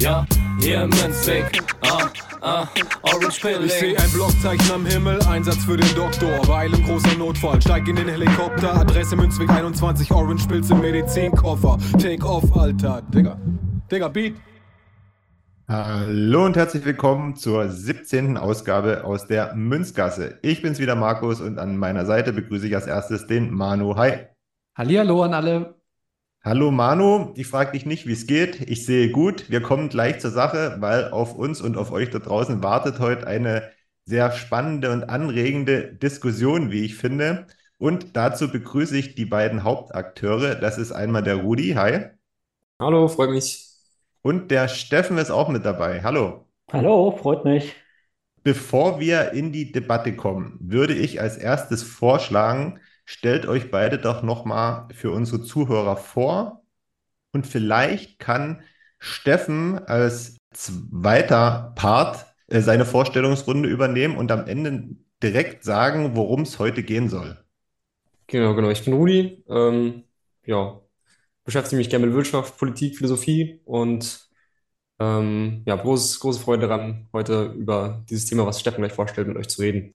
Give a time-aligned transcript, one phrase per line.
[0.00, 0.24] ja,
[0.60, 2.08] hier im Münzweg, ah,
[2.40, 2.66] ah,
[3.02, 3.68] Orange Ich Pilling.
[3.68, 6.40] sehe ein Blockzeichen am Himmel, Einsatz für den Doktor.
[6.48, 8.74] Weil im großer Notfall, steig in den Helikopter.
[8.74, 11.78] Adresse Münzweg 21, Orange Pilz im Medizinkoffer.
[11.98, 13.02] Take off, Alter.
[13.14, 13.38] Digga.
[13.90, 14.36] Digga, Beat.
[15.68, 18.36] Hallo und herzlich willkommen zur 17.
[18.38, 20.38] Ausgabe aus der Münzgasse.
[20.42, 23.96] Ich bin's wieder, Markus, und an meiner Seite begrüße ich als erstes den Manu.
[23.96, 24.26] Hi.
[24.76, 25.79] Hallihallo an alle.
[26.42, 28.62] Hallo Manu, ich frage dich nicht, wie es geht.
[28.62, 29.50] Ich sehe gut.
[29.50, 33.26] Wir kommen gleich zur Sache, weil auf uns und auf euch da draußen wartet heute
[33.26, 33.70] eine
[34.06, 37.46] sehr spannende und anregende Diskussion, wie ich finde.
[37.76, 40.54] Und dazu begrüße ich die beiden Hauptakteure.
[40.54, 41.74] Das ist einmal der Rudi.
[41.74, 42.06] Hi.
[42.78, 43.68] Hallo, freut mich.
[44.22, 46.02] Und der Steffen ist auch mit dabei.
[46.02, 46.46] Hallo.
[46.72, 47.74] Hallo, freut mich.
[48.42, 54.22] Bevor wir in die Debatte kommen, würde ich als erstes vorschlagen, stellt euch beide doch
[54.22, 56.62] nochmal für unsere Zuhörer vor
[57.32, 58.62] und vielleicht kann
[59.00, 64.90] Steffen als zweiter Part äh, seine Vorstellungsrunde übernehmen und am Ende
[65.24, 67.36] direkt sagen, worum es heute gehen soll.
[68.28, 68.70] Genau, genau.
[68.70, 69.42] Ich bin Rudi.
[69.48, 70.04] Ähm,
[70.46, 70.80] ja,
[71.44, 74.28] beschäftige mich gerne mit Wirtschaft, Politik, Philosophie und
[75.00, 79.36] ähm, ja, großes, große Freude daran, heute über dieses Thema, was Steffen gleich vorstellt, mit
[79.36, 79.94] euch zu reden.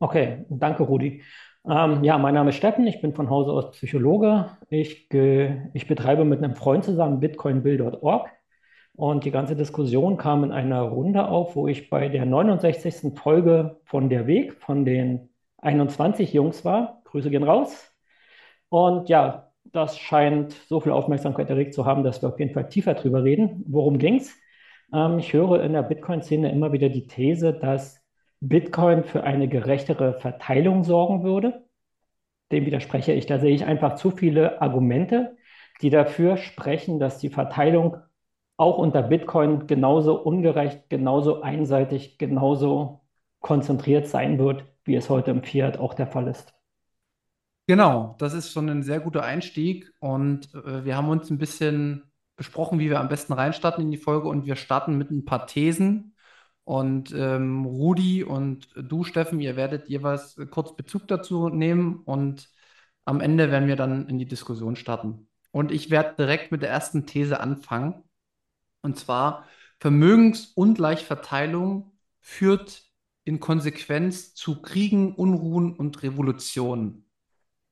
[0.00, 1.22] Okay, danke, Rudi.
[1.66, 4.50] Ähm, ja, mein Name ist Steffen, ich bin von Hause aus Psychologe.
[4.68, 8.30] Ich, ich betreibe mit einem Freund zusammen bitcoinbill.org
[8.96, 13.18] und die ganze Diskussion kam in einer Runde auf, wo ich bei der 69.
[13.18, 17.02] Folge von Der Weg von den 21 Jungs war.
[17.04, 17.90] Grüße gehen raus.
[18.68, 22.68] Und ja, das scheint so viel Aufmerksamkeit erregt zu haben, dass wir auf jeden Fall
[22.68, 23.64] tiefer drüber reden.
[23.66, 24.36] Worum ging's?
[24.92, 28.03] Ähm, ich höre in der Bitcoin-Szene immer wieder die These, dass
[28.48, 31.64] Bitcoin für eine gerechtere Verteilung sorgen würde.
[32.52, 33.24] Dem widerspreche ich.
[33.26, 35.36] Da sehe ich einfach zu viele Argumente,
[35.80, 37.96] die dafür sprechen, dass die Verteilung
[38.56, 43.00] auch unter Bitcoin genauso ungerecht, genauso einseitig, genauso
[43.40, 46.54] konzentriert sein wird, wie es heute im Fiat auch der Fall ist.
[47.66, 52.12] Genau, das ist schon ein sehr guter Einstieg und äh, wir haben uns ein bisschen
[52.36, 55.46] besprochen, wie wir am besten reinstarten in die Folge und wir starten mit ein paar
[55.46, 56.13] Thesen
[56.64, 62.48] und ähm, Rudi und du, Steffen, ihr werdet jeweils äh, kurz Bezug dazu nehmen und
[63.04, 65.28] am Ende werden wir dann in die Diskussion starten.
[65.52, 68.02] Und ich werde direkt mit der ersten These anfangen
[68.82, 69.46] und zwar
[69.80, 72.84] Vermögensungleichverteilung führt
[73.24, 77.06] in Konsequenz zu Kriegen, Unruhen und Revolutionen.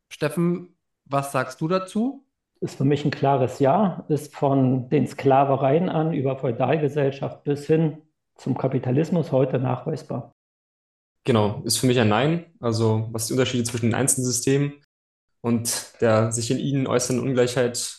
[0.08, 2.26] Steffen, was sagst du dazu?
[2.60, 7.98] Ist für mich ein klares Ja, ist von den Sklavereien an über Feudalgesellschaft bis hin
[8.36, 10.32] zum Kapitalismus heute nachweisbar.
[11.24, 12.46] Genau, ist für mich ein Nein.
[12.60, 14.72] Also, was die Unterschiede zwischen den einzelnen Systemen
[15.40, 17.96] und der sich in ihnen äußernden Ungleichheit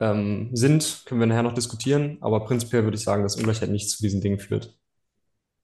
[0.00, 2.18] ähm, sind, können wir nachher noch diskutieren.
[2.20, 4.78] Aber prinzipiell würde ich sagen, dass Ungleichheit nicht zu diesen Dingen führt.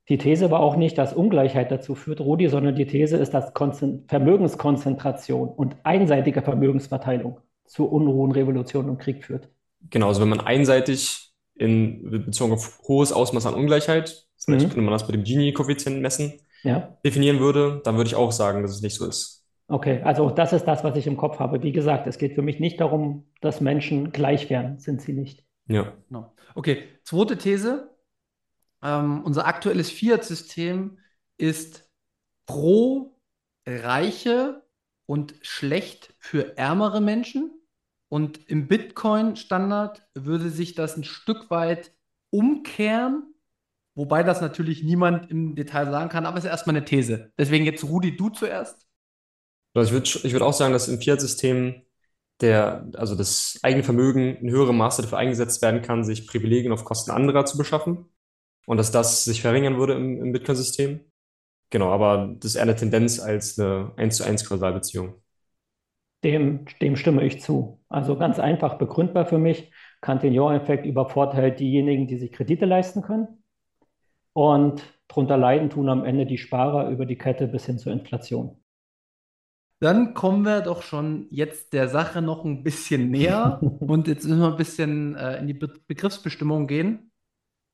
[0.09, 3.53] Die These war auch nicht, dass Ungleichheit dazu führt, Rudi, sondern die These ist, dass
[3.53, 9.49] Konzen Vermögenskonzentration und einseitige Vermögensverteilung zu Unruhen, Revolution und Krieg führt.
[9.91, 11.28] Genau, also wenn man einseitig
[11.59, 14.71] in Beziehung auf hohes Ausmaß an Ungleichheit, vielleicht Mhm.
[14.71, 18.63] könnte man das mit dem Gini-Koeffizienten messen, Ja, definieren würde, dann würde ich auch sagen,
[18.63, 19.47] dass es nicht so ist.
[19.69, 20.01] okay.
[20.03, 21.63] Also das ist das, was ich im Kopf habe.
[21.63, 24.79] Wie gesagt, es geht für mich nicht darum, dass Menschen gleich wären.
[24.79, 25.45] Sind sie nicht.
[25.69, 25.93] Ja.
[26.09, 26.33] Genau.
[26.55, 27.91] Okay, zweite These.
[28.83, 30.99] Ähm, unser aktuelles Fiat-System
[31.37, 31.91] ist
[32.47, 33.17] pro
[33.67, 34.63] reiche
[35.07, 37.51] und schlecht für ärmere Menschen.
[38.09, 41.93] Und im Bitcoin-Standard würde sich das ein Stück weit
[42.31, 43.35] umkehren,
[43.95, 47.33] wobei das natürlich niemand im Detail sagen kann, aber es ist erstmal eine These.
[47.39, 48.87] Deswegen jetzt Rudi, du zuerst.
[49.75, 51.83] Also ich würde ich würd auch sagen, dass im Fiat-System
[52.41, 56.85] der, also das eigene Vermögen in höherem Maße dafür eingesetzt werden kann, sich Privilegien auf
[56.85, 58.07] Kosten anderer zu beschaffen
[58.67, 61.01] und dass das sich verringern würde im, im Bitcoin-System.
[61.71, 65.15] Genau, aber das ist eher eine Tendenz als eine 1 zu 1 Kausalbeziehung.
[66.25, 67.78] Dem, dem stimme ich zu.
[67.89, 69.73] Also ganz einfach begründbar für mich.
[70.01, 73.43] Cantillon-Effekt übervorteilt diejenigen, die sich Kredite leisten können.
[74.33, 78.63] Und darunter leiden tun am Ende die Sparer über die Kette bis hin zur Inflation.
[79.81, 84.41] Dann kommen wir doch schon jetzt der Sache noch ein bisschen näher und jetzt müssen
[84.41, 87.13] wir ein bisschen äh, in die Be Begriffsbestimmung gehen.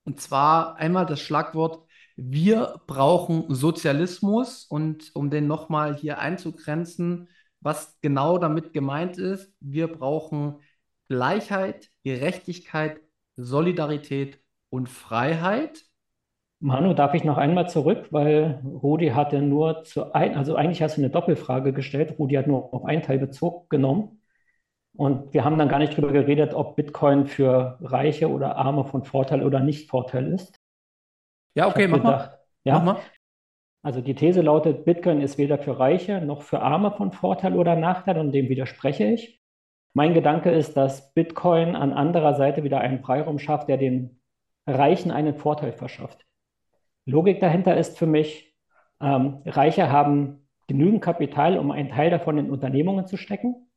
[0.05, 7.29] Und zwar einmal das Schlagwort, wir brauchen Sozialismus und um den nochmal hier einzugrenzen,
[7.65, 10.61] was genau damit gemeint ist, wir brauchen
[11.09, 13.01] Gleichheit, Gerechtigkeit,
[13.37, 14.41] Solidarität
[14.71, 15.85] und Freiheit.
[16.61, 20.97] Manu, darf ich noch einmal zurück, weil Rudi hatte nur zu ein, also eigentlich hast
[20.97, 22.19] du eine Doppelfrage gestellt.
[22.19, 24.21] Rudi hat nur auf einen Teil Bezug genommen.
[24.97, 29.05] Und wir haben dann gar nicht drüber geredet, ob Bitcoin für Reiche oder Arme von
[29.05, 30.61] Vorteil oder nicht Vorteil ist.
[31.55, 32.39] Ja, okay, mach gedacht, mal.
[32.65, 33.01] Ja, Mach mal.
[33.85, 37.77] Also die These lautet, Bitcoin ist weder für Reiche noch für Arme von Vorteil oder
[37.77, 39.43] Nachteil und dem widerspreche ich.
[39.93, 44.23] Mein Gedanke ist, dass Bitcoin an anderer Seite wieder einen Freiraum schafft, der den
[44.67, 46.25] Reichen einen Vorteil verschafft.
[47.05, 48.57] Logik dahinter ist für mich,
[49.03, 53.71] ähm, Reiche haben genügend Kapital, um einen Teil davon in Unternehmungen zu stecken.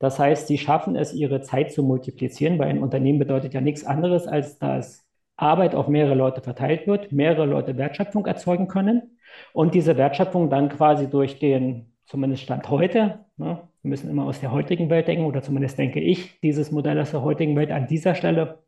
[0.00, 3.84] Das heißt, sie schaffen es, ihre Zeit zu multiplizieren, weil ein Unternehmen bedeutet ja nichts
[3.84, 5.07] anderes, als dass
[5.38, 9.18] Arbeit auf mehrere Leute verteilt wird, mehrere Leute Wertschöpfung erzeugen können
[9.52, 14.40] und diese Wertschöpfung dann quasi durch den, zumindest Stand heute, ne, wir müssen immer aus
[14.40, 17.86] der heutigen Welt denken, oder zumindest denke ich dieses Modell aus der heutigen Welt an
[17.86, 18.58] dieser Stelle,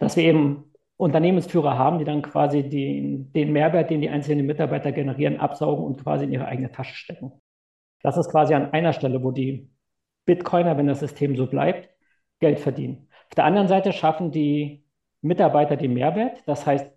[0.00, 0.64] dass wir eben
[0.96, 6.02] Unternehmensführer haben, die dann quasi den, den Mehrwert, den die einzelnen Mitarbeiter generieren, absaugen und
[6.02, 7.32] quasi in ihre eigene Tasche stecken.
[8.02, 9.70] Das ist quasi an einer Stelle, wo die
[10.24, 11.88] Bitcoiner, wenn das System so bleibt,
[12.40, 13.08] Geld verdienen.
[13.28, 14.85] Auf der anderen Seite schaffen die
[15.22, 16.42] Mitarbeiter den Mehrwert.
[16.46, 16.90] Das heißt,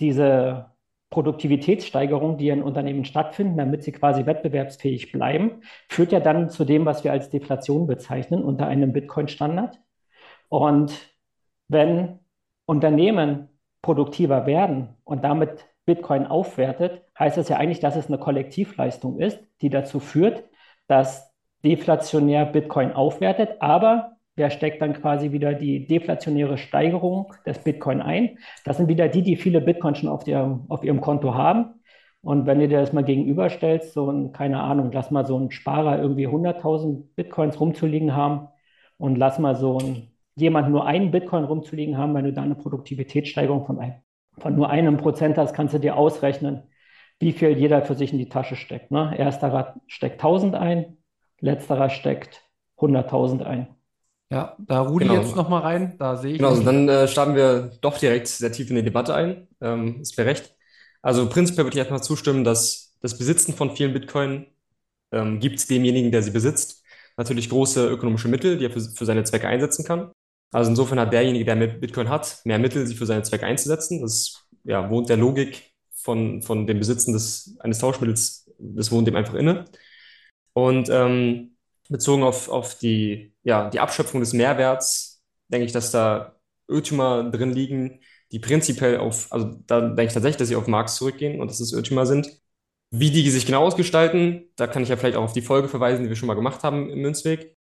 [0.00, 0.74] diese
[1.10, 6.86] Produktivitätssteigerung, die in Unternehmen stattfinden, damit sie quasi wettbewerbsfähig bleiben, führt ja dann zu dem,
[6.86, 9.80] was wir als Deflation bezeichnen unter einem Bitcoin-Standard.
[10.48, 10.98] Und
[11.68, 12.18] wenn
[12.66, 13.48] Unternehmen
[13.80, 19.38] produktiver werden und damit Bitcoin aufwertet, heißt das ja eigentlich, dass es eine Kollektivleistung ist,
[19.60, 20.42] die dazu führt,
[20.88, 21.32] dass
[21.64, 28.38] deflationär Bitcoin aufwertet, aber wer steckt dann quasi wieder die deflationäre Steigerung des Bitcoin ein?
[28.64, 31.80] Das sind wieder die, die viele Bitcoin schon auf ihrem, auf ihrem Konto haben.
[32.20, 35.50] Und wenn du dir das mal gegenüberstellst, so ein, keine Ahnung, lass mal so ein
[35.50, 38.48] Sparer irgendwie 100.000 Bitcoins rumzuliegen haben
[38.96, 42.54] und lass mal so ein jemand nur einen Bitcoin rumzuliegen haben, wenn du da eine
[42.56, 44.02] Produktivitätssteigerung von, ein,
[44.38, 46.64] von nur einem Prozent hast, kannst du dir ausrechnen,
[47.20, 48.90] wie viel jeder für sich in die Tasche steckt.
[48.90, 49.16] Ne?
[49.16, 50.98] Ersterer steckt 1000 ein,
[51.40, 52.42] letzterer steckt
[52.78, 53.73] 100.000 ein.
[54.34, 55.20] Ja, da Rudi Genau.
[55.20, 56.38] jetzt nochmal rein, da sehe ich.
[56.38, 59.46] Genau, also dann äh, starten wir doch direkt sehr tief in die Debatte ein.
[59.60, 60.56] Ähm, ist mir recht.
[61.02, 64.46] Also prinzipiell würde ich erstmal zustimmen, dass das Besitzen von vielen Bitcoin
[65.12, 66.82] ähm, gibt demjenigen, der sie besitzt,
[67.16, 70.10] natürlich große ökonomische Mittel, die er für, für seine Zwecke einsetzen kann.
[70.50, 74.00] Also insofern hat derjenige, der mit Bitcoin hat, mehr Mittel, sie für seine Zwecke einzusetzen.
[74.00, 79.16] Das ja, wohnt der Logik von, von dem Besitzen des, eines Tauschmittels, das wohnt dem
[79.16, 79.66] einfach inne.
[80.54, 81.53] Und ähm,
[81.88, 86.36] bezogen auf, auf die, ja, die Abschöpfung des Mehrwerts, denke ich, dass da
[86.68, 88.00] Irrtümer drin liegen,
[88.32, 91.60] die prinzipiell auf, also da denke ich tatsächlich, dass sie auf Marx zurückgehen und dass
[91.60, 92.28] es Irrtümer sind.
[92.90, 96.04] Wie die sich genau ausgestalten, da kann ich ja vielleicht auch auf die Folge verweisen,
[96.04, 97.56] die wir schon mal gemacht haben im Münzweg.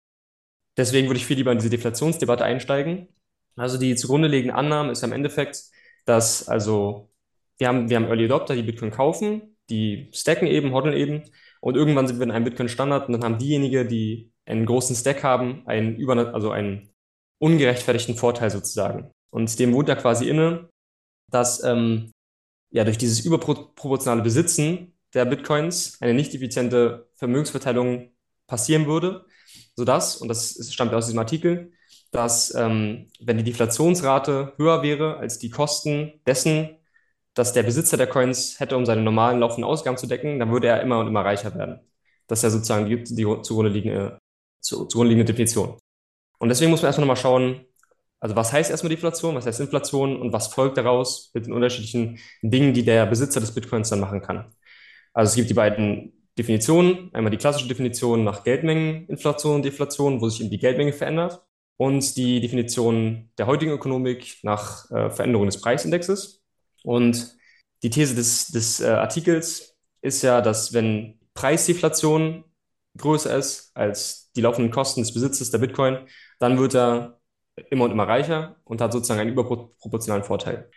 [0.77, 3.09] Deswegen würde ich viel lieber in diese Deflationsdebatte einsteigen.
[3.57, 5.65] Also die zugrunde liegende Annahme ist im Endeffekt,
[6.07, 7.11] dass also
[7.59, 11.25] wir haben, wir haben Early Adopter, die Bitcoin kaufen, die stacken eben, hoddeln eben
[11.61, 15.23] und irgendwann sind wir in einem Bitcoin-Standard und dann haben diejenigen, die einen großen Stack
[15.23, 16.91] haben, einen über, also einen
[17.39, 19.11] ungerechtfertigten Vorteil sozusagen.
[19.31, 20.69] Und dem wohnt ja quasi inne,
[21.31, 22.11] dass ähm,
[22.71, 28.11] ja durch dieses überproportionale Besitzen der Bitcoins eine nicht effiziente Vermögensverteilung
[28.47, 29.27] passieren würde,
[29.77, 31.73] sodass, und das stammt aus diesem Artikel,
[32.11, 36.78] dass ähm, wenn die Deflationsrate höher wäre als die Kosten dessen,
[37.39, 40.69] dass der Besitzer der Coins hätte, um seine normalen laufenden Ausgaben zu decken, dann würde
[40.69, 41.81] er immer und immer reicher werden.
[42.27, 44.19] Das ist ja sozusagen die, die zugrunde liegende,
[44.61, 45.79] zu, zugrunde liegende Definition.
[46.39, 47.65] Und deswegen muss man erstmal nochmal schauen,
[48.21, 52.19] also was heißt erstmal Deflation, was heißt Inflation und was folgt daraus mit den unterschiedlichen
[52.43, 54.53] Dingen, die der Besitzer des Bitcoins dann machen kann.
[55.13, 57.11] Also es gibt die beiden Definitionen.
[57.15, 61.43] Einmal die klassische Definition nach Geldmengeninflation und Deflation, wo sich eben die Geldmenge verändert.
[61.77, 66.43] Und die Definition der heutigen Ökonomik nach äh, Veränderung des Preisindexes.
[66.85, 67.37] Und
[67.83, 72.45] die These des, des äh, Artikels ist ja, dass wenn Preisdeflation
[72.97, 76.07] größer ist als die laufenden Kosten des Besitzes der Bitcoin,
[76.39, 77.21] dann wird er
[77.71, 80.71] immer und immer reicher und hat sozusagen einen überproportionalen Vorteil.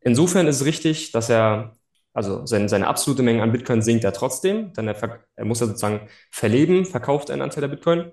[0.00, 1.76] Insofern ist es richtig, dass er,
[2.12, 5.66] also seine, seine absolute Menge an Bitcoin sinkt er trotzdem, denn er, er muss ja
[5.66, 8.12] sozusagen verleben, verkauft einen Anteil der Bitcoin,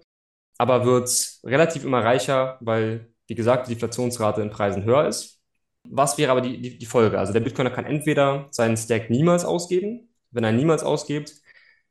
[0.57, 1.09] aber wird
[1.43, 5.42] relativ immer reicher, weil, wie gesagt, die Deflationsrate in Preisen höher ist.
[5.89, 7.19] Was wäre aber die, die, die Folge?
[7.19, 10.09] Also der Bitcoiner kann entweder seinen Stack niemals ausgeben.
[10.31, 11.33] Wenn er niemals ausgibt,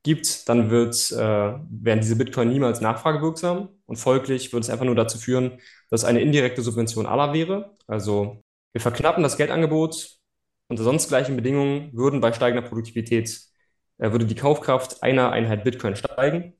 [0.02, 4.96] gibt, dann wird, äh, werden diese Bitcoin niemals nachfragewirksam und folglich würde es einfach nur
[4.96, 7.76] dazu führen, dass eine indirekte Subvention aller wäre.
[7.86, 10.18] Also wir verknappen das Geldangebot
[10.68, 13.40] unter sonst gleichen Bedingungen würden bei steigender Produktivität,
[13.98, 16.54] äh, würde die Kaufkraft einer Einheit Bitcoin steigen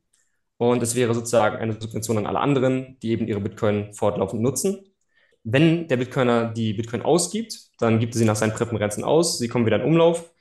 [0.59, 4.92] und es wäre sozusagen eine Subvention an alle anderen, die eben ihre Bitcoin fortlaufend nutzen.
[5.45, 9.49] Wenn der Bitcoiner die Bitcoin ausgibt, dann gibt er sie nach seinen Präferenzen aus, sie
[9.49, 10.33] kommen wieder in Umlauf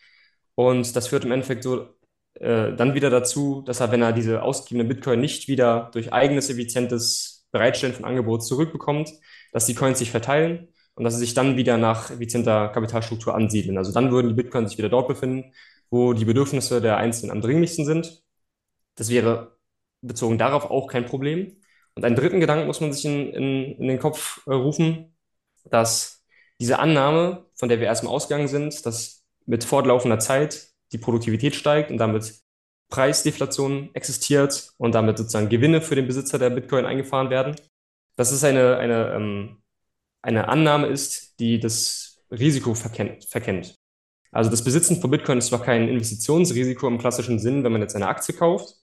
[0.56, 1.88] und das führt im Endeffekt so
[2.36, 6.50] äh, dann wieder dazu, dass er, wenn er diese ausgegebene Bitcoin nicht wieder durch eigenes
[6.50, 9.12] effizientes Bereitstellen von Angebot zurückbekommt,
[9.52, 13.78] dass die Coins sich verteilen und dass sie sich dann wieder nach effizienter Kapitalstruktur ansiedeln.
[13.78, 15.54] Also dann würden die Bitcoins sich wieder dort befinden,
[15.90, 18.24] wo die Bedürfnisse der Einzelnen am dringlichsten sind.
[18.96, 19.58] Das wäre
[20.02, 21.61] bezogen darauf auch kein Problem.
[22.02, 25.16] Und einen dritten Gedanken muss man sich in, in, in den Kopf äh, rufen,
[25.66, 26.24] dass
[26.60, 31.92] diese Annahme, von der wir erstmal ausgegangen sind, dass mit fortlaufender Zeit die Produktivität steigt
[31.92, 32.34] und damit
[32.90, 37.56] Preisdeflation existiert und damit sozusagen Gewinne für den Besitzer der Bitcoin eingefahren werden.
[38.16, 39.62] Das ist eine, eine, ähm,
[40.24, 43.76] eine Annahme ist, die das Risiko verkennt, verkennt.
[44.32, 47.96] Also das Besitzen von Bitcoin ist zwar kein Investitionsrisiko im klassischen Sinn, wenn man jetzt
[47.96, 48.81] eine Aktie kauft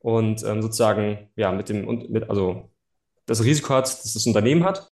[0.00, 2.70] und ähm, sozusagen ja mit dem mit, also
[3.26, 4.88] das Risiko hat, dass das Unternehmen hat,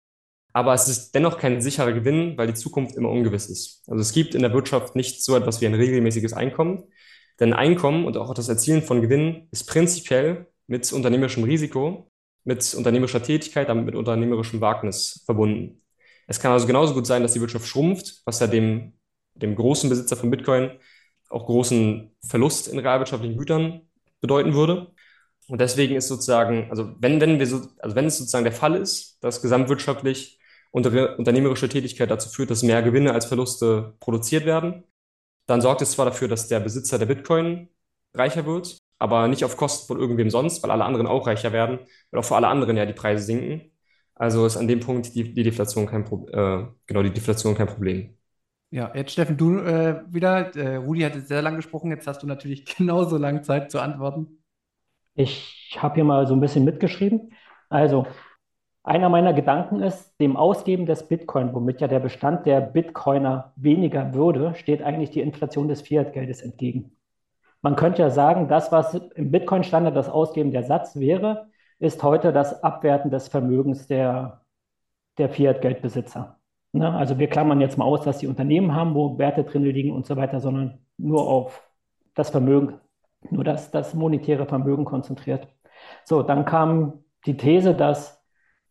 [0.53, 3.83] aber es ist dennoch kein sicherer Gewinn, weil die Zukunft immer ungewiss ist.
[3.89, 6.85] Also es gibt in der Wirtschaft nicht so etwas wie ein regelmäßiges Einkommen,
[7.41, 12.11] denn Einkommen und auch das Erzielen von Gewinn ist prinzipiell mit unternehmerischem Risiko,
[12.45, 15.83] mit unternehmerischer Tätigkeit, damit mit unternehmerischem Wagnis verbunden.
[16.27, 18.95] Es kann also genauso gut sein, dass die Wirtschaft schrumpft, was ja dem,
[19.35, 20.71] dem großen Besitzer von Bitcoin
[21.29, 23.83] auch großen Verlust in realwirtschaftlichen Gütern
[24.23, 24.93] bedeuten würde.
[25.49, 28.75] Und deswegen ist sozusagen, also wenn, wenn wir so, also wenn es sozusagen der Fall
[28.77, 34.85] ist, dass gesamtwirtschaftlich unter, unternehmerische Tätigkeit dazu führt, dass mehr Gewinne als Verluste produziert werden,
[35.47, 37.69] dann sorgt es zwar dafür, dass der Besitzer der Bitcoin
[38.15, 41.81] reicher wird, aber nicht auf Kosten von irgendwem sonst, weil alle anderen auch reicher werden,
[42.11, 43.73] weil auch für alle anderen ja die Preise sinken.
[44.15, 47.67] Also ist an dem Punkt die, die Deflation kein Pro äh, genau die Deflation kein
[47.67, 48.17] Problem.
[48.73, 50.57] Ja, jetzt Steffen, du äh, wieder.
[50.57, 53.79] Äh, Rudi hat jetzt sehr lang gesprochen, jetzt hast du natürlich genauso lange Zeit zu
[53.81, 54.43] antworten.
[55.15, 57.35] Ich habe hier mal so ein bisschen mitgeschrieben.
[57.69, 58.07] Also,
[58.83, 64.15] einer meiner Gedanken ist, dem Ausgeben des Bitcoin, womit ja der Bestand der Bitcoiner weniger
[64.15, 66.97] würde, steht eigentlich die Inflation des Fiat-Geldes entgegen.
[67.61, 72.33] Man könnte ja sagen, das, was im Bitcoin-Standard das Ausgeben der Satz wäre, ist heute
[72.33, 74.47] das Abwerten des Vermögens der,
[75.19, 76.39] der Fiat-Geldbesitzer.
[76.73, 76.93] Ne?
[76.93, 80.07] Also wir klammern jetzt mal aus, dass die Unternehmen haben, wo Werte drin liegen und
[80.07, 81.63] so weiter, sondern nur auf
[82.15, 82.81] das Vermögen,
[83.31, 85.49] nur das, das monetäre Vermögen konzentriert.
[86.05, 88.23] So, dann kam die These, dass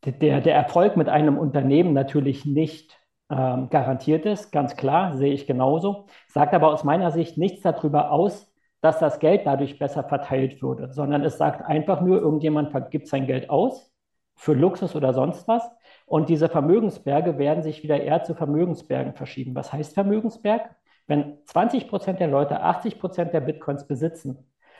[0.05, 5.47] der, der Erfolg mit einem Unternehmen natürlich nicht ähm, garantiert ist, ganz klar, sehe ich
[5.47, 10.61] genauso, sagt aber aus meiner Sicht nichts darüber aus, dass das Geld dadurch besser verteilt
[10.61, 13.93] würde, sondern es sagt einfach nur, irgendjemand gibt sein Geld aus
[14.35, 15.69] für Luxus oder sonst was
[16.11, 19.55] und diese Vermögensberge werden sich wieder eher zu Vermögensbergen verschieben.
[19.55, 20.75] Was heißt Vermögensberg?
[21.07, 24.37] Wenn 20 Prozent der Leute 80 Prozent der Bitcoins besitzen,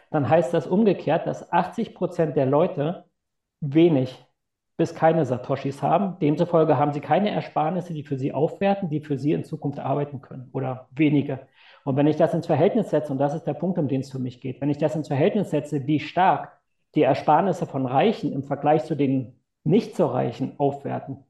[0.10, 3.06] dann heißt das umgekehrt, dass 80 Prozent der Leute
[3.62, 4.26] wenig
[4.76, 6.20] bis keine Satoshis haben.
[6.20, 10.20] Demzufolge haben sie keine Ersparnisse, die für sie aufwerten, die für sie in Zukunft arbeiten
[10.20, 11.48] können oder wenige.
[11.86, 14.12] Und wenn ich das ins Verhältnis setze, und das ist der Punkt, um den es
[14.12, 16.60] für mich geht, wenn ich das ins Verhältnis setze, wie stark
[16.94, 21.24] die Ersparnisse von Reichen im Vergleich zu den nicht so Reichen aufwerten,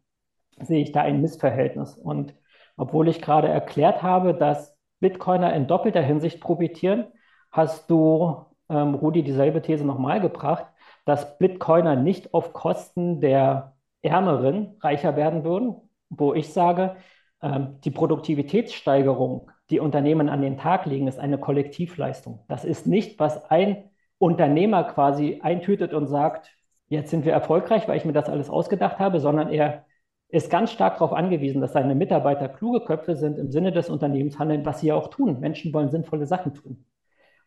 [0.62, 1.96] sehe ich da ein Missverhältnis.
[1.96, 2.34] Und
[2.78, 7.08] obwohl ich gerade erklärt habe, dass Bitcoiner in doppelter Hinsicht profitieren,
[7.52, 10.68] hast du, ähm, Rudi, dieselbe These nochmal gebracht
[11.06, 15.76] dass Bitcoiner nicht auf Kosten der Ärmeren reicher werden würden,
[16.10, 16.96] wo ich sage,
[17.42, 22.44] ähm, die Produktivitätssteigerung, die Unternehmen an den Tag legen, ist eine Kollektivleistung.
[22.48, 26.52] Das ist nicht, was ein Unternehmer quasi eintütet und sagt,
[26.92, 29.86] jetzt sind wir erfolgreich, weil ich mir das alles ausgedacht habe, sondern er
[30.28, 34.38] ist ganz stark darauf angewiesen, dass seine Mitarbeiter kluge Köpfe sind, im Sinne des Unternehmens
[34.38, 35.40] handeln, was sie ja auch tun.
[35.40, 36.86] Menschen wollen sinnvolle Sachen tun.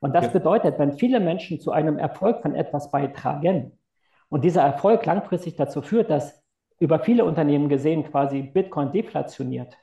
[0.00, 0.30] Und das ja.
[0.32, 3.78] bedeutet, wenn viele Menschen zu einem Erfolg von etwas beitragen
[4.30, 6.42] und dieser Erfolg langfristig dazu führt, dass
[6.78, 9.76] über viele Unternehmen gesehen quasi Bitcoin deflationiert,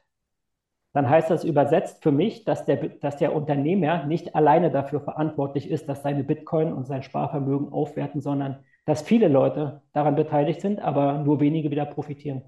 [0.93, 5.69] dann heißt das übersetzt für mich, dass der, dass der Unternehmer nicht alleine dafür verantwortlich
[5.69, 10.79] ist, dass seine Bitcoin und sein Sparvermögen aufwerten, sondern dass viele Leute daran beteiligt sind,
[10.79, 12.41] aber nur wenige wieder profitieren.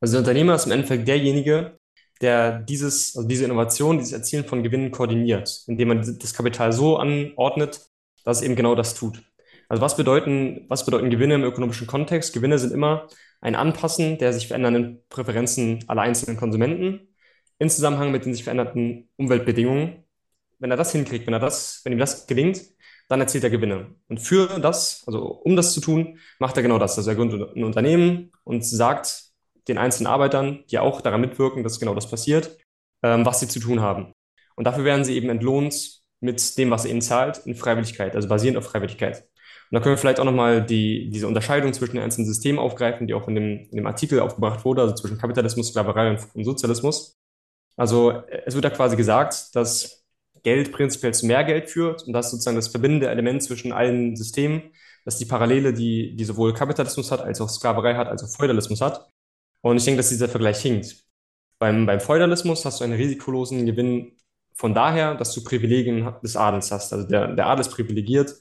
[0.00, 1.78] Also der Unternehmer ist im Endeffekt derjenige,
[2.20, 6.96] der dieses, also diese Innovation, dieses Erzielen von Gewinnen koordiniert, indem man das Kapital so
[6.96, 7.80] anordnet,
[8.24, 9.22] dass es eben genau das tut.
[9.68, 12.32] Also was bedeuten, was bedeuten Gewinne im ökonomischen Kontext?
[12.32, 13.08] Gewinne sind immer
[13.40, 17.08] ein Anpassen der sich verändernden Präferenzen aller einzelnen Konsumenten
[17.58, 20.04] in Zusammenhang mit den sich veränderten Umweltbedingungen.
[20.58, 22.60] Wenn er das hinkriegt, wenn er das, wenn ihm das gelingt,
[23.12, 23.94] dann erzielt er Gewinne.
[24.08, 26.96] Und für das, also um das zu tun, macht er genau das.
[26.96, 29.24] Also er gründet ein Unternehmen und sagt
[29.68, 32.56] den einzelnen Arbeitern, die auch daran mitwirken, dass genau das passiert,
[33.02, 34.12] ähm, was sie zu tun haben.
[34.56, 38.28] Und dafür werden sie eben entlohnt mit dem, was er ihnen zahlt, in Freiwilligkeit, also
[38.28, 39.18] basierend auf Freiwilligkeit.
[39.18, 43.06] Und da können wir vielleicht auch nochmal die, diese Unterscheidung zwischen den einzelnen Systemen aufgreifen,
[43.06, 46.44] die auch in dem, in dem Artikel aufgebracht wurde, also zwischen Kapitalismus, Sklaverei und, und
[46.44, 47.18] Sozialismus.
[47.76, 50.01] Also es wird da quasi gesagt, dass
[50.42, 54.72] Geld prinzipiell zu mehr Geld führt und das sozusagen das verbindende Element zwischen allen Systemen,
[55.04, 58.80] dass die Parallele, die, die sowohl Kapitalismus hat, als auch Sklaverei hat, als auch Feudalismus
[58.80, 59.08] hat.
[59.60, 61.04] Und ich denke, dass dieser Vergleich hinkt.
[61.58, 64.16] Beim, beim Feudalismus hast du einen risikolosen Gewinn
[64.54, 66.92] von daher, dass du Privilegien des Adels hast.
[66.92, 68.34] Also der, der Adel ist privilegiert,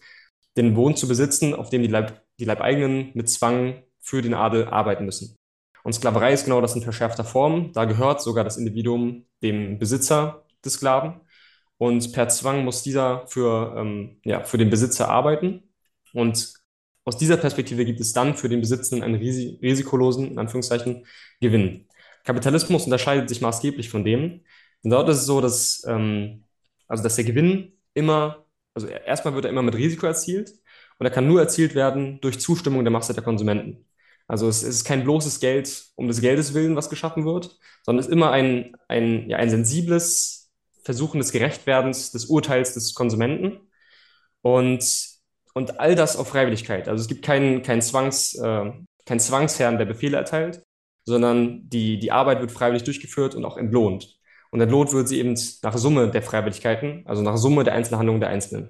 [0.57, 4.67] den Wohn zu besitzen, auf dem die, Leib, die Leibeigenen mit Zwang für den Adel
[4.67, 5.35] arbeiten müssen.
[5.83, 7.71] Und Sklaverei ist genau das in verschärfter Form.
[7.73, 11.21] Da gehört sogar das Individuum dem Besitzer des Sklaven.
[11.81, 15.63] Und per Zwang muss dieser für, ähm, ja, für den Besitzer arbeiten.
[16.13, 16.53] Und
[17.05, 21.07] aus dieser Perspektive gibt es dann für den Besitzenden einen risikolosen, in Anführungszeichen,
[21.39, 21.87] Gewinn.
[22.23, 24.41] Kapitalismus unterscheidet sich maßgeblich von dem.
[24.83, 26.43] Und dort ist es so, dass, ähm,
[26.87, 30.51] also dass der Gewinn immer, also erstmal wird er immer mit Risiko erzielt
[30.99, 33.87] und er kann nur erzielt werden durch Zustimmung der Masse der Konsumenten.
[34.27, 38.01] Also es, es ist kein bloßes Geld um des Geldes willen, was geschaffen wird, sondern
[38.01, 40.40] es ist immer ein, ein, ja, ein sensibles
[40.83, 43.59] Versuchen des Gerechtwerdens des Urteils des Konsumenten.
[44.41, 45.11] Und
[45.53, 46.87] und all das auf Freiwilligkeit.
[46.87, 48.71] Also es gibt keinen, keinen, Zwangs, äh,
[49.05, 50.63] keinen Zwangsherrn, der Befehle erteilt,
[51.05, 54.17] sondern die, die Arbeit wird freiwillig durchgeführt und auch entlohnt.
[54.51, 58.29] Und entlohnt wird sie eben nach Summe der Freiwilligkeiten, also nach Summe der Einzelhandlungen der
[58.29, 58.69] Einzelnen.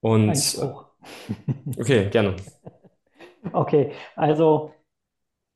[0.00, 0.58] Und
[1.78, 2.36] okay, gerne.
[3.54, 4.74] Okay, also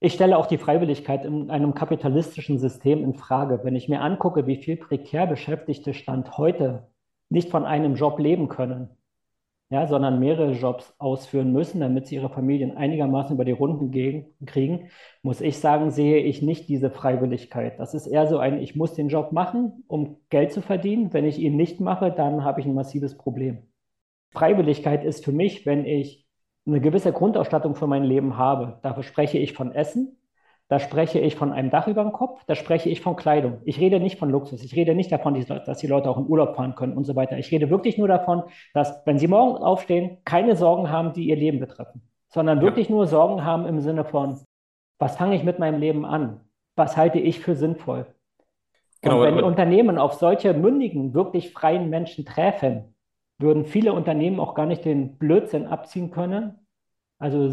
[0.05, 3.61] ich stelle auch die Freiwilligkeit in einem kapitalistischen System in Frage.
[3.62, 6.88] Wenn ich mir angucke, wie viel prekär Beschäftigte Stand heute
[7.31, 8.90] nicht von einem Job leben können,
[9.71, 14.27] ja, sondern mehrere Jobs ausführen müssen, damit sie ihre Familien einigermaßen über die Runden gehen,
[14.45, 14.90] kriegen,
[15.23, 17.81] muss ich sagen, sehe ich nicht diese Freiwilligkeit.
[17.81, 21.14] Das ist eher so ein, ich muss den Job machen, um Geld zu verdienen.
[21.14, 23.62] Wenn ich ihn nicht mache, dann habe ich ein massives Problem.
[24.33, 26.23] Freiwilligkeit ist für mich, wenn ich
[26.66, 28.79] eine gewisse Grundausstattung für mein Leben habe.
[28.83, 30.18] Dafür spreche ich von Essen,
[30.68, 33.59] da spreche ich von einem Dach über dem Kopf, da spreche ich von Kleidung.
[33.64, 34.62] Ich rede nicht von Luxus.
[34.62, 37.37] Ich rede nicht davon, dass die Leute auch in Urlaub fahren können und so weiter.
[37.38, 41.37] Ich rede wirklich nur davon, dass, wenn sie morgen aufstehen, keine Sorgen haben, die ihr
[41.37, 42.94] Leben betreffen, sondern wirklich ja.
[42.94, 44.40] nur Sorgen haben im Sinne von,
[44.98, 46.40] was fange ich mit meinem Leben an?
[46.77, 48.07] Was halte ich für sinnvoll?
[49.03, 52.93] Genau, und wenn Unternehmen auf solche mündigen, wirklich freien Menschen treffen,
[53.38, 56.59] würden viele Unternehmen auch gar nicht den Blödsinn abziehen können.
[57.18, 57.53] Also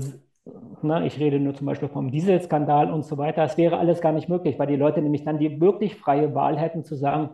[0.82, 3.44] Ne, ich rede nur zum Beispiel vom Dieselskandal und so weiter.
[3.44, 6.58] Es wäre alles gar nicht möglich, weil die Leute nämlich dann die wirklich freie Wahl
[6.58, 7.30] hätten zu sagen,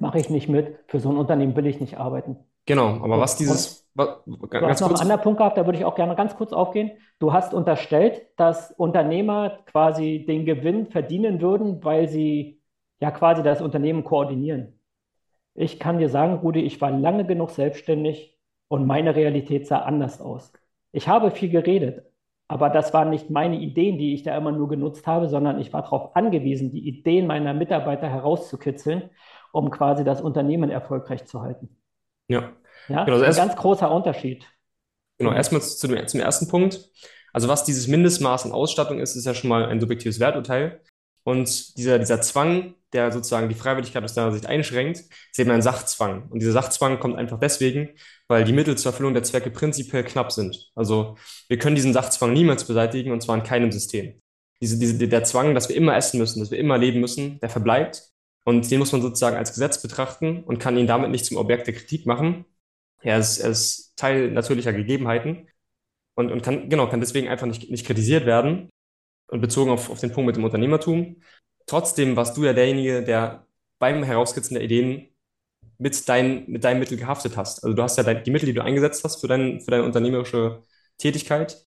[0.00, 2.36] mache ich nicht mit, für so ein Unternehmen will ich nicht arbeiten.
[2.66, 3.88] Genau, aber was dieses.
[3.94, 6.52] Was, du hast noch einen anderen Punkt gehabt, da würde ich auch gerne ganz kurz
[6.52, 6.92] aufgehen.
[7.18, 12.60] Du hast unterstellt, dass Unternehmer quasi den Gewinn verdienen würden, weil sie
[13.00, 14.80] ja quasi das Unternehmen koordinieren.
[15.54, 18.38] Ich kann dir sagen, Rudi, ich war lange genug selbstständig
[18.68, 20.52] und meine Realität sah anders aus.
[20.92, 22.06] Ich habe viel geredet,
[22.48, 25.72] aber das waren nicht meine Ideen, die ich da immer nur genutzt habe, sondern ich
[25.72, 29.10] war darauf angewiesen, die Ideen meiner Mitarbeiter herauszukitzeln,
[29.52, 31.76] um quasi das Unternehmen erfolgreich zu halten.
[32.28, 32.52] Ja,
[32.88, 34.46] ja genau, also ein ganz großer Unterschied.
[35.18, 36.90] Genau, erstmal zu dem, zum ersten Punkt.
[37.32, 40.80] Also was dieses Mindestmaß an Ausstattung ist, ist ja schon mal ein subjektives Werturteil.
[41.24, 45.62] Und dieser, dieser Zwang, der sozusagen die Freiwilligkeit aus deiner Sicht einschränkt, ist eben ein
[45.62, 46.28] Sachzwang.
[46.30, 47.90] Und dieser Sachzwang kommt einfach deswegen,
[48.28, 50.70] weil die Mittel zur Erfüllung der Zwecke prinzipiell knapp sind.
[50.74, 51.16] Also
[51.48, 54.20] wir können diesen Sachzwang niemals beseitigen und zwar in keinem System.
[54.60, 57.48] Diese, diese, der Zwang, dass wir immer essen müssen, dass wir immer leben müssen, der
[57.48, 58.02] verbleibt.
[58.44, 61.68] Und den muss man sozusagen als Gesetz betrachten und kann ihn damit nicht zum Objekt
[61.68, 62.44] der Kritik machen.
[63.00, 65.48] Er ist, er ist Teil natürlicher Gegebenheiten
[66.14, 68.68] und, und kann, genau, kann deswegen einfach nicht, nicht kritisiert werden
[69.32, 71.16] und bezogen auf, auf den Punkt mit dem Unternehmertum.
[71.66, 73.46] Trotzdem warst du ja derjenige, der
[73.78, 75.08] beim Herauskizzen der Ideen
[75.78, 77.64] mit, dein, mit deinem Mittel gehaftet hast.
[77.64, 80.64] Also du hast ja die Mittel, die du eingesetzt hast für, dein, für deine unternehmerische
[80.98, 81.66] Tätigkeit,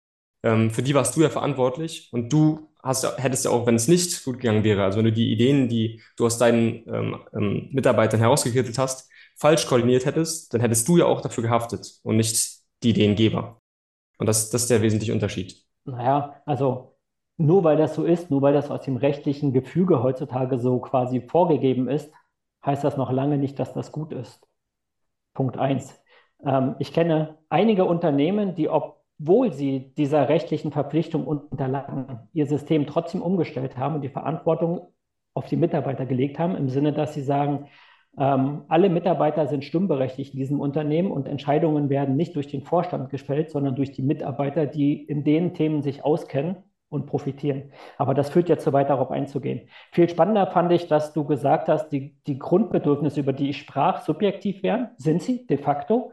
[0.44, 3.88] ähm, für die warst du ja verantwortlich und du hast, hättest ja auch, wenn es
[3.88, 7.70] nicht gut gegangen wäre, also wenn du die Ideen, die du aus deinen ähm, ähm,
[7.72, 12.60] Mitarbeitern herausgekittet hast, falsch koordiniert hättest, dann hättest du ja auch dafür gehaftet und nicht
[12.84, 13.60] die Ideengeber.
[14.20, 15.64] Und das, das ist der wesentliche Unterschied.
[15.86, 16.97] Naja, also
[17.38, 21.22] nur weil das so ist, nur weil das aus dem rechtlichen Gefüge heutzutage so quasi
[21.22, 22.12] vorgegeben ist,
[22.66, 24.46] heißt das noch lange nicht, dass das gut ist.
[25.34, 26.02] Punkt eins.
[26.44, 33.22] Ähm, ich kenne einige Unternehmen, die, obwohl sie dieser rechtlichen Verpflichtung unterlagen, ihr System trotzdem
[33.22, 34.94] umgestellt haben und die Verantwortung
[35.36, 37.68] auf die Mitarbeiter gelegt haben, im Sinne, dass sie sagen,
[38.18, 43.12] ähm, alle Mitarbeiter sind stimmberechtigt in diesem Unternehmen und Entscheidungen werden nicht durch den Vorstand
[43.12, 47.72] gefällt, sondern durch die Mitarbeiter, die in den Themen sich auskennen und profitieren.
[47.98, 49.70] Aber das führt jetzt zu weit, darauf einzugehen.
[49.92, 54.02] Viel spannender fand ich, dass du gesagt hast, die, die Grundbedürfnisse, über die ich sprach,
[54.02, 54.90] subjektiv wären.
[54.98, 56.12] Sind sie de facto?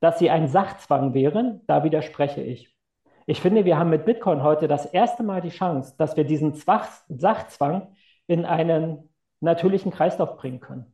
[0.00, 2.74] Dass sie ein Sachzwang wären, da widerspreche ich.
[3.26, 6.54] Ich finde, wir haben mit Bitcoin heute das erste Mal die Chance, dass wir diesen
[6.54, 7.94] Sachzwang
[8.26, 9.08] in einen
[9.40, 10.92] natürlichen Kreislauf bringen können.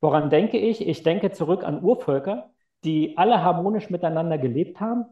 [0.00, 0.86] Woran denke ich?
[0.86, 2.50] Ich denke zurück an Urvölker,
[2.84, 5.06] die alle harmonisch miteinander gelebt haben,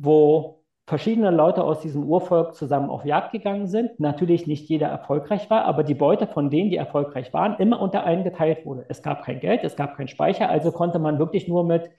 [0.00, 0.57] wo
[0.88, 4.00] verschiedene Leute aus diesem Urvolk zusammen auf Jagd gegangen sind.
[4.00, 8.04] Natürlich nicht jeder erfolgreich war, aber die Beute von denen, die erfolgreich waren, immer unter
[8.04, 8.86] einen geteilt wurde.
[8.88, 11.90] Es gab kein Geld, es gab keinen Speicher, also konnte man wirklich nur mit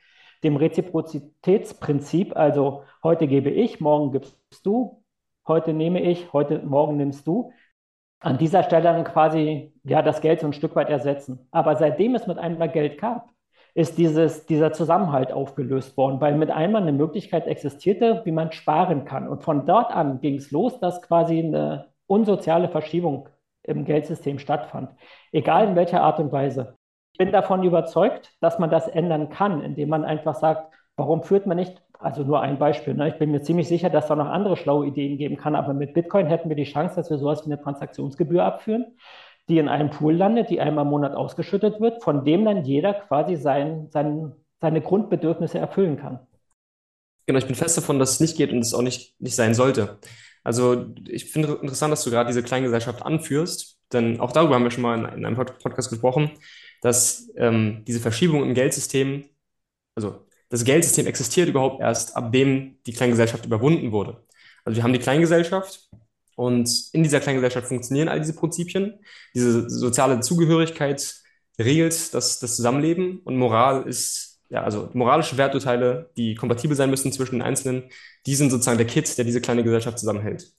[0.44, 5.04] dem Reziprozitätsprinzip, also heute gebe ich, morgen gibst du,
[5.48, 7.52] heute nehme ich, heute, morgen nimmst du,
[8.20, 11.48] an dieser Stelle dann quasi ja, das Geld so ein Stück weit ersetzen.
[11.52, 13.30] Aber seitdem es mit einmal Geld gab,
[13.80, 19.06] ist dieses, dieser Zusammenhalt aufgelöst worden, weil mit einmal eine Möglichkeit existierte, wie man sparen
[19.06, 19.30] kann.
[19.30, 23.30] Und von dort an ging es los, dass quasi eine unsoziale Verschiebung
[23.64, 24.90] im Geldsystem stattfand,
[25.32, 26.76] egal in welcher Art und Weise.
[27.14, 31.46] Ich bin davon überzeugt, dass man das ändern kann, indem man einfach sagt, warum führt
[31.46, 32.94] man nicht also nur ein Beispiel.
[32.94, 33.10] Ne?
[33.10, 35.94] Ich bin mir ziemlich sicher, dass da noch andere schlaue Ideen geben kann, aber mit
[35.94, 38.98] Bitcoin hätten wir die Chance, dass wir sowas wie eine Transaktionsgebühr abführen,
[39.50, 42.94] die in einem Pool landet, die einmal im Monat ausgeschüttet wird, von dem dann jeder
[42.94, 46.20] quasi sein, sein, seine Grundbedürfnisse erfüllen kann.
[47.26, 49.54] Genau, ich bin fest davon, dass es nicht geht und es auch nicht, nicht sein
[49.54, 50.00] sollte.
[50.44, 54.72] Also ich finde interessant, dass du gerade diese Kleingesellschaft anführst, denn auch darüber haben wir
[54.72, 56.32] schon mal in, in einem Podcast gesprochen,
[56.82, 59.26] dass ähm, diese Verschiebung im Geldsystem,
[59.96, 64.24] also das Geldsystem existiert überhaupt erst, ab dem die Kleingesellschaft überwunden wurde.
[64.64, 65.90] Also wir haben die Kleingesellschaft
[66.40, 69.00] und in dieser Kleingesellschaft funktionieren all diese Prinzipien.
[69.36, 71.16] Diese soziale Zugehörigkeit
[71.60, 77.12] regelt das, das Zusammenleben und Moral ist, ja, also moralische Werturteile, die kompatibel sein müssen
[77.12, 77.90] zwischen den Einzelnen,
[78.26, 80.54] die sind sozusagen der Kit, der diese kleine Gesellschaft zusammenhält.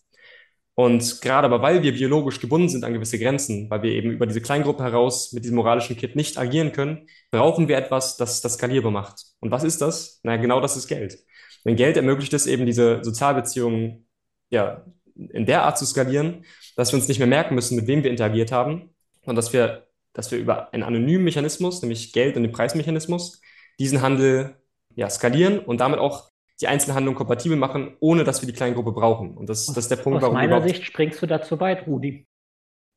[0.74, 4.26] Und gerade aber, weil wir biologisch gebunden sind an gewisse Grenzen, weil wir eben über
[4.26, 8.54] diese Kleingruppe heraus mit diesem moralischen Kit nicht agieren können, brauchen wir etwas, das das
[8.54, 9.24] skalierbar macht.
[9.40, 10.20] Und was ist das?
[10.24, 11.18] Na, genau das ist Geld.
[11.64, 14.06] Denn Geld ermöglicht es eben, diese Sozialbeziehungen
[14.50, 14.84] ja,
[15.28, 16.44] in der Art zu skalieren,
[16.76, 18.90] dass wir uns nicht mehr merken müssen, mit wem wir interagiert haben,
[19.26, 23.40] und dass wir, dass wir über einen anonymen Mechanismus, nämlich Geld und den Preismechanismus,
[23.78, 24.56] diesen Handel
[24.94, 26.30] ja, skalieren und damit auch
[26.60, 29.36] die Einzelhandlung kompatibel machen, ohne dass wir die Kleingruppe brauchen.
[29.36, 30.36] Und das, das ist der Punkt, aus warum.
[30.36, 32.26] Aus meiner Sicht springst du dazu weit, Rudi.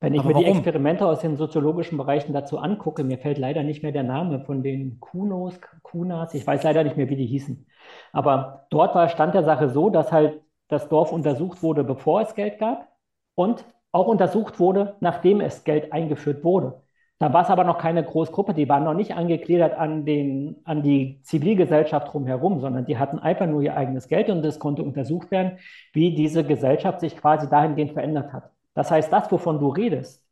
[0.02, 0.46] Wenn ich Aber mir warum?
[0.46, 4.42] die Experimente aus den soziologischen Bereichen dazu angucke, mir fällt leider nicht mehr der Name
[4.42, 7.66] von den Kunos, Kunas, ich weiß leider nicht mehr, wie die hießen.
[8.12, 10.42] Aber dort war Stand der Sache so, dass halt
[10.74, 12.90] das Dorf untersucht wurde, bevor es Geld gab
[13.36, 16.82] und auch untersucht wurde, nachdem es Geld eingeführt wurde.
[17.20, 20.84] Da war es aber noch keine Großgruppe, die waren noch nicht angegliedert an, den, an
[20.84, 25.32] die Zivilgesellschaft drumherum, sondern die hatten einfach nur ihr eigenes Geld und es konnte untersucht
[25.32, 25.58] werden,
[25.94, 28.52] wie diese Gesellschaft sich quasi dahingehend verändert hat.
[28.74, 30.28] Das heißt, das, wovon du redest,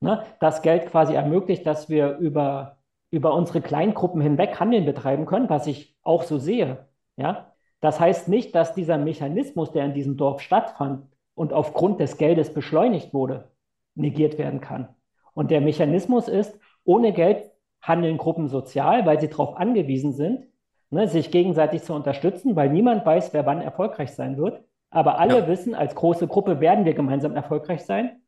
[0.00, 2.78] ne, das Geld quasi ermöglicht, dass wir über,
[3.10, 6.86] über unsere Kleingruppen hinweg Handeln betreiben können, was ich auch so sehe.
[7.16, 7.49] Ja?
[7.80, 12.52] Das heißt nicht, dass dieser Mechanismus, der in diesem Dorf stattfand und aufgrund des Geldes
[12.52, 13.50] beschleunigt wurde,
[13.94, 14.88] negiert werden kann.
[15.32, 20.46] Und der Mechanismus ist, ohne Geld handeln Gruppen sozial, weil sie darauf angewiesen sind,
[20.90, 24.62] ne, sich gegenseitig zu unterstützen, weil niemand weiß, wer wann erfolgreich sein wird.
[24.90, 25.48] Aber alle ja.
[25.48, 28.20] wissen, als große Gruppe werden wir gemeinsam erfolgreich sein.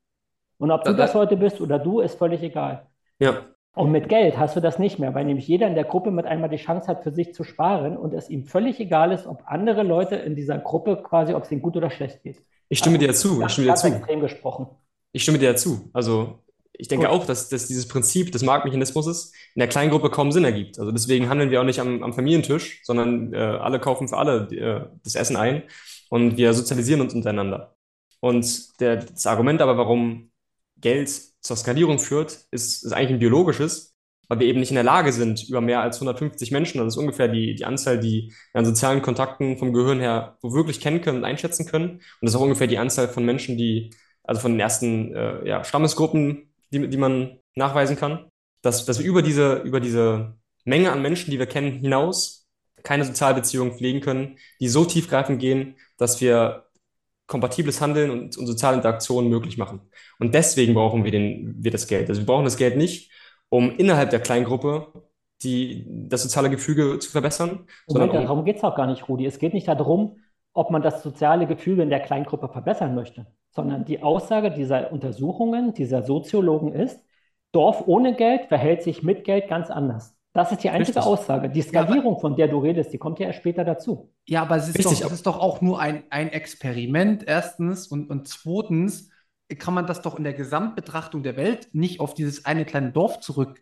[0.59, 2.87] Und ob du das, das heute bist oder du, ist völlig egal.
[3.19, 3.35] Ja.
[3.75, 6.27] Und mit Geld hast du das nicht mehr, weil nämlich jeder in der Gruppe mit
[6.27, 9.45] einmal die Chance hat, für sich zu sparen und es ihm völlig egal ist, ob
[9.47, 12.43] andere Leute in dieser Gruppe quasi, ob es ihnen gut oder schlecht geht.
[12.69, 13.43] Ich stimme also, dir zu.
[13.43, 13.87] Ich stimme dir zu.
[13.87, 14.67] extrem gesprochen.
[15.13, 15.89] Ich stimme dir zu.
[15.95, 16.43] Also
[16.75, 17.15] ich denke Gut.
[17.15, 20.79] auch, dass, dass dieses Prinzip des Marktmechanismus in der Kleingruppe kaum Sinn ergibt.
[20.79, 24.49] Also deswegen handeln wir auch nicht am, am Familientisch, sondern äh, alle kaufen für alle
[24.51, 25.63] äh, das Essen ein
[26.11, 27.75] und wir sozialisieren uns untereinander.
[28.21, 30.31] Und der, das Argument aber, warum
[30.79, 31.11] Geld
[31.43, 33.95] zur Skalierung führt, ist, ist eigentlich ein biologisches.
[34.29, 36.97] weil wir eben nicht in der Lage sind, über mehr als 150 Menschen, das ist
[36.97, 41.19] ungefähr die, die Anzahl, die wir an sozialen Kontakten vom Gehirn her wirklich kennen können
[41.19, 41.97] und einschätzen können.
[41.97, 43.91] Und das ist auch ungefähr die Anzahl von Menschen, die,
[44.23, 48.27] also von den ersten äh, ja, Stammesgruppen, die, die man nachweisen kann,
[48.63, 52.43] dass, dass wir über diese, über diese Menge an Menschen, die wir kennen, hinaus
[52.83, 56.67] keine Sozialbeziehungen pflegen können, die so tiefgreifend gehen, dass wir
[57.33, 59.81] kompatibles Handeln und, und soziale Interaktionen möglich machen.
[60.19, 62.11] Und deswegen brauchen wir, den, wir das Geld.
[62.11, 63.11] Also wir brauchen das Geld nicht,
[63.49, 64.93] um innerhalb der Kleingruppe
[65.43, 67.67] die, das soziale Gefüge zu verbessern.
[67.89, 69.25] Moment, um, darum geht es auch gar nicht, Rudi.
[69.25, 70.19] Es geht nicht darum,
[70.53, 75.73] ob man das soziale Gefüge in der Kleingruppe verbessern möchte, sondern die Aussage dieser Untersuchungen,
[75.73, 77.01] dieser Soziologen ist,
[77.53, 80.15] Dorf ohne Geld verhält sich mit Geld ganz anders.
[80.33, 81.13] Das ist die einzige Richtig.
[81.13, 81.51] Aussage.
[81.51, 84.11] Die Skalierung, ja, von der du redest, die kommt ja erst später dazu.
[84.27, 87.87] Ja, aber es ist, Richtig, doch, es ist doch auch nur ein, ein Experiment, erstens.
[87.87, 89.11] Und, und zweitens
[89.59, 93.21] kann man das doch in der Gesamtbetrachtung der Welt nicht auf dieses eine kleine Dorf
[93.21, 93.61] zurück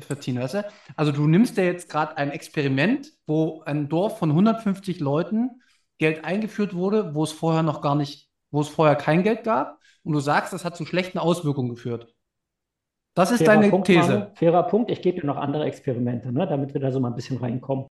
[0.00, 0.68] verziehen, weißt du?
[0.96, 5.60] Also du nimmst ja jetzt gerade ein Experiment, wo ein Dorf von 150 Leuten
[5.98, 9.78] Geld eingeführt wurde, wo es vorher noch gar nicht, wo es vorher kein Geld gab,
[10.02, 12.14] und du sagst, das hat zu schlechten Auswirkungen geführt.
[13.20, 14.08] Das ist fairer deine Punkt, These.
[14.08, 14.90] Manu, fairer Punkt.
[14.90, 17.86] Ich gebe dir noch andere Experimente, ne, damit wir da so mal ein bisschen reinkommen.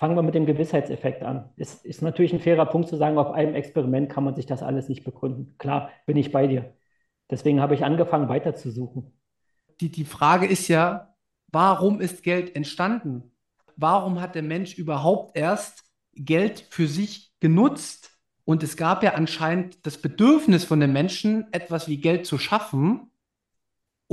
[0.00, 1.50] Fangen wir mit dem Gewissheitseffekt an.
[1.56, 4.64] Es ist natürlich ein fairer Punkt zu sagen, auf einem Experiment kann man sich das
[4.64, 5.54] alles nicht begründen.
[5.58, 6.74] Klar, bin ich bei dir.
[7.30, 9.12] Deswegen habe ich angefangen, weiterzusuchen.
[9.80, 11.14] Die, die Frage ist ja,
[11.52, 13.30] warum ist Geld entstanden?
[13.76, 18.18] Warum hat der Mensch überhaupt erst Geld für sich genutzt?
[18.44, 23.12] Und es gab ja anscheinend das Bedürfnis von den Menschen, etwas wie Geld zu schaffen.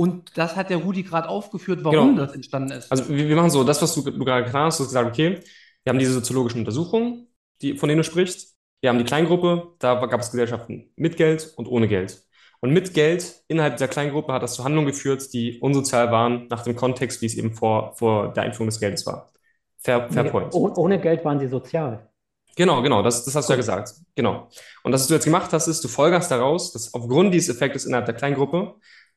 [0.02, 2.26] Und das hat der Rudi gerade aufgeführt, warum genau.
[2.26, 2.90] das entstanden ist.
[2.90, 5.08] Also wir, wir, machen so, das, was du, du gerade getan hast, du hast gesagt,
[5.08, 5.38] okay,
[5.84, 7.28] wir haben diese soziologischen Untersuchungen,
[7.60, 8.56] die, von denen du sprichst.
[8.80, 12.20] Wir haben die Kleingruppe, da gab es Gesellschaften mit Geld und ohne Geld.
[12.58, 16.64] Und mit Geld innerhalb dieser Kleingruppe hat das zu Handlungen geführt, die unsozial waren, nach
[16.64, 19.30] dem Kontext, wie es eben vor, vor der Einführung des Geldes war.
[19.78, 20.52] Fair, fair nee, point.
[20.52, 22.08] Ohne Geld waren sie sozial.
[22.56, 23.94] Genau, genau, das, das hast du ja gesagt.
[24.16, 24.48] Genau.
[24.82, 27.84] Und das, was du jetzt gemacht hast, ist, du folgerst daraus, dass aufgrund dieses Effektes
[27.84, 28.74] innerhalb der Kleingruppe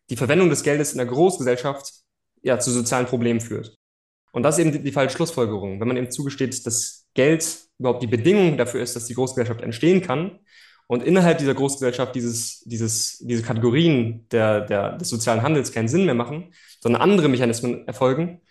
[0.10, 1.92] die Verwendung des Geldes in der Großgesellschaft
[2.42, 3.76] ja zu sozialen Problemen führt.
[4.32, 5.80] Und das ist eben die, die falsche Schlussfolgerung.
[5.80, 10.02] Wenn man eben zugesteht, dass Geld überhaupt die Bedingung dafür ist, dass die Großgesellschaft entstehen
[10.02, 10.40] kann
[10.88, 16.06] und innerhalb dieser Großgesellschaft dieses, dieses, diese Kategorien der, der, des sozialen Handels keinen Sinn
[16.06, 18.42] mehr machen, sondern andere Mechanismen erfolgen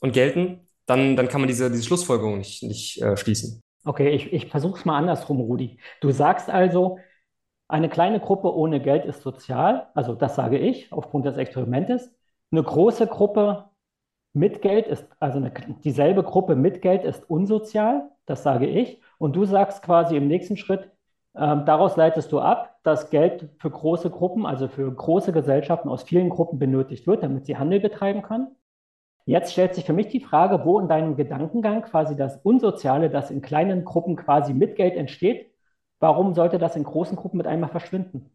[0.00, 3.60] und gelten, dann, dann kann man diese, diese Schlussfolgerung nicht, nicht äh, schließen.
[3.84, 5.78] Okay, ich, ich versuche es mal andersrum, Rudi.
[6.00, 6.98] Du sagst also,
[7.74, 12.14] eine kleine Gruppe ohne Geld ist sozial, also das sage ich aufgrund des Experimentes.
[12.52, 13.64] Eine große Gruppe
[14.32, 15.50] mit Geld ist, also eine,
[15.82, 19.00] dieselbe Gruppe mit Geld ist unsozial, das sage ich.
[19.18, 20.88] Und du sagst quasi im nächsten Schritt,
[21.34, 26.04] ähm, daraus leitest du ab, dass Geld für große Gruppen, also für große Gesellschaften aus
[26.04, 28.54] vielen Gruppen benötigt wird, damit sie Handel betreiben können.
[29.26, 33.32] Jetzt stellt sich für mich die Frage, wo in deinem Gedankengang quasi das Unsoziale, das
[33.32, 35.53] in kleinen Gruppen quasi mit Geld entsteht,
[36.00, 38.30] Warum sollte das in großen Gruppen mit einmal verschwinden?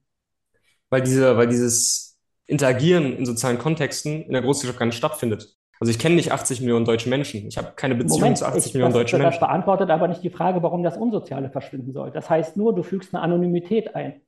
[0.90, 2.18] Weil, diese, weil dieses
[2.48, 5.56] Interagieren in sozialen Kontexten in der Großgesellschaft gar nicht stattfindet.
[5.80, 7.48] Also ich kenne nicht 80 Millionen deutsche Menschen.
[7.48, 9.40] Ich habe keine Beziehung Moment, zu 80 ich, Millionen deutschen Menschen.
[9.40, 12.12] Das beantwortet aber nicht die Frage, warum das Unsoziale verschwinden soll.
[12.12, 14.22] Das heißt nur, du fügst eine Anonymität ein.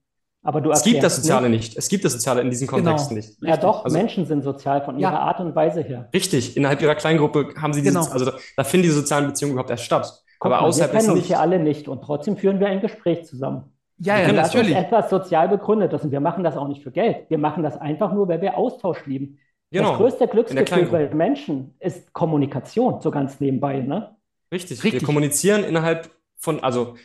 [0.44, 1.70] Aber du es gibt das Soziale nicht.
[1.70, 1.78] nicht.
[1.78, 2.78] Es gibt das Soziale in diesen genau.
[2.78, 3.28] Kontexten genau.
[3.28, 3.42] nicht.
[3.42, 3.50] Richtig.
[3.50, 5.20] Ja doch, also, Menschen sind sozial von ihrer ja.
[5.20, 6.10] Art und Weise her.
[6.14, 8.06] Richtig, innerhalb ihrer Kleingruppe haben sie genau.
[8.06, 10.24] also da, da finden diese sozialen Beziehungen überhaupt erst statt.
[10.42, 12.82] Guck aber mal, außerhalb wir kennen uns hier alle nicht und trotzdem führen wir ein
[12.82, 13.66] Gespräch zusammen.
[14.00, 14.76] Ja, ja, das natürlich.
[14.76, 17.30] ist etwas sozial begründetes und wir machen das auch nicht für Geld.
[17.30, 19.38] Wir machen das einfach nur, weil wir Austausch lieben.
[19.70, 19.90] Genau.
[19.90, 24.16] Das größte Glücksgefühl bei Menschen ist Kommunikation, so ganz nebenbei, ne?
[24.52, 24.84] Richtig.
[24.84, 25.02] Richtig.
[25.02, 26.96] Wir kommunizieren innerhalb von, also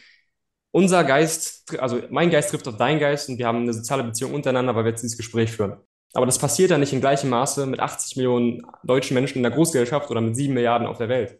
[0.70, 4.32] unser Geist, also mein Geist trifft auf deinen Geist und wir haben eine soziale Beziehung
[4.32, 5.76] untereinander, weil wir jetzt dieses Gespräch führen.
[6.14, 9.52] Aber das passiert ja nicht in gleichem Maße mit 80 Millionen deutschen Menschen in der
[9.52, 11.38] Großgesellschaft oder mit 7 Milliarden auf der Welt.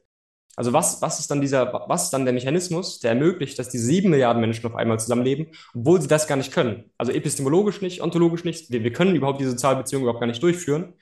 [0.57, 3.79] Also was, was ist dann dieser, was ist dann der Mechanismus, der ermöglicht, dass die
[3.79, 6.90] sieben Milliarden Menschen auf einmal zusammenleben, obwohl sie das gar nicht können?
[6.97, 8.71] Also epistemologisch nicht, ontologisch nicht.
[8.71, 10.95] Wir, wir können überhaupt diese Sozialbeziehung überhaupt gar nicht durchführen.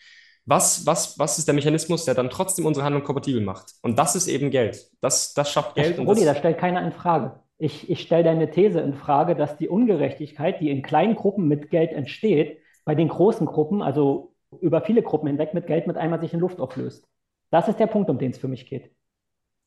[0.45, 3.73] Was, was, was ist der Mechanismus, der dann trotzdem unsere Handlung kompatibel macht?
[3.83, 4.91] Und das ist eben Geld.
[5.01, 5.99] Das, das schafft Geld.
[5.99, 7.41] Das, Rudi, das stellt keiner in Frage.
[7.57, 11.71] Ich, ich stelle deine These in Frage, dass die Ungerechtigkeit, die in kleinen Gruppen mit
[11.71, 16.21] Geld entsteht, bei den großen Gruppen, also über viele Gruppen hinweg, mit Geld mit einmal
[16.21, 17.07] sich in Luft auflöst.
[17.51, 18.91] Das ist der Punkt, um den es für mich geht.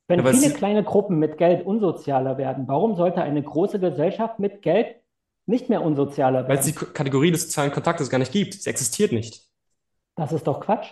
[0.08, 4.62] Wenn ja, viele kleine Gruppen mit Geld unsozialer werden, warum sollte eine große Gesellschaft mit
[4.62, 4.96] Geld
[5.46, 6.50] nicht mehr unsozialer werden?
[6.50, 8.54] Weil es die Kategorie des sozialen Kontaktes gar nicht gibt.
[8.54, 9.44] Sie existiert nicht.
[10.16, 10.90] Das ist doch Quatsch.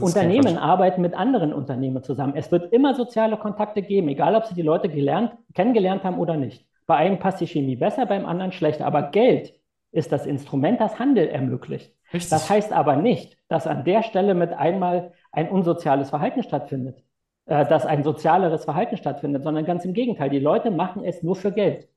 [0.00, 0.62] Unternehmen Quatsch.
[0.62, 2.34] arbeiten mit anderen Unternehmen zusammen.
[2.34, 6.36] Es wird immer soziale Kontakte geben, egal ob sie die Leute gelernt, kennengelernt haben oder
[6.36, 6.66] nicht.
[6.86, 8.86] Bei einem passt die Chemie besser, beim anderen schlechter.
[8.86, 9.54] Aber Geld
[9.92, 11.94] ist das Instrument, das Handel ermöglicht.
[12.12, 12.30] Richtig.
[12.30, 17.02] Das heißt aber nicht, dass an der Stelle mit einmal ein unsoziales Verhalten stattfindet,
[17.46, 20.30] dass ein sozialeres Verhalten stattfindet, sondern ganz im Gegenteil.
[20.30, 21.88] Die Leute machen es nur für Geld.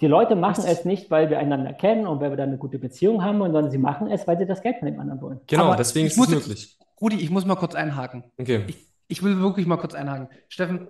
[0.00, 2.78] Die Leute machen es nicht, weil wir einander kennen und weil wir da eine gute
[2.78, 5.40] Beziehung haben, sondern sie machen es, weil sie das Geld von dem anderen wollen.
[5.46, 6.78] Genau, Aber deswegen ist es möglich.
[7.00, 8.24] Rudi, ich muss mal kurz einhaken.
[8.38, 8.64] Okay.
[8.66, 8.76] Ich,
[9.08, 10.28] ich will wirklich mal kurz einhaken.
[10.48, 10.88] Steffen,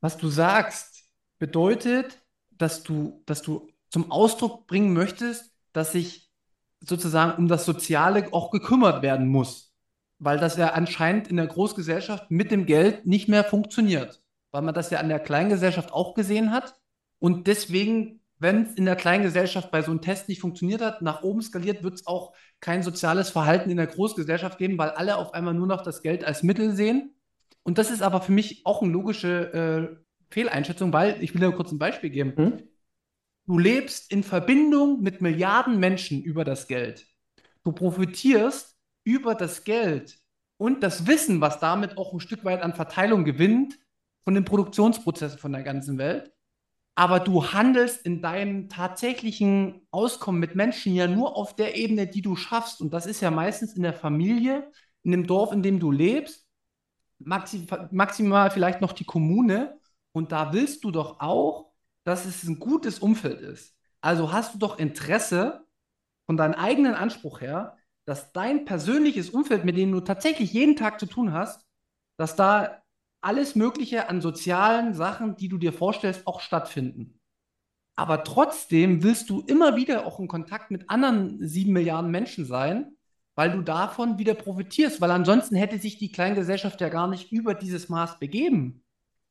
[0.00, 2.18] was du sagst, bedeutet,
[2.50, 6.30] dass du, dass du zum Ausdruck bringen möchtest, dass sich
[6.80, 9.65] sozusagen um das Soziale auch gekümmert werden muss.
[10.18, 14.22] Weil das ja anscheinend in der Großgesellschaft mit dem Geld nicht mehr funktioniert.
[14.50, 16.74] Weil man das ja an der Kleingesellschaft auch gesehen hat.
[17.18, 21.22] Und deswegen, wenn es in der Kleingesellschaft bei so einem Test nicht funktioniert hat, nach
[21.22, 25.34] oben skaliert, wird es auch kein soziales Verhalten in der Großgesellschaft geben, weil alle auf
[25.34, 27.14] einmal nur noch das Geld als Mittel sehen.
[27.62, 31.52] Und das ist aber für mich auch eine logische äh, Fehleinschätzung, weil ich will dir
[31.52, 32.32] kurz ein Beispiel geben.
[32.36, 32.62] Hm?
[33.46, 37.06] Du lebst in Verbindung mit Milliarden Menschen über das Geld.
[37.64, 38.75] Du profitierst
[39.06, 40.18] über das Geld
[40.58, 43.78] und das Wissen, was damit auch ein Stück weit an Verteilung gewinnt,
[44.24, 46.32] von den Produktionsprozessen von der ganzen Welt.
[46.96, 52.22] Aber du handelst in deinem tatsächlichen Auskommen mit Menschen ja nur auf der Ebene, die
[52.22, 52.80] du schaffst.
[52.80, 54.70] Und das ist ja meistens in der Familie,
[55.04, 56.48] in dem Dorf, in dem du lebst,
[57.18, 59.78] maxi maximal vielleicht noch die Kommune.
[60.12, 61.70] Und da willst du doch auch,
[62.02, 63.76] dass es ein gutes Umfeld ist.
[64.00, 65.64] Also hast du doch Interesse
[66.24, 70.98] von deinem eigenen Anspruch her, dass dein persönliches Umfeld, mit dem du tatsächlich jeden Tag
[70.98, 71.66] zu tun hast,
[72.16, 72.82] dass da
[73.20, 77.20] alles Mögliche an sozialen Sachen, die du dir vorstellst, auch stattfinden.
[77.96, 82.96] Aber trotzdem willst du immer wieder auch in Kontakt mit anderen sieben Milliarden Menschen sein,
[83.34, 87.54] weil du davon wieder profitierst, weil ansonsten hätte sich die Kleingesellschaft ja gar nicht über
[87.54, 88.84] dieses Maß begeben.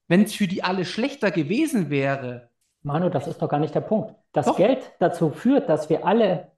[0.08, 2.50] Wenn es für die alle schlechter gewesen wäre,
[2.86, 4.14] Manu, das ist doch gar nicht der Punkt.
[4.32, 4.58] Das Doch.
[4.58, 6.52] Geld dazu führt, dass wir alle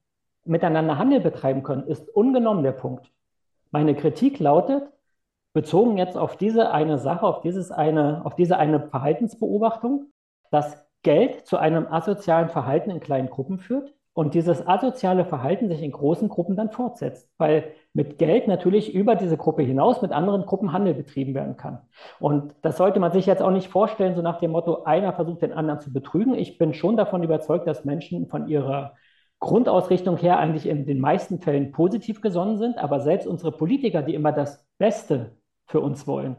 [0.48, 3.12] miteinander Handel betreiben können, ist ungenommen der Punkt.
[3.72, 4.84] Meine Kritik lautet,
[5.54, 10.12] bezogen jetzt auf diese eine Sache, auf dieses eine, auf diese eine Verhaltensbeobachtung,
[10.52, 15.84] dass Geld zu einem asozialen Verhalten in kleinen Gruppen führt und dieses asoziale Verhalten sich
[15.84, 20.46] in großen Gruppen dann fortsetzt, weil mit Geld natürlich über diese Gruppe hinaus mit anderen
[20.46, 21.80] Gruppen Handel betrieben werden kann.
[22.20, 25.44] Und das sollte man sich jetzt auch nicht vorstellen, so nach dem Motto, einer versucht
[25.44, 26.34] den anderen zu betrügen.
[26.34, 28.94] Ich bin schon davon überzeugt, dass Menschen von ihrer
[29.40, 34.16] Grundausrichtung her eigentlich in den meisten Fällen positiv gesonnen sind, aber selbst unsere Politiker, die
[34.16, 36.38] immer das Beste für uns wollen,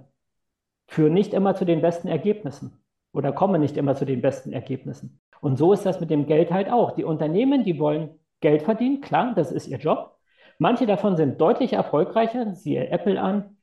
[0.88, 2.82] führen nicht immer zu den besten Ergebnissen
[3.12, 5.20] oder kommen nicht immer zu den besten Ergebnissen.
[5.40, 6.92] Und so ist das mit dem Geld halt auch.
[6.92, 10.16] Die Unternehmen, die wollen Geld verdienen, klar, das ist ihr Job.
[10.58, 13.56] Manche davon sind deutlich erfolgreicher, siehe Apple an,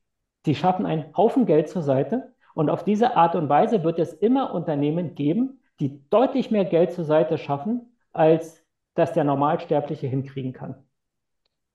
[0.46, 4.14] die schaffen einen Haufen Geld zur Seite und auf diese Art und Weise wird es
[4.14, 8.65] immer Unternehmen geben, die deutlich mehr Geld zur Seite schaffen, als
[8.96, 10.76] das der Normalsterbliche hinkriegen kann.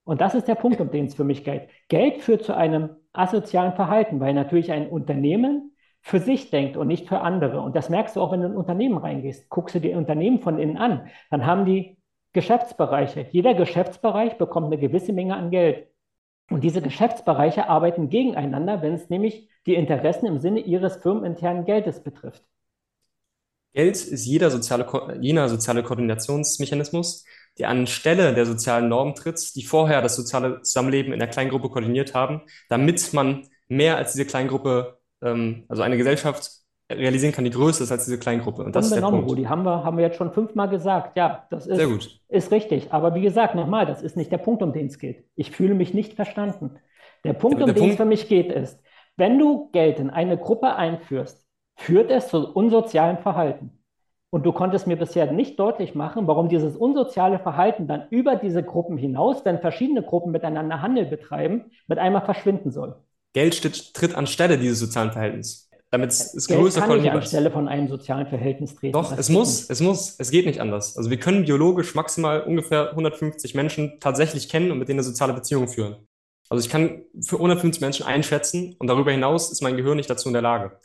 [0.05, 1.69] Und das ist der Punkt, um den es für mich geht.
[1.89, 7.09] Geld führt zu einem asozialen Verhalten, weil natürlich ein Unternehmen für sich denkt und nicht
[7.09, 7.61] für andere.
[7.61, 9.49] Und das merkst du auch, wenn du in ein Unternehmen reingehst.
[9.51, 11.99] Guckst du dir Unternehmen von innen an, dann haben die
[12.33, 13.27] Geschäftsbereiche.
[13.31, 15.89] Jeder Geschäftsbereich bekommt eine gewisse Menge an Geld.
[16.49, 22.03] Und diese Geschäftsbereiche arbeiten gegeneinander, wenn es nämlich die Interessen im Sinne ihres firmeninternen Geldes
[22.03, 22.45] betrifft.
[23.73, 24.87] Geld ist jeder soziale,
[25.21, 27.25] jener soziale Koordinationsmechanismus,
[27.59, 32.15] der anstelle der sozialen Normen tritt, die vorher das soziale Zusammenleben in der Kleingruppe koordiniert
[32.15, 36.51] haben, damit man mehr als diese Kleingruppe, ähm, also eine Gesellschaft
[36.91, 38.65] realisieren kann, die größer ist als diese Kleingruppe.
[38.65, 39.29] Und das ist der Punkt.
[39.31, 41.17] Rudi, haben wir, haben wir jetzt schon fünfmal gesagt.
[41.17, 42.21] Ja, das ist, Sehr gut.
[42.29, 42.93] ist richtig.
[42.93, 45.25] Aber wie gesagt, nochmal, das ist nicht der Punkt, um den es geht.
[45.37, 46.79] Ich fühle mich nicht verstanden.
[47.25, 48.81] Der Punkt, Der- um der den es für mich geht, ist,
[49.17, 53.81] wenn du Geld in eine Gruppe einführst, führt es zu unsozialem Verhalten.
[54.33, 58.63] Und du konntest mir bisher nicht deutlich machen, warum dieses unsoziale Verhalten dann über diese
[58.63, 62.95] Gruppen hinaus, wenn verschiedene Gruppen miteinander Handel betreiben, mit einmal verschwinden soll.
[63.33, 67.67] Geld tritt anstelle dieses sozialen Verhältnisses, damit es es Geld größer kann nicht anstelle von
[67.67, 68.93] einem sozialen Verhältnis treten.
[68.93, 69.71] Doch, es muss, nicht.
[69.71, 70.97] es muss, es geht nicht anders.
[70.97, 75.33] Also wir können biologisch maximal ungefähr 150 Menschen tatsächlich kennen und mit denen eine soziale
[75.33, 75.97] Beziehung führen.
[76.49, 80.29] Also ich kann für 150 Menschen einschätzen und darüber hinaus ist mein Gehirn nicht dazu
[80.29, 80.79] in der Lage.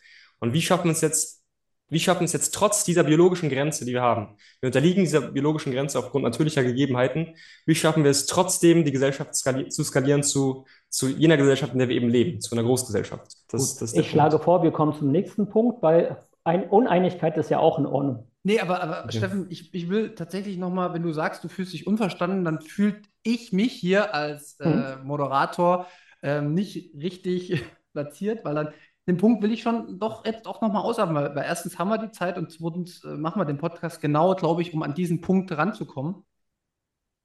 [0.46, 1.44] Und wie schaffen wir es jetzt,
[1.90, 4.38] wie schaffen wir es jetzt trotz dieser biologischen Grenze, die wir haben?
[4.62, 7.36] Wir unterliegen dieser biologischen Grenze aufgrund natürlicher Gegebenheiten.
[7.66, 11.80] Wie schaffen wir es trotzdem, die Gesellschaft skali zu skalieren zu, zu jener Gesellschaft, in
[11.80, 13.32] der wir eben leben, zu einer Großgesellschaft?
[13.50, 14.46] Das, Gut, das ich schlage Punkt.
[14.46, 18.32] vor, wir kommen zum nächsten Punkt, weil ein Uneinigkeit ist ja auch in Ordnung.
[18.44, 19.18] Nee, aber, aber Okay.
[19.18, 23.08] Steffen, ich, ich will tatsächlich nochmal, wenn du sagst, du fühlst dich unverstanden, dann fühlt
[23.24, 25.88] ich mich hier als äh, Moderator
[26.22, 28.74] ähm, nicht richtig platziert, weil dann
[29.08, 31.98] den Punkt will ich schon doch jetzt auch nochmal ausarbeiten, weil, weil erstens haben wir
[31.98, 35.22] die Zeit und zweitens äh, machen wir den Podcast genau, glaube ich, um an diesen
[35.22, 36.24] Punkt ranzukommen.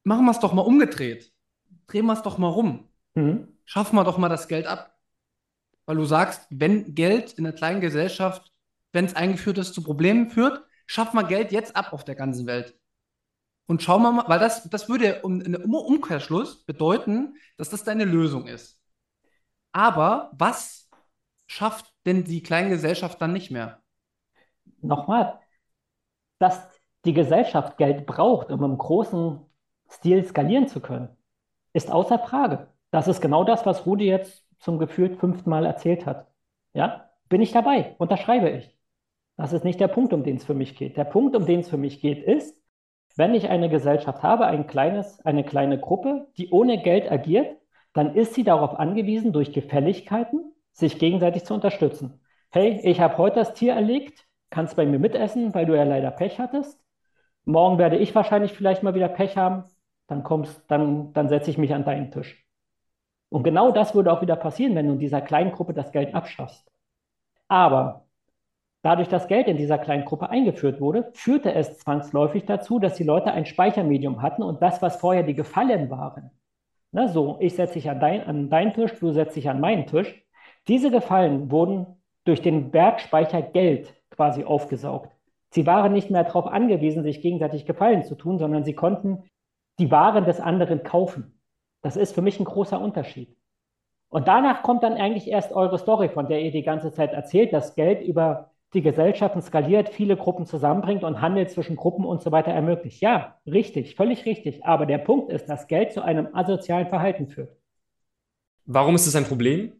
[0.04, 1.32] machen wir es doch mal umgedreht.
[1.86, 2.88] Drehen wir es doch mal rum.
[3.14, 3.48] Mhm.
[3.64, 4.96] Schaffen wir doch mal das Geld ab.
[5.86, 8.52] Weil du sagst, wenn Geld in einer kleinen Gesellschaft,
[8.92, 12.46] wenn es eingeführt ist, zu Problemen führt, schaffen wir Geld jetzt ab auf der ganzen
[12.46, 12.78] Welt.
[13.66, 18.04] Und schauen wir mal, weil das, das würde um, im Umkehrschluss bedeuten, dass das deine
[18.04, 18.80] Lösung ist.
[19.72, 20.79] Aber was
[21.50, 23.82] schafft denn die kleine Gesellschaft dann nicht mehr?
[24.82, 25.40] Nochmal,
[26.38, 29.40] dass die Gesellschaft Geld braucht, um im großen
[29.90, 31.08] Stil skalieren zu können,
[31.72, 32.68] ist außer Frage.
[32.92, 36.28] Das ist genau das, was Rudi jetzt zum gefühlt fünften Mal erzählt hat.
[36.72, 38.76] Ja, bin ich dabei, unterschreibe ich.
[39.36, 40.96] Das ist nicht der Punkt, um den es für mich geht.
[40.96, 42.56] Der Punkt, um den es für mich geht, ist,
[43.16, 47.56] wenn ich eine Gesellschaft habe, ein kleines, eine kleine Gruppe, die ohne Geld agiert,
[47.92, 52.20] dann ist sie darauf angewiesen, durch Gefälligkeiten sich gegenseitig zu unterstützen.
[52.50, 56.10] Hey, ich habe heute das Tier erlegt, kannst bei mir mitessen, weil du ja leider
[56.10, 56.80] Pech hattest.
[57.44, 59.64] Morgen werde ich wahrscheinlich vielleicht mal wieder Pech haben,
[60.06, 62.46] dann kommst, dann, dann setze ich mich an deinen Tisch.
[63.28, 66.14] Und genau das würde auch wieder passieren, wenn du in dieser kleinen Gruppe das Geld
[66.14, 66.68] abschaffst.
[67.48, 68.06] Aber
[68.82, 73.04] dadurch, dass Geld in dieser kleinen Gruppe eingeführt wurde, führte es zwangsläufig dazu, dass die
[73.04, 76.30] Leute ein Speichermedium hatten und das, was vorher die Gefallen waren,
[76.92, 79.86] ne, so, ich setze dich an, dein, an deinen Tisch, du setzt dich an meinen
[79.86, 80.24] Tisch,
[80.70, 81.86] diese Gefallen wurden
[82.24, 85.10] durch den Werkspeicher Geld quasi aufgesaugt.
[85.50, 89.24] Sie waren nicht mehr darauf angewiesen, sich gegenseitig Gefallen zu tun, sondern sie konnten
[89.80, 91.40] die Waren des anderen kaufen.
[91.82, 93.36] Das ist für mich ein großer Unterschied.
[94.10, 97.52] Und danach kommt dann eigentlich erst eure Story, von der ihr die ganze Zeit erzählt,
[97.52, 102.30] dass Geld über die Gesellschaften skaliert, viele Gruppen zusammenbringt und Handel zwischen Gruppen und so
[102.30, 103.00] weiter ermöglicht.
[103.00, 104.64] Ja, richtig, völlig richtig.
[104.64, 107.56] Aber der Punkt ist, dass Geld zu einem asozialen Verhalten führt.
[108.66, 109.79] Warum ist es ein Problem?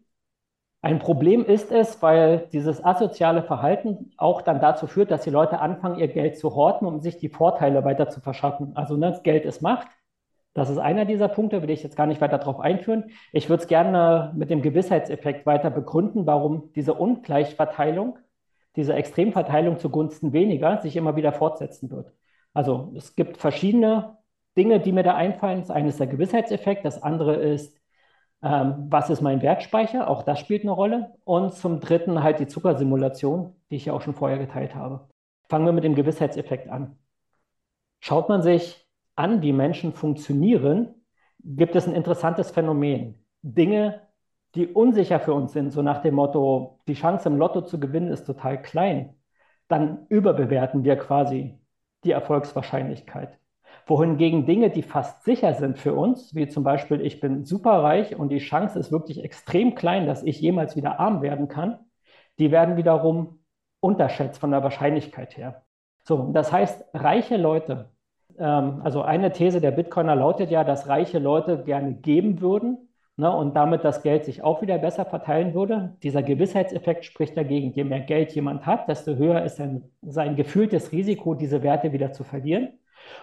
[0.83, 5.59] Ein Problem ist es, weil dieses asoziale Verhalten auch dann dazu führt, dass die Leute
[5.59, 8.71] anfangen, ihr Geld zu horten, um sich die Vorteile weiter zu verschaffen.
[8.75, 9.87] Also ne, Geld ist Macht.
[10.53, 13.11] Das ist einer dieser Punkte, will ich jetzt gar nicht weiter darauf einführen.
[13.31, 18.17] Ich würde es gerne mit dem Gewissheitseffekt weiter begründen, warum diese Ungleichverteilung,
[18.75, 22.11] diese Extremverteilung zugunsten weniger sich immer wieder fortsetzen wird.
[22.53, 24.17] Also es gibt verschiedene
[24.57, 25.59] Dinge, die mir da einfallen.
[25.59, 27.80] Das eine ist der Gewissheitseffekt, das andere ist
[28.43, 30.09] ähm, was ist mein Wertspeicher?
[30.09, 31.13] Auch das spielt eine Rolle.
[31.23, 35.07] Und zum Dritten halt die Zuckersimulation, die ich ja auch schon vorher geteilt habe.
[35.49, 36.97] Fangen wir mit dem Gewissheitseffekt an.
[37.99, 40.95] Schaut man sich an, wie Menschen funktionieren,
[41.43, 43.25] gibt es ein interessantes Phänomen.
[43.43, 44.01] Dinge,
[44.55, 48.09] die unsicher für uns sind, so nach dem Motto, die Chance im Lotto zu gewinnen
[48.09, 49.15] ist total klein,
[49.67, 51.59] dann überbewerten wir quasi
[52.03, 53.40] die Erfolgswahrscheinlichkeit
[53.85, 58.29] wohingegen Dinge, die fast sicher sind für uns, wie zum Beispiel, ich bin superreich und
[58.29, 61.79] die Chance ist wirklich extrem klein, dass ich jemals wieder arm werden kann,
[62.39, 63.39] die werden wiederum
[63.79, 65.63] unterschätzt von der Wahrscheinlichkeit her.
[66.03, 67.89] So, das heißt, reiche Leute,
[68.37, 73.31] ähm, also eine These der Bitcoiner lautet ja, dass reiche Leute gerne geben würden ne,
[73.35, 75.95] und damit das Geld sich auch wieder besser verteilen würde.
[76.03, 77.71] Dieser Gewissheitseffekt spricht dagegen.
[77.73, 82.11] Je mehr Geld jemand hat, desto höher ist sein, sein gefühltes Risiko, diese Werte wieder
[82.11, 82.69] zu verlieren.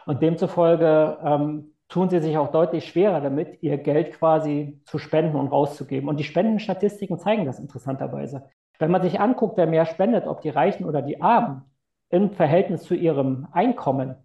[0.07, 5.37] Und demzufolge ähm, tun sie sich auch deutlich schwerer damit, ihr Geld quasi zu spenden
[5.37, 6.09] und rauszugeben.
[6.09, 8.49] Und die Spendenstatistiken zeigen das interessanterweise.
[8.79, 11.65] Wenn man sich anguckt, wer mehr spendet, ob die Reichen oder die Armen,
[12.11, 14.17] im Verhältnis zu ihrem Einkommen,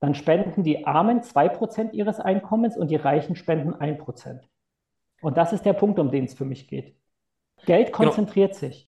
[0.00, 4.40] dann spenden die Armen 2% ihres Einkommens und die Reichen spenden 1%.
[5.20, 6.96] Und das ist der Punkt, um den es für mich geht.
[7.64, 7.98] Geld genau.
[7.98, 8.72] konzentriert genau.
[8.72, 8.91] sich.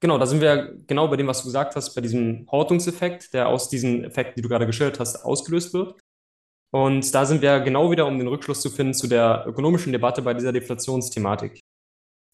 [0.00, 3.48] Genau, da sind wir genau bei dem, was du gesagt hast, bei diesem Hortungseffekt, der
[3.48, 5.94] aus diesen Effekten, die du gerade geschildert hast, ausgelöst wird.
[6.72, 10.22] Und da sind wir genau wieder, um den Rückschluss zu finden zu der ökonomischen Debatte
[10.22, 11.60] bei dieser Deflationsthematik.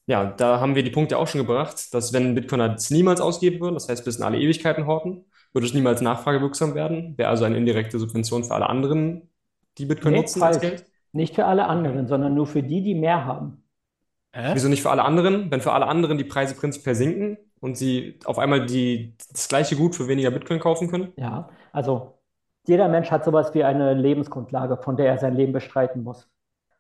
[0.09, 3.61] Ja, da haben wir die Punkte auch schon gebracht, dass wenn Bitcoiner es niemals ausgeben
[3.61, 7.45] würden, das heißt bis in alle Ewigkeiten horten, würde es niemals nachfragewirksam werden, wäre also
[7.45, 9.31] eine indirekte Subvention für alle anderen,
[9.79, 10.87] die Bitcoin nee, nutzen als Geld.
[11.13, 13.65] Nicht für alle anderen, sondern nur für die, die mehr haben.
[14.33, 14.55] Äh?
[14.55, 15.51] Wieso nicht für alle anderen?
[15.51, 19.77] Wenn für alle anderen die Preise prinzipiell sinken, und sie auf einmal die, das gleiche
[19.77, 21.13] Gut für weniger Bitcoin kaufen können?
[21.17, 22.19] Ja, also
[22.67, 26.29] jeder Mensch hat sowas wie eine Lebensgrundlage, von der er sein Leben bestreiten muss.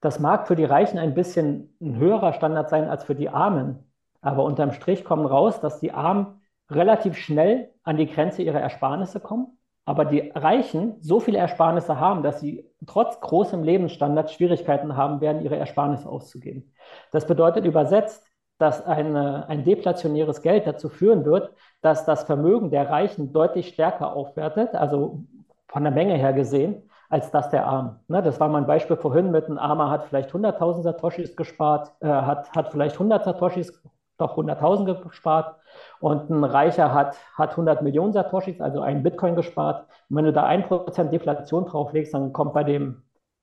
[0.00, 3.90] Das mag für die Reichen ein bisschen ein höherer Standard sein als für die Armen,
[4.20, 9.20] aber unterm Strich kommen raus, dass die Armen relativ schnell an die Grenze ihrer Ersparnisse
[9.20, 15.20] kommen, aber die Reichen so viele Ersparnisse haben, dass sie trotz großem Lebensstandard Schwierigkeiten haben
[15.20, 16.72] werden, ihre Ersparnisse auszugeben.
[17.12, 18.26] Das bedeutet übersetzt,
[18.58, 21.52] dass eine, ein deflationäres Geld dazu führen wird,
[21.82, 25.24] dass das Vermögen der Reichen deutlich stärker aufwertet, also
[25.68, 28.00] von der Menge her gesehen, als das der Armen.
[28.08, 32.08] Ne, das war mein Beispiel vorhin mit einem Armer hat vielleicht 100.000 Satoshis gespart, äh,
[32.08, 33.82] hat, hat vielleicht 100 Satoshis,
[34.18, 35.56] doch 100.000 gespart
[36.00, 39.86] und ein Reicher hat, hat 100 Millionen Satoshis, also einen Bitcoin gespart.
[40.08, 43.02] Und wenn du da 1% Deflation drauflegst, dann kommt bei dem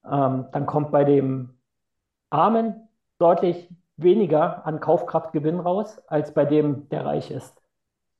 [0.10, 1.58] ähm, dann kommt bei dem
[2.30, 2.90] Armen
[3.20, 3.70] deutlich
[4.04, 7.64] weniger an Kaufkraftgewinn raus, als bei dem, der reich ist.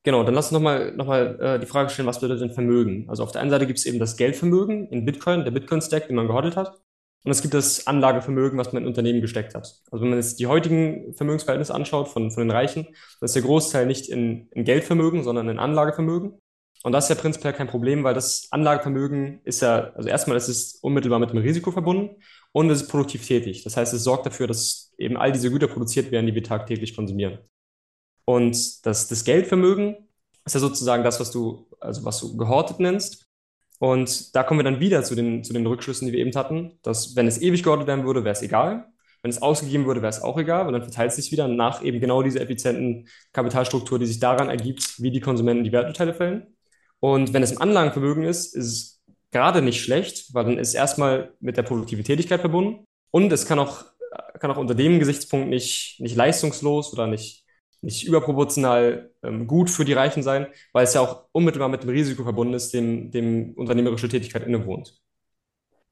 [0.04, 3.06] Genau, dann lass uns nochmal noch mal, äh, die Frage stellen, was bedeutet denn Vermögen?
[3.10, 6.18] Also auf der einen Seite gibt es eben das Geldvermögen in Bitcoin, der Bitcoin-Stack, den
[6.18, 6.82] man gehodelt hat.
[7.26, 9.80] Und es gibt das Anlagevermögen, was man in Unternehmen gesteckt hat.
[9.92, 13.44] Also wenn man jetzt die heutigen Vermögensverhältnisse anschaut von, von den Reichen, dann ist der
[13.44, 16.34] Großteil nicht in, in Geldvermögen, sondern in Anlagevermögen.
[16.84, 20.50] Und das ist ja prinzipiell kein Problem, weil das Anlagevermögen ist ja, also erstmal ist
[20.50, 22.18] es unmittelbar mit dem Risiko verbunden
[22.54, 23.64] und es ist produktiv tätig.
[23.64, 26.96] Das heißt, es sorgt dafür, dass eben all diese Güter produziert werden, die wir tagtäglich
[26.96, 27.40] konsumieren.
[28.26, 30.08] Und das, das Geldvermögen
[30.46, 33.26] ist ja sozusagen das, was du, also was du gehortet nennst.
[33.80, 36.80] Und da kommen wir dann wieder zu den, zu den Rückschlüssen, die wir eben hatten,
[36.84, 38.88] dass wenn es ewig gehortet werden würde, wäre es egal.
[39.24, 41.82] Wenn es ausgegeben würde, wäre es auch egal, weil dann verteilt es sich wieder nach
[41.82, 46.56] eben genau dieser effizienten Kapitalstruktur, die sich daran ergibt, wie die Konsumenten die Werturteile fällen.
[47.00, 48.93] Und wenn es im Anlagenvermögen ist, ist es
[49.34, 53.84] gerade nicht schlecht, weil dann ist erstmal mit der Produktivitätigkeit verbunden und es kann auch,
[54.40, 57.46] kann auch unter dem Gesichtspunkt nicht, nicht leistungslos oder nicht,
[57.82, 61.90] nicht überproportional ähm, gut für die Reichen sein, weil es ja auch unmittelbar mit dem
[61.90, 65.02] Risiko verbunden ist, dem, dem unternehmerische Tätigkeit innewohnt.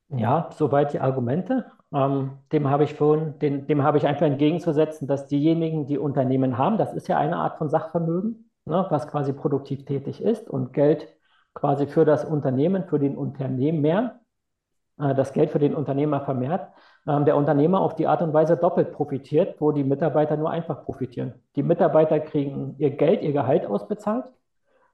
[0.10, 1.66] Ja, soweit die Argumente.
[1.94, 6.58] Ähm, dem habe ich vorhin, den, dem habe ich einfach entgegenzusetzen, dass diejenigen, die Unternehmen
[6.58, 10.74] haben, das ist ja eine Art von Sachvermögen, ne, was quasi produktiv tätig ist und
[10.74, 11.08] Geld
[11.54, 14.20] quasi für das Unternehmen, für den Unternehmer,
[15.00, 16.68] äh, das Geld für den Unternehmer vermehrt,
[17.08, 20.84] ähm, der Unternehmer auf die Art und Weise doppelt profitiert, wo die Mitarbeiter nur einfach
[20.84, 21.34] profitieren.
[21.56, 24.26] Die Mitarbeiter kriegen ihr Geld, ihr Gehalt ausbezahlt.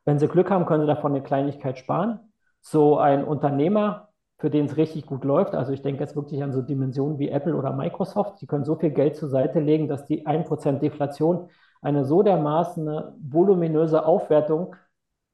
[0.06, 2.20] Wenn sie Glück haben, können sie davon eine Kleinigkeit sparen.
[2.62, 6.54] So ein Unternehmer, für den es richtig gut läuft, also ich denke jetzt wirklich an
[6.54, 10.06] so Dimensionen wie Apple oder Microsoft, die können so viel Geld zur Seite legen, dass
[10.06, 11.50] die 1% Deflation
[11.82, 14.76] eine so dermaßen voluminöse Aufwertung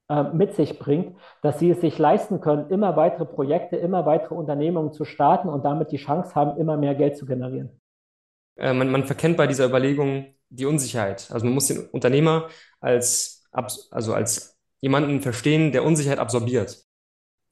[0.08, 4.92] mit sich bringt, dass sie es sich leisten können, immer weitere Projekte, immer weitere Unternehmungen
[4.92, 7.80] zu starten und damit die Chance haben, immer mehr Geld zu generieren.
[8.56, 11.30] Äh, man, man verkennt bei dieser Überlegung die Unsicherheit.
[11.30, 12.48] Also man muss den Unternehmer
[12.80, 16.84] als, also als jemanden verstehen, der Unsicherheit absorbiert.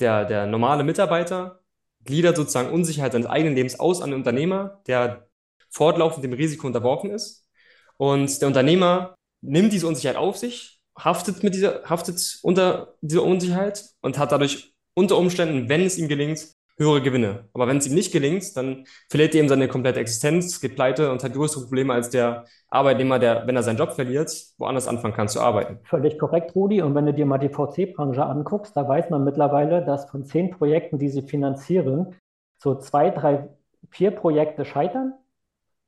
[0.00, 1.61] Der, der normale Mitarbeiter
[2.05, 5.28] gliedert sozusagen Unsicherheit seines eigenen Lebens aus an den Unternehmer, der
[5.70, 7.48] fortlaufend dem Risiko unterworfen ist.
[7.96, 13.84] Und der Unternehmer nimmt diese Unsicherheit auf sich, haftet mit dieser, haftet unter dieser Unsicherheit
[14.01, 17.49] und hat dadurch unter Umständen, wenn es ihm gelingt, höhere Gewinne.
[17.53, 21.11] Aber wenn es ihm nicht gelingt, dann verliert er eben seine komplette Existenz, geht pleite
[21.11, 25.14] und hat größere Probleme als der Arbeitnehmer, der, wenn er seinen Job verliert, woanders anfangen
[25.14, 25.78] kann zu arbeiten.
[25.84, 26.82] Völlig korrekt, Rudi.
[26.82, 30.51] Und wenn du dir mal die VC-Branche anguckst, da weiß man mittlerweile, dass von zehn
[30.51, 32.16] Projekten, die sie finanzieren,
[32.59, 33.49] so zwei, drei,
[33.90, 35.14] vier Projekte scheitern,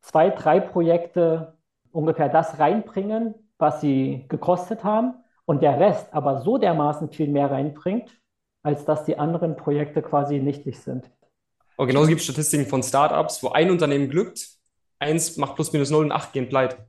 [0.03, 1.55] zwei, drei Projekte
[1.93, 7.51] ungefähr das reinbringen, was sie gekostet haben und der Rest aber so dermaßen viel mehr
[7.51, 8.11] reinbringt,
[8.63, 11.11] als dass die anderen Projekte quasi nichtig sind.
[11.77, 14.49] Und genauso gibt es Statistiken von Startups, wo ein Unternehmen glückt,
[14.99, 16.87] eins macht plus minus null und acht gehen pleite.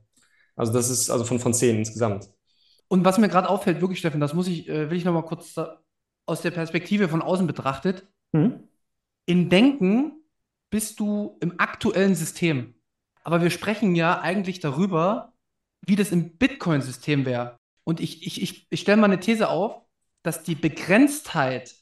[0.54, 2.30] Also das ist also von, von zehn insgesamt.
[2.88, 5.54] Und was mir gerade auffällt, wirklich, Steffen, das muss ich, äh, will ich nochmal kurz
[6.24, 8.06] aus der Perspektive von außen betrachtet.
[8.32, 8.68] Mhm.
[9.26, 10.12] In Denken
[10.70, 12.74] bist du im aktuellen System.
[13.24, 15.32] Aber wir sprechen ja eigentlich darüber,
[15.86, 17.58] wie das im Bitcoin-System wäre.
[17.84, 19.82] Und ich, ich, ich, ich stelle mal eine These auf,
[20.22, 21.74] dass die Begrenztheit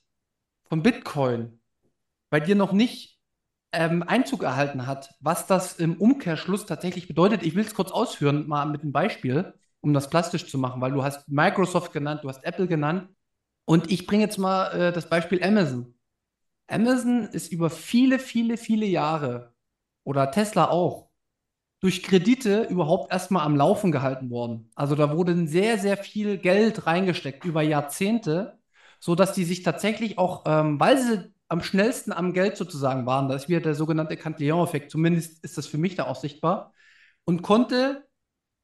[0.68, 1.60] von Bitcoin
[2.30, 3.18] bei dir noch nicht
[3.72, 7.42] ähm, Einzug erhalten hat, was das im Umkehrschluss tatsächlich bedeutet.
[7.42, 10.92] Ich will es kurz ausführen, mal mit einem Beispiel, um das plastisch zu machen, weil
[10.92, 13.08] du hast Microsoft genannt, du hast Apple genannt.
[13.66, 15.94] Und ich bringe jetzt mal äh, das Beispiel Amazon.
[16.66, 19.54] Amazon ist über viele, viele, viele Jahre
[20.04, 21.10] oder Tesla auch
[21.84, 24.70] durch Kredite überhaupt erstmal am Laufen gehalten worden.
[24.74, 28.58] Also da wurde sehr, sehr viel Geld reingesteckt über Jahrzehnte,
[29.00, 33.42] sodass die sich tatsächlich auch, ähm, weil sie am schnellsten am Geld sozusagen waren, das
[33.42, 36.72] ist wieder der sogenannte Cantillon-Effekt, zumindest ist das für mich da auch sichtbar,
[37.26, 38.06] und konnte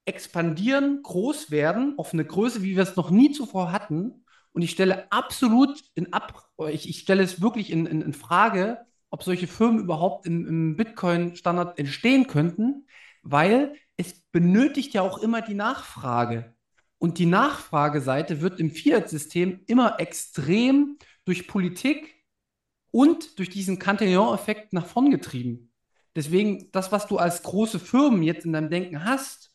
[0.07, 4.25] expandieren, groß werden, auf eine Größe, wie wir es noch nie zuvor hatten.
[4.53, 8.79] Und ich stelle absolut in Ab, ich, ich stelle es wirklich in, in, in Frage,
[9.11, 12.87] ob solche Firmen überhaupt im, im Bitcoin-Standard entstehen könnten,
[13.23, 16.55] weil es benötigt ja auch immer die Nachfrage.
[16.99, 22.14] Und die Nachfrageseite wird im Fiat-System immer extrem durch Politik
[22.91, 25.73] und durch diesen Cantillon-Effekt nach vorn getrieben.
[26.14, 29.53] Deswegen, das, was du als große Firmen jetzt in deinem Denken hast,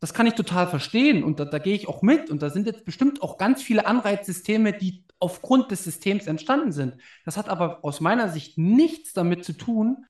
[0.00, 2.28] das kann ich total verstehen und da, da gehe ich auch mit.
[2.30, 6.98] Und da sind jetzt bestimmt auch ganz viele Anreizsysteme, die aufgrund des Systems entstanden sind.
[7.24, 10.04] Das hat aber aus meiner Sicht nichts damit zu tun,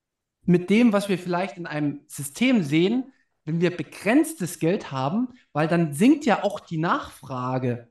[0.46, 3.12] mit dem, was wir vielleicht in einem System sehen,
[3.44, 7.88] wenn wir begrenztes Geld haben, weil dann sinkt ja auch die Nachfrage.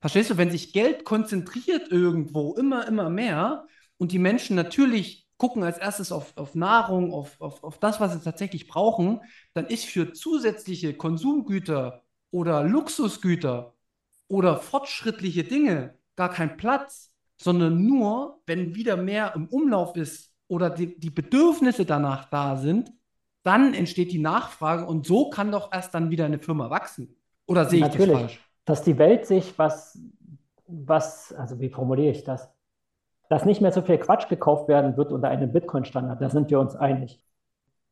[0.00, 5.62] Verstehst du, wenn sich Geld konzentriert irgendwo immer, immer mehr und die Menschen natürlich gucken
[5.62, 9.20] als erstes auf, auf Nahrung, auf, auf, auf das, was sie tatsächlich brauchen,
[9.52, 13.74] dann ist für zusätzliche Konsumgüter oder Luxusgüter
[14.28, 20.70] oder fortschrittliche Dinge gar kein Platz, sondern nur, wenn wieder mehr im Umlauf ist oder
[20.70, 22.92] die, die Bedürfnisse danach da sind,
[23.42, 27.16] dann entsteht die Nachfrage und so kann doch erst dann wieder eine Firma wachsen.
[27.46, 28.40] Oder sehe ich Natürlich, das falsch?
[28.64, 29.98] dass die Welt sich was,
[30.66, 32.50] was, also wie formuliere ich das?
[33.28, 36.60] Dass nicht mehr so viel Quatsch gekauft werden wird unter einem Bitcoin-Standard, da sind wir
[36.60, 37.22] uns einig.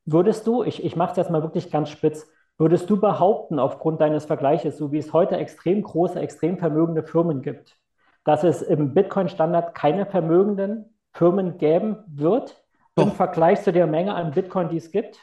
[0.05, 2.27] Würdest du, ich, ich mache es jetzt mal wirklich ganz spitz,
[2.59, 7.43] würdest du behaupten, aufgrund deines Vergleiches, so wie es heute extrem große, extrem vermögende Firmen
[7.43, 7.77] gibt,
[8.25, 12.63] dass es im Bitcoin-Standard keine vermögenden Firmen geben wird
[12.95, 13.07] Doch.
[13.07, 15.19] im Vergleich zu der Menge an Bitcoin, die es gibt?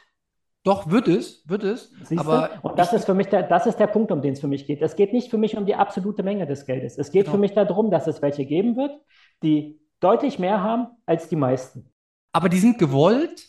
[0.62, 1.90] Doch, wird es, wird es.
[2.02, 2.68] Siehst aber du?
[2.68, 4.66] Und das ist für mich der, das ist der Punkt, um den es für mich
[4.66, 4.82] geht.
[4.82, 6.98] Es geht nicht für mich um die absolute Menge des Geldes.
[6.98, 7.32] Es geht Genau.
[7.32, 8.92] für mich darum, dass es welche geben wird,
[9.42, 11.90] die deutlich mehr haben als die meisten.
[12.32, 13.48] aber die sind gewollt,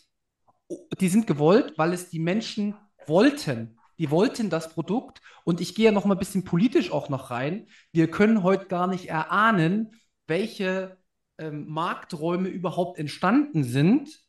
[0.99, 2.75] die sind gewollt, weil es die Menschen
[3.05, 3.77] wollten.
[3.99, 5.21] Die wollten das Produkt.
[5.43, 7.67] Und ich gehe ja noch mal ein bisschen politisch auch noch rein.
[7.91, 9.91] Wir können heute gar nicht erahnen,
[10.27, 10.97] welche
[11.41, 14.23] ähm, Markträume überhaupt entstanden sind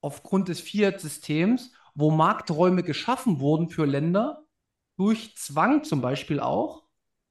[0.00, 4.44] aufgrund des Fiat-Systems, wo Markträume geschaffen wurden für Länder,
[4.96, 6.84] durch Zwang zum Beispiel auch,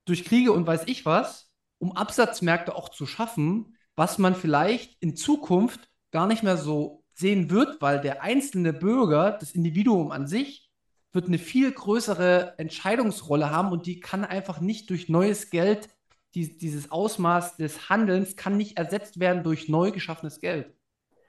[0.06, 5.16] durch Kriege und weiß ich was, um Absatzmärkte auch zu schaffen, was man vielleicht in
[5.16, 10.70] Zukunft gar nicht mehr so sehen wird, weil der einzelne Bürger, das Individuum an sich,
[11.14, 15.90] wird eine viel größere Entscheidungsrolle haben und die kann einfach nicht durch neues Geld,
[16.36, 20.74] die, dieses Ausmaß des Handelns kann nicht ersetzt werden durch neu geschaffenes Geld.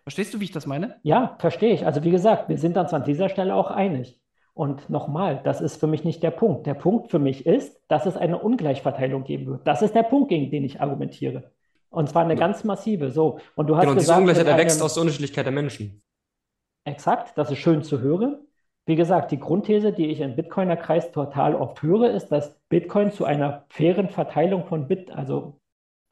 [0.04, 0.96] Verstehst du, wie ich das meine?
[1.02, 1.86] Ja, verstehe ich.
[1.86, 4.20] Also wie gesagt, wir sind uns an dieser Stelle auch einig.
[4.54, 6.66] Und nochmal, das ist für mich nicht der Punkt.
[6.66, 9.66] Der Punkt für mich ist, dass es eine Ungleichverteilung geben wird.
[9.66, 11.52] Das ist der Punkt, gegen den ich argumentiere.
[11.88, 13.10] Und zwar eine ganz massive.
[13.10, 13.38] So.
[13.54, 16.02] Und du hast Genau, diese gesagt, Ungleichheit in erwächst einem- aus der Unterschiedlichkeit der Menschen.
[16.84, 18.38] Exakt, das ist schön zu hören.
[18.86, 23.24] Wie gesagt, die Grundthese, die ich im Bitcoiner-Kreis total oft höre, ist, dass Bitcoin zu
[23.24, 25.60] einer fairen Verteilung von Bit, also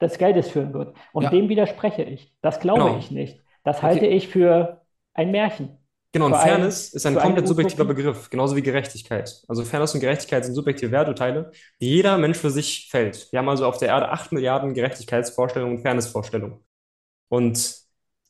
[0.01, 0.95] des Geldes führen wird.
[1.13, 1.29] Und Ja.
[1.29, 2.33] dem widerspreche ich.
[2.41, 2.97] Das glaube Genau.
[2.97, 3.39] ich nicht.
[3.63, 3.85] Das Okay.
[3.87, 4.81] halte ich für
[5.13, 5.77] ein Märchen.
[6.13, 7.85] Genau, und Für ein- Fairness ist ein komplett subjektiver.
[7.85, 9.43] Begriff, genauso wie Gerechtigkeit.
[9.47, 13.31] Also Fairness und Gerechtigkeit sind subjektive Werturteile, die jeder Mensch für sich fällt.
[13.31, 16.59] Wir haben also auf der Erde 8 Milliarden Gerechtigkeitsvorstellungen und Fairnessvorstellungen.
[17.29, 17.75] Und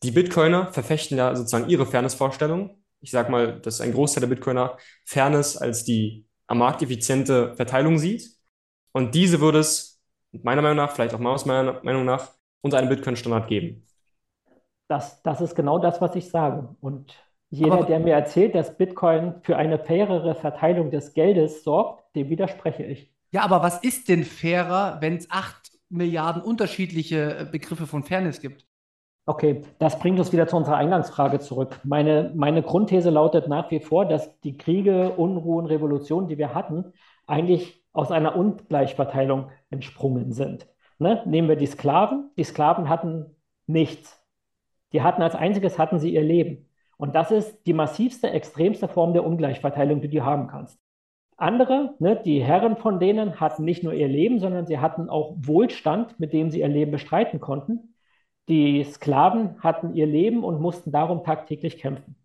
[0.04, 2.81] die Bitcoiner verfechten ja sozusagen ihre Fairnessvorstellung.
[3.02, 7.97] Ich sag mal, dass ein Großteil der Bitcoiner Fairness als die am Markt effiziente Verteilung
[7.97, 8.30] sieht.
[8.93, 12.32] Und diese würde es meiner Meinung nach, vielleicht auch mal aus meiner Meinung nach,
[12.62, 13.86] unter einem Bitcoin-Standard geben.
[14.88, 16.76] Das, das ist genau das, was ich sage.
[16.82, 17.14] Und
[17.49, 22.30] jeder, Aber- der mir erzählt, dass Bitcoin für eine fairere Verteilung des Geldes sorgt, dem
[22.30, 23.12] widerspreche ich.
[23.32, 28.41] Ja, aber was ist denn fairer, wenn es acht Milliarden unterschiedliche äh, Begriffe von Fairness
[28.41, 28.66] gibt?
[29.26, 31.80] Okay, das bringt uns wieder zu unserer Eingangsfrage zurück.
[31.84, 36.93] Meine, meine Grundthese lautet nach wie vor, dass die Kriege, Unruhen, Revolutionen, die wir hatten,
[37.28, 40.67] eigentlich aus einer Ungleichverteilung entsprungen sind.
[40.97, 41.22] Ne?
[41.26, 42.32] Nehmen wir die Sklaven.
[42.36, 43.36] Die Sklaven hatten
[43.67, 44.19] nichts.
[44.91, 46.69] Die hatten als einziges hatten sie ihr Leben.
[46.97, 50.80] Und das ist die massivste, extremste Form der Ungleichverteilung, die du haben kannst.
[51.38, 55.34] Andere, ne, die Herren von denen hatten nicht nur ihr Leben, sondern sie hatten auch
[55.38, 57.91] Wohlstand, mit dem sie ihr Leben bestreiten konnten.
[58.48, 62.16] Die Sklaven hatten ihr Leben und mussten darum tagtäglich kämpfen.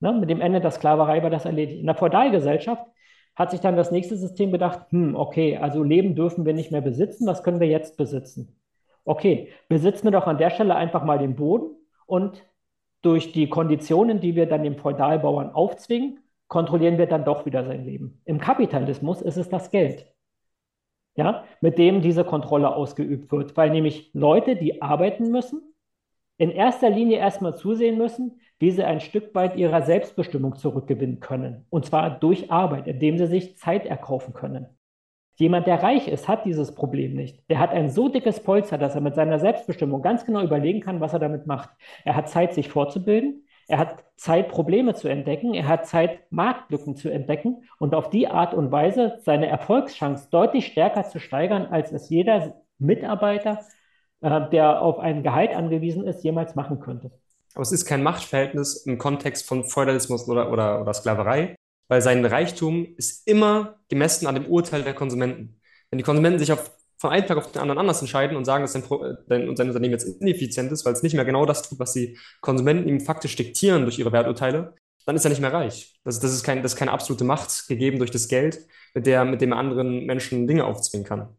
[0.00, 1.80] Ne, mit dem Ende der Sklaverei war das erledigt.
[1.80, 2.86] In der Feudalgesellschaft
[3.34, 6.80] hat sich dann das nächste System gedacht, hm, okay, also Leben dürfen wir nicht mehr
[6.80, 8.60] besitzen, was können wir jetzt besitzen?
[9.04, 12.44] Okay, besitzen wir doch an der Stelle einfach mal den Boden und
[13.02, 17.84] durch die Konditionen, die wir dann dem Feudalbauern aufzwingen, kontrollieren wir dann doch wieder sein
[17.84, 18.20] Leben.
[18.24, 20.06] Im Kapitalismus ist es das Geld,
[21.18, 25.74] ja, mit dem diese Kontrolle ausgeübt wird, weil nämlich Leute, die arbeiten müssen,
[26.36, 31.66] in erster Linie erstmal zusehen müssen, wie sie ein Stück weit ihrer Selbstbestimmung zurückgewinnen können.
[31.70, 34.68] Und zwar durch Arbeit, indem sie sich Zeit erkaufen können.
[35.34, 37.42] Jemand, der reich ist, hat dieses Problem nicht.
[37.50, 41.00] Der hat ein so dickes Polster, dass er mit seiner Selbstbestimmung ganz genau überlegen kann,
[41.00, 41.70] was er damit macht.
[42.04, 43.44] Er hat Zeit, sich fortzubilden.
[43.68, 45.52] Er hat Zeit, Probleme zu entdecken.
[45.54, 50.66] Er hat Zeit, Marktlücken zu entdecken und auf die Art und Weise seine Erfolgschance deutlich
[50.66, 53.60] stärker zu steigern, als es jeder Mitarbeiter,
[54.22, 57.10] äh, der auf ein Gehalt angewiesen ist, jemals machen könnte.
[57.54, 61.54] Aber es ist kein Machtverhältnis im Kontext von Feudalismus oder, oder, oder Sklaverei,
[61.88, 65.60] weil sein Reichtum ist immer gemessen an dem Urteil der Konsumenten.
[65.90, 68.62] Wenn die Konsumenten sich auf, von einem Tag auf den anderen anders entscheiden und sagen,
[68.64, 71.68] dass Pro- äh, dein, sein Unternehmen jetzt ineffizient ist, weil es nicht mehr genau das
[71.68, 74.74] tut, was die Konsumenten ihm faktisch diktieren durch ihre Werturteile,
[75.06, 75.98] dann ist er nicht mehr reich.
[76.04, 78.58] Das, das, ist kein, das ist keine absolute Macht gegeben durch das Geld,
[78.94, 81.36] mit der, mit dem er anderen Menschen Dinge aufzwingen kann.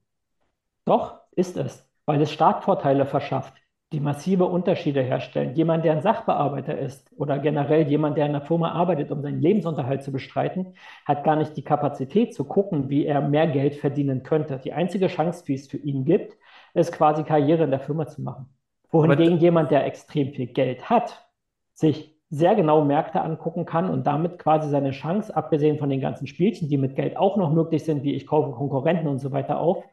[0.85, 3.53] Doch, ist es, weil es Startvorteile verschafft.
[3.91, 5.55] Die massive Unterschiede herstellen.
[5.55, 9.41] Jemand, der ein Sachbearbeiter ist oder generell jemand, der in einer Firma arbeitet, um seinen
[9.41, 10.75] Lebensunterhalt zu bestreiten,
[11.05, 14.59] hat gar nicht die Kapazität zu gucken, wie er mehr Geld verdienen könnte.
[14.63, 16.37] Die einzige Chance, die es für ihn gibt,
[16.75, 18.47] ist quasi Karriere in der Firma zu machen.
[18.91, 21.27] Wohingegen Aber jemand, der extrem viel Geld hat,
[21.73, 26.27] sich sehr genau Märkte angucken kann und damit quasi seine Chance, abgesehen von den ganzen
[26.27, 29.59] Spielchen, die mit Geld auch noch möglich sind, wie ich kaufe Konkurrenten und so weiter
[29.59, 29.83] auf,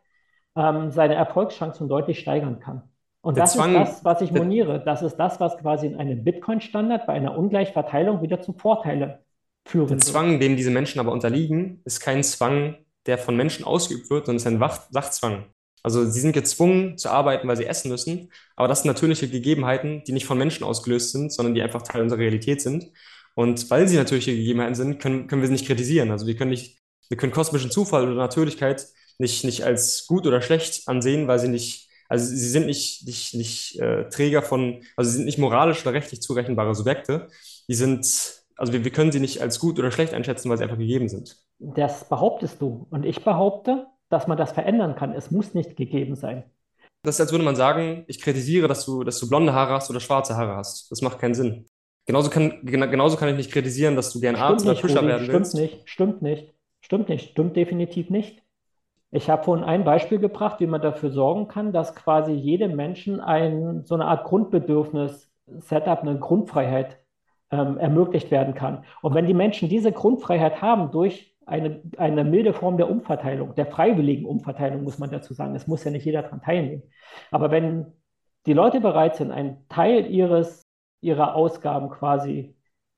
[0.55, 2.83] ähm, seine Erfolgschancen deutlich steigern kann.
[3.23, 4.83] Und das Zwang, ist das, was ich moniere.
[4.85, 9.15] Das ist das, was quasi in einem Bitcoin-Standard bei einer Ungleichverteilung wieder zu Vorteilen
[9.67, 14.11] führen Der Zwang, dem diese Menschen aber unterliegen, ist kein Zwang, der von Menschen ausgeübt
[14.11, 15.47] wird, sondern ist ein Wach Sachzwang.
[15.83, 20.03] Also sie sind gezwungen zu arbeiten, weil sie essen müssen, aber das sind natürliche Gegebenheiten,
[20.05, 22.91] die nicht von Menschen ausgelöst sind, sondern die einfach Teil unserer Realität sind.
[23.37, 26.11] Und weil sie natürliche Gegebenheiten sind, können, können wir sie nicht kritisieren.
[26.11, 28.87] Also wir können nicht, wir können kosmischen Zufall oder Natürlichkeit
[29.19, 33.35] nicht, nicht als gut oder schlecht ansehen, weil sie nicht also sie sind nicht, nicht,
[33.35, 37.29] nicht äh, Träger von, also sie sind nicht moralisch oder rechtlich zurechenbare Subjekte.
[37.69, 40.65] Die sind, also wir, wir können sie nicht als gut oder schlecht einschätzen, weil sie
[40.65, 41.37] einfach gegeben sind.
[41.59, 42.87] Das behauptest du.
[42.91, 45.13] Und ich behaupte, dass man das verändern kann.
[45.13, 46.45] Es muss nicht gegeben sein.
[47.03, 49.91] Das ist, als würde man sagen, ich kritisiere, dass du, dass du blonde Haare hast
[49.91, 50.91] oder schwarze Haare hast.
[50.91, 51.67] Das macht keinen Sinn.
[52.07, 55.53] Genauso kann, genauso kann ich nicht kritisieren, dass du gern Arzt oder Fischer werden willst.
[55.53, 58.43] Stimmt nicht, stimmt nicht, stimmt nicht, stimmt definitiv nicht.
[59.17, 63.19] Ich habe vorhin ein Beispiel gebracht, wie man dafür sorgen kann, dass quasi jedem Menschen
[63.19, 66.99] ein, so eine Art Grundbedürfnis, Setup, eine Grundfreiheit
[67.51, 68.85] ähm, ermöglicht werden kann.
[69.01, 73.65] Und wenn die Menschen diese Grundfreiheit haben durch eine, eine milde Form der Umverteilung, der
[73.65, 76.83] freiwilligen Umverteilung, muss man dazu sagen, es muss ja nicht jeder daran teilnehmen.
[77.31, 77.87] Aber wenn
[78.45, 80.63] die Leute bereit sind, einen Teil ihres,
[81.01, 82.55] ihrer Ausgaben quasi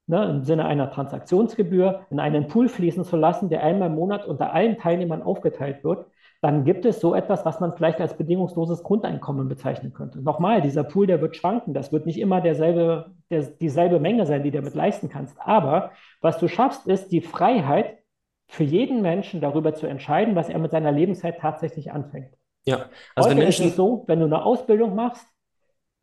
[0.08, 4.26] ne, im Sinne einer Transaktionsgebühr in einen Pool fließen zu lassen, der einmal im Monat
[4.26, 6.06] unter allen Teilnehmern aufgeteilt wird,
[6.40, 10.22] dann gibt es so etwas, was man vielleicht als bedingungsloses Grundeinkommen bezeichnen könnte.
[10.22, 11.74] Nochmal, dieser Pool, der wird schwanken.
[11.74, 15.36] Das wird nicht immer derselbe, der, dieselbe Menge sein, die du damit leisten kannst.
[15.40, 15.90] Aber
[16.20, 17.98] was du schaffst, ist die Freiheit
[18.46, 22.32] für jeden Menschen darüber zu entscheiden, was er mit seiner Lebenszeit tatsächlich anfängt.
[22.64, 23.64] Ja, also Heute wenn Menschen.
[23.66, 25.26] Ist es so, wenn du eine Ausbildung machst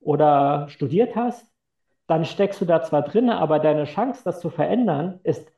[0.01, 1.47] oder studiert hast,
[2.07, 5.51] dann steckst du da zwar drin, aber deine Chance, das zu verändern, ist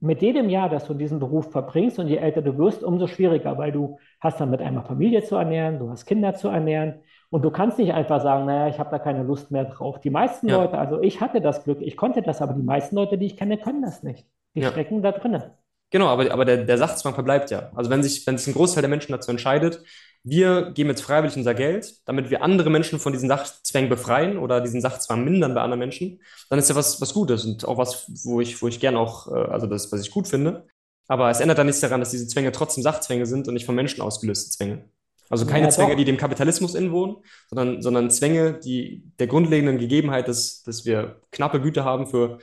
[0.00, 3.56] mit jedem Jahr, dass du diesen Beruf verbringst und je älter du wirst, umso schwieriger,
[3.56, 7.42] weil du hast dann mit einmal Familie zu ernähren, du hast Kinder zu ernähren und
[7.42, 10.00] du kannst nicht einfach sagen, naja, ich habe da keine Lust mehr drauf.
[10.00, 10.58] Die meisten ja.
[10.58, 13.36] Leute, also ich hatte das Glück, ich konnte das, aber die meisten Leute, die ich
[13.36, 14.26] kenne, können das nicht.
[14.54, 14.70] Die ja.
[14.70, 15.42] stecken da drinnen.
[15.90, 17.70] Genau, aber, aber der, der Sachzwang verbleibt ja.
[17.74, 19.82] Also wenn sich, wenn sich ein Großteil der Menschen dazu entscheidet,
[20.22, 24.60] wir geben jetzt freiwillig unser Geld, damit wir andere Menschen von diesen Sachzwängen befreien oder
[24.60, 28.10] diesen Sachzwang mindern bei anderen Menschen, dann ist ja was, was Gutes und auch was,
[28.24, 30.66] wo ich, wo ich gern auch, äh, also das, was ich gut finde.
[31.08, 33.74] Aber es ändert dann nichts daran, dass diese Zwänge trotzdem Sachzwänge sind und nicht von
[33.74, 34.88] Menschen ausgelöste Zwänge.
[35.28, 37.16] Also keine ja, Zwänge, die dem Kapitalismus inwohnen,
[37.48, 42.38] sondern, sondern Zwänge, die der grundlegenden Gegebenheit, dass, dass wir knappe Güter haben für,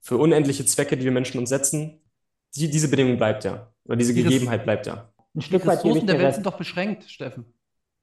[0.00, 2.02] für unendliche Zwecke, die wir Menschen uns setzen,
[2.54, 3.72] die, diese Bedingung bleibt ja.
[3.84, 5.12] Oder diese Gegebenheit bleibt ja.
[5.36, 7.44] Ein Stück die Ressourcen der Welt sind doch beschränkt, Steffen.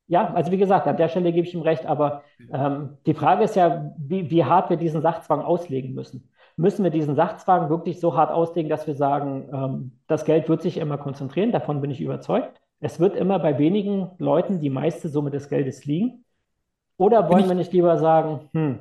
[0.08, 3.44] Ja, also wie gesagt, an der Stelle gebe ich ihm recht, aber ähm, die Frage
[3.44, 6.30] ist ja, wie, wie hart wir diesen Sachzwang auslegen müssen.
[6.56, 10.62] Müssen wir diesen Sachzwang wirklich so hart auslegen, dass wir sagen, ähm, das Geld wird
[10.62, 12.62] sich immer konzentrieren, davon bin ich überzeugt.
[12.80, 16.26] Es wird immer bei wenigen Leuten die meiste Summe des Geldes liegen.
[16.98, 18.80] Oder wollen wir nicht lieber sagen, hm,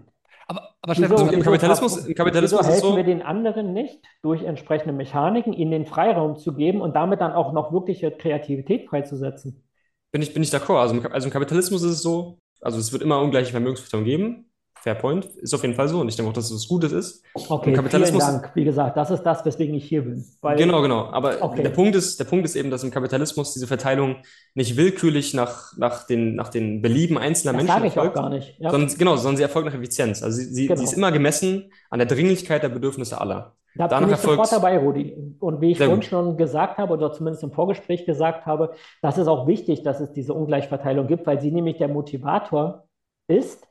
[0.83, 4.43] aber, Steffen, wieso, im Kapitalismus, im Kapitalismus wieso helfen so, wir den anderen nicht, durch
[4.43, 9.62] entsprechende Mechaniken ihnen den Freiraum zu geben und damit dann auch noch wirkliche Kreativität freizusetzen?
[10.11, 10.80] Bin ich, bin ich d'accord.
[10.80, 14.51] Also, also im Kapitalismus ist es so, also es wird immer ungleiche Vermögensverteilung geben.
[14.83, 16.01] Fair point, ist auf jeden Fall so.
[16.01, 17.22] Und ich denke auch, dass es was Gutes ist.
[17.35, 18.51] Okay, vielen Dank.
[18.55, 20.24] Wie gesagt, das ist das, weswegen ich hier bin.
[20.41, 21.05] Weil, genau, genau.
[21.12, 21.62] Aber okay.
[21.62, 24.16] der, Punkt ist, der Punkt ist eben, dass im Kapitalismus diese Verteilung
[24.55, 28.18] nicht willkürlich nach, nach, den, nach den Belieben einzelner das Menschen erfolgt.
[28.18, 28.59] Auch gar nicht.
[28.59, 28.72] Ja.
[28.72, 30.20] Sondern, genau, sondern sie erfolgt nach Effizienz.
[30.20, 30.78] Also sie, sie, genau.
[30.78, 33.55] sie ist immer gemessen an der Dringlichkeit der Bedürfnisse aller.
[33.76, 35.37] Da Danach bin ich erfolgt, sofort dabei, Rudi.
[35.39, 39.28] Und wie ich vorhin schon gesagt habe, oder zumindest im Vorgespräch gesagt habe, das ist
[39.28, 42.89] auch wichtig, dass es diese Ungleichverteilung gibt, weil sie nämlich der Motivator
[43.28, 43.68] ist,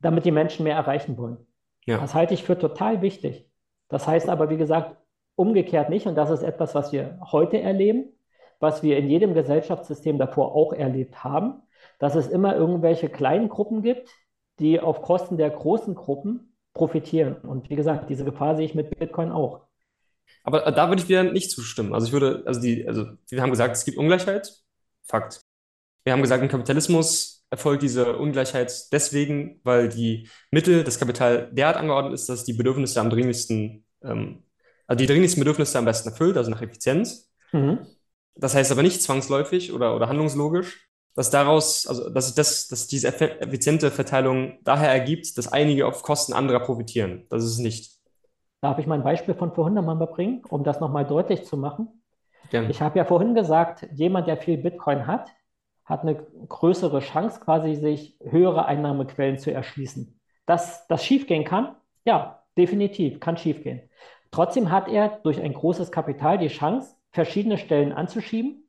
[0.00, 1.38] damit die Menschen mehr erreichen wollen.
[1.84, 1.98] Ja.
[1.98, 3.48] Das halte ich für total wichtig.
[3.88, 4.96] Das heißt aber, wie gesagt,
[5.36, 6.06] umgekehrt nicht.
[6.06, 8.06] Und das ist etwas, was wir heute erleben,
[8.58, 11.62] was wir in jedem Gesellschaftssystem davor auch erlebt haben,
[11.98, 14.10] dass es immer irgendwelche kleinen Gruppen gibt,
[14.58, 17.36] die auf Kosten der großen Gruppen profitieren.
[17.36, 19.66] Und wie gesagt, diese Gefahr sehe ich mit Bitcoin auch.
[20.42, 21.94] Aber da würde ich wieder nicht zustimmen.
[21.94, 24.52] Also ich würde, also die, also wir haben gesagt, es gibt Ungleichheit.
[25.04, 25.40] Fakt.
[26.04, 31.76] Wir haben gesagt, im Kapitalismus erfolgt diese Ungleichheit deswegen, weil die Mittel, das Kapital derart
[31.76, 34.42] angeordnet ist, dass die Bedürfnisse am dringlichsten, ähm,
[34.86, 37.30] also die dringlichsten Bedürfnisse am besten erfüllt, also nach Effizienz.
[37.52, 37.86] Mhm.
[38.34, 43.08] Das heißt aber nicht zwangsläufig oder, oder handlungslogisch, dass daraus, also dass das, dass diese
[43.08, 47.26] effiziente Verteilung daher ergibt, dass einige auf Kosten anderer profitieren.
[47.30, 47.96] Das ist es nicht.
[48.60, 52.02] Darf ich mal ein Beispiel von vorhin nochmal bringen, um das nochmal deutlich zu machen?
[52.50, 52.70] Gerne.
[52.70, 55.30] Ich habe ja vorhin gesagt, jemand, der viel Bitcoin hat,
[55.86, 60.20] hat eine größere Chance, quasi sich höhere Einnahmequellen zu erschließen.
[60.44, 63.88] Dass das schiefgehen kann, ja, definitiv, kann schiefgehen.
[64.30, 68.68] Trotzdem hat er durch ein großes Kapital die Chance, verschiedene Stellen anzuschieben,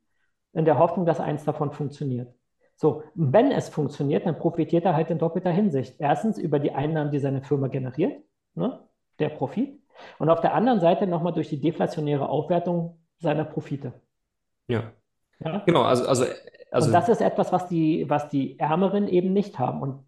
[0.54, 2.32] in der Hoffnung, dass eins davon funktioniert.
[2.76, 5.96] So, wenn es funktioniert, dann profitiert er halt in doppelter Hinsicht.
[5.98, 8.22] Erstens über die Einnahmen, die seine Firma generiert,
[8.54, 8.80] ne,
[9.18, 9.80] der Profit.
[10.18, 13.92] Und auf der anderen Seite nochmal durch die deflationäre Aufwertung seiner Profite.
[14.68, 14.92] Ja.
[15.40, 15.62] ja?
[15.66, 16.24] Genau, also, also,
[16.70, 16.88] also.
[16.88, 19.80] Und das ist etwas, was die, was die Ärmeren eben nicht haben.
[19.82, 20.04] Und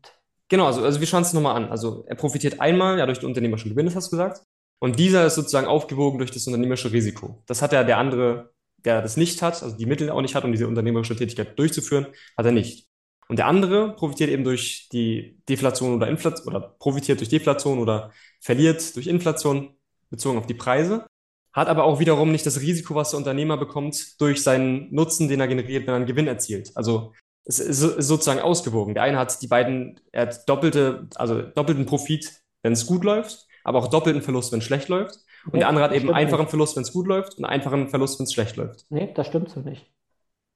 [0.48, 1.70] genau, also, also wir schauen es nochmal an.
[1.70, 4.42] Also er profitiert einmal ja durch die unternehmerischen Gewinne, hast du gesagt.
[4.78, 7.42] Und dieser ist sozusagen aufgewogen durch das unternehmerische Risiko.
[7.46, 10.44] Das hat ja der andere, der das nicht hat, also die Mittel auch nicht hat,
[10.44, 12.06] um diese unternehmerische Tätigkeit durchzuführen,
[12.36, 12.88] hat er nicht.
[13.28, 18.10] Und der andere profitiert eben durch die Deflation oder Inflation oder profitiert durch Deflation oder
[18.40, 19.76] verliert durch Inflation
[20.08, 21.06] bezogen auf die Preise,
[21.52, 25.40] hat aber auch wiederum nicht das Risiko, was der Unternehmer bekommt durch seinen Nutzen, den
[25.40, 26.70] er generiert, wenn er einen Gewinn erzielt.
[26.74, 27.12] Also
[27.44, 28.94] es ist sozusagen ausgewogen.
[28.94, 32.32] Der eine hat die beiden, er hat doppelte, also doppelten Profit,
[32.62, 35.16] wenn es gut läuft, aber auch doppelten Verlust, wenn es schlecht läuft.
[35.46, 36.50] Und nee, der andere hat eben einfachen nicht.
[36.50, 38.86] Verlust, wenn es gut läuft und einfachen Verlust, wenn es schlecht läuft.
[38.90, 39.90] Nee, das stimmt so nicht.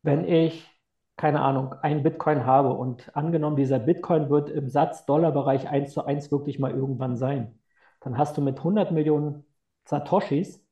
[0.03, 0.69] Wenn ich,
[1.17, 6.05] keine Ahnung, einen Bitcoin habe und angenommen, dieser Bitcoin wird im Satz Dollarbereich 1 zu
[6.05, 7.59] 1 wirklich mal irgendwann sein,
[8.01, 9.45] dann hast du mit 100 Millionen
[9.87, 10.64] Satoshis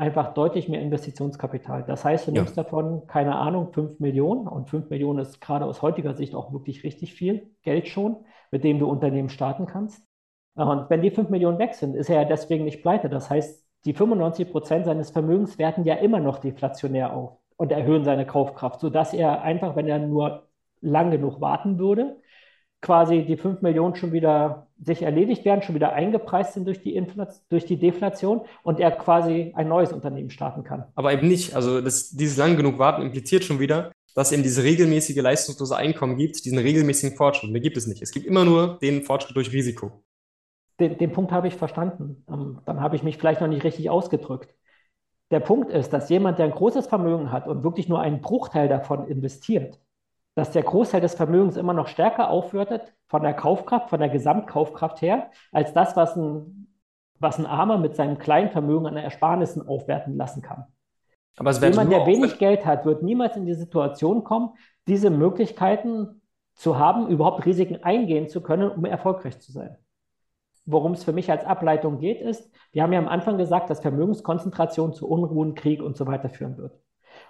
[0.00, 1.84] einfach deutlich mehr Investitionskapital.
[1.86, 2.62] Das heißt, du nimmst ja.
[2.62, 6.84] davon, keine Ahnung, 5 Millionen und 5 Millionen ist gerade aus heutiger Sicht auch wirklich
[6.84, 8.16] richtig viel Geld schon,
[8.50, 10.02] mit dem du Unternehmen starten kannst.
[10.54, 13.10] Und wenn die 5 Millionen weg sind, ist er ja deswegen nicht pleite.
[13.10, 18.04] Das heißt, die 95 Prozent seines Vermögens werten ja immer noch deflationär auf und erhöhen
[18.04, 20.48] seine Kaufkraft, sodass er einfach, wenn er nur
[20.80, 22.16] lang genug warten würde,
[22.80, 26.94] quasi die 5 Millionen schon wieder sich erledigt werden, schon wieder eingepreist sind durch die,
[26.94, 30.84] Inflation, durch die Deflation und er quasi ein neues Unternehmen starten kann.
[30.94, 31.54] Aber eben nicht.
[31.54, 36.16] Also das, dieses lang genug Warten impliziert schon wieder, dass eben diese regelmäßige leistungslose Einkommen
[36.16, 37.54] gibt, diesen regelmäßigen Fortschritt.
[37.54, 38.02] Den gibt es nicht.
[38.02, 40.02] Es gibt immer nur den Fortschritt durch Risiko.
[40.80, 42.24] Den, den Punkt habe ich verstanden.
[42.28, 44.54] Ähm, dann habe ich mich vielleicht noch nicht richtig ausgedrückt.
[45.30, 48.68] Der Punkt ist, dass jemand, der ein großes Vermögen hat und wirklich nur einen Bruchteil
[48.68, 49.78] davon investiert,
[50.34, 55.02] dass der Großteil des Vermögens immer noch stärker aufwertet von der Kaufkraft, von der Gesamtkaufkraft
[55.02, 56.68] her, als das, was ein,
[57.18, 60.66] was ein Armer mit seinem kleinen Vermögen an Ersparnissen aufwerten lassen kann.
[61.36, 64.50] Aber Jemand, der wenig Geld hat, wird niemals in die Situation kommen,
[64.86, 66.22] diese Möglichkeiten
[66.54, 69.76] zu haben, überhaupt Risiken eingehen zu können, um erfolgreich zu sein.
[70.66, 73.80] Worum es für mich als Ableitung geht, ist, wir haben ja am Anfang gesagt, dass
[73.80, 76.78] Vermögenskonzentration zu Unruhen, Krieg und so weiter führen wird.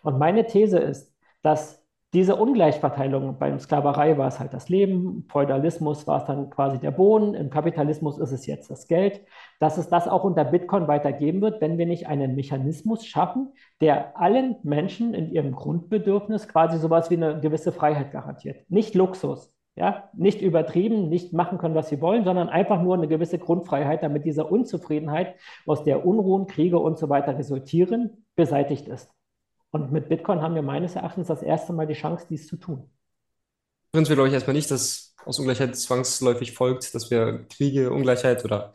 [0.03, 1.80] Und meine These ist, dass
[2.13, 6.91] diese Ungleichverteilung, beim Sklaverei war es halt das Leben, Feudalismus war es dann quasi der
[6.91, 9.21] Boden, im Kapitalismus ist es jetzt das Geld,
[9.61, 14.19] dass es das auch unter Bitcoin weitergeben wird, wenn wir nicht einen Mechanismus schaffen, der
[14.19, 18.69] allen Menschen in ihrem Grundbedürfnis quasi sowas wie eine gewisse Freiheit garantiert.
[18.69, 23.07] Nicht Luxus, ja, nicht übertrieben, nicht machen können, was sie wollen, sondern einfach nur eine
[23.07, 29.15] gewisse Grundfreiheit, damit diese Unzufriedenheit, aus der Unruhen, Kriege und so weiter resultieren, beseitigt ist.
[29.73, 32.91] Und mit Bitcoin haben wir meines Erachtens das erste Mal die Chance, dies zu tun.
[33.93, 38.73] Prinzipiell glaube ich erstmal nicht, dass aus Ungleichheit zwangsläufig folgt, dass wir Kriege, Ungleichheit oder,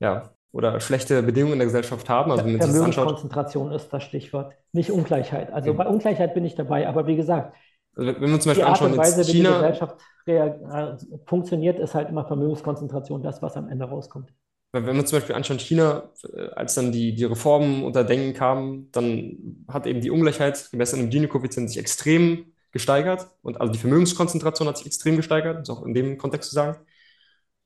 [0.00, 2.30] ja, oder schlechte Bedingungen in der Gesellschaft haben.
[2.30, 5.52] Also, wenn man Vermögenskonzentration ist das Stichwort, nicht Ungleichheit.
[5.52, 5.78] Also okay.
[5.78, 7.54] bei Ungleichheit bin ich dabei, aber wie gesagt,
[7.96, 9.96] also wenn wir uns zum Beispiel die Art anschauen, und Weise, wie China, die Gesellschaft
[10.26, 14.32] äh, funktioniert, ist halt immer Vermögenskonzentration das, was am Ende rauskommt.
[14.72, 18.90] Wenn wir zum Beispiel anschauen, China, äh, als dann die, die Reformen unter Deng kamen,
[18.92, 24.68] dann hat eben die Ungleichheit gemessen dem Gini-Koeffizient sich extrem gesteigert und also die Vermögenskonzentration
[24.68, 26.78] hat sich extrem gesteigert, es auch in dem Kontext zu sagen.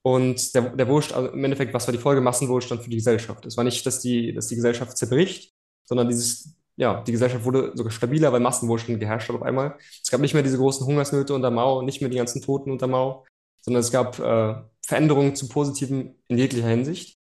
[0.02, 2.20] Und der, der Wohlstand, also im Endeffekt, was war die Folge?
[2.20, 3.46] Massenwohlstand für die Gesellschaft.
[3.46, 7.72] Es war nicht, dass die, dass die Gesellschaft zerbricht, sondern dieses, ja, die Gesellschaft wurde
[7.74, 9.76] sogar stabiler, weil Massenwohlstand geherrscht hat auf einmal.
[10.02, 12.86] Es gab nicht mehr diese großen Hungersnöte unter Mao, nicht mehr die ganzen Toten unter
[12.86, 13.24] Mao,
[13.64, 14.54] sondern es gab äh,
[14.86, 17.18] Veränderungen zum Positiven in jeglicher Hinsicht.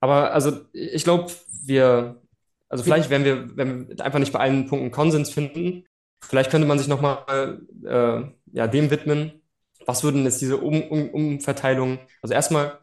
[0.00, 1.32] Aber also ich glaube,
[1.64, 2.20] wir,
[2.68, 5.84] also vielleicht werden wir, wenn wir einfach nicht bei allen Punkten Konsens finden,
[6.22, 8.22] vielleicht könnte man sich nochmal äh,
[8.52, 9.42] ja, dem widmen,
[9.86, 12.78] was würden jetzt diese um um Umverteilung, also erstmal,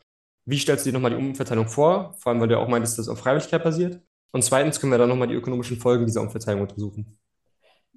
[0.45, 2.15] wie stellst du dir nochmal die Umverteilung vor?
[2.17, 4.01] Vor allem, weil du ja auch meintest, dass es auf Freiwilligkeit basiert.
[4.31, 7.17] Und zweitens können wir dann nochmal die ökonomischen Folgen dieser Umverteilung untersuchen.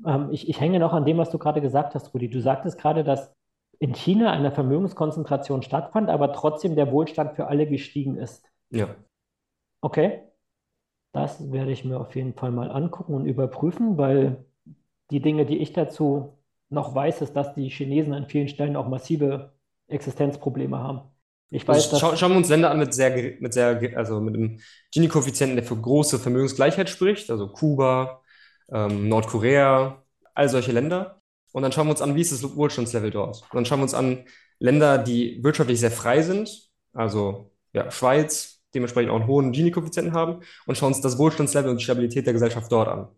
[0.06, 2.28] Ähm, ich, ich hänge noch an dem, was du gerade gesagt hast, Rudi.
[2.28, 3.32] Du sagtest gerade, dass
[3.80, 8.44] in China eine Vermögenskonzentration stattfand, aber trotzdem der Wohlstand für alle gestiegen ist.
[8.70, 8.94] Ja.
[9.80, 10.22] Okay.
[11.12, 14.44] Das werde ich mir auf jeden Fall mal angucken und überprüfen, weil
[15.10, 18.86] die Dinge, die ich dazu noch weiß, ist, dass die Chinesen an vielen Stellen auch
[18.86, 19.54] massive
[19.88, 21.00] Existenzprobleme haben.
[21.48, 24.60] Ich weiß, also, schauen wir uns Länder an mit sehr, mit sehr, also mit einem
[24.92, 28.22] Gini-Koeffizienten, der für große Vermögensgleichheit spricht, also Kuba,
[28.70, 30.04] ähm, Nordkorea,
[30.34, 31.19] all solche Länder.
[31.52, 33.42] Und dann schauen wir uns an, wie ist das Wohlstandslevel dort.
[33.42, 34.24] Und dann schauen wir uns an
[34.58, 40.42] Länder, die wirtschaftlich sehr frei sind, also ja, Schweiz, dementsprechend auch einen hohen Gini-Koeffizienten haben,
[40.66, 43.08] und schauen uns das Wohlstandslevel und die Stabilität der Gesellschaft dort an.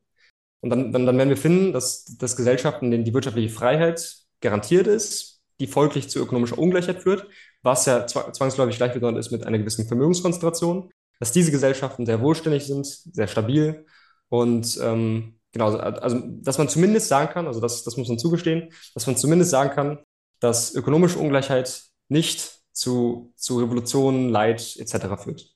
[0.60, 4.86] Und dann, dann, dann werden wir finden, dass, dass Gesellschaften, denen die wirtschaftliche Freiheit garantiert
[4.86, 7.26] ist, die folglich zu ökonomischer Ungleichheit führt,
[7.62, 12.86] was ja zwangsläufig gleichbedeutend ist mit einer gewissen Vermögenskonzentration, dass diese Gesellschaften sehr wohlständig sind,
[12.86, 13.86] sehr stabil
[14.28, 18.70] und ähm, genau, also dass man zumindest sagen kann, also das, das muss man zugestehen,
[18.94, 19.98] dass man zumindest sagen kann,
[20.40, 25.16] dass ökonomische Ungleichheit nicht zu, zu Revolutionen, Leid etc.
[25.22, 25.46] führt.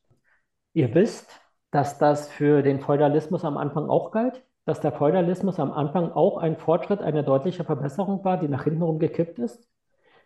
[0.74, 1.28] Ihr wisst,
[1.70, 4.42] dass das für den Feudalismus am Anfang auch galt?
[4.64, 8.82] Dass der Feudalismus am Anfang auch ein Fortschritt, eine deutliche Verbesserung war, die nach hinten
[8.82, 9.68] rum gekippt ist?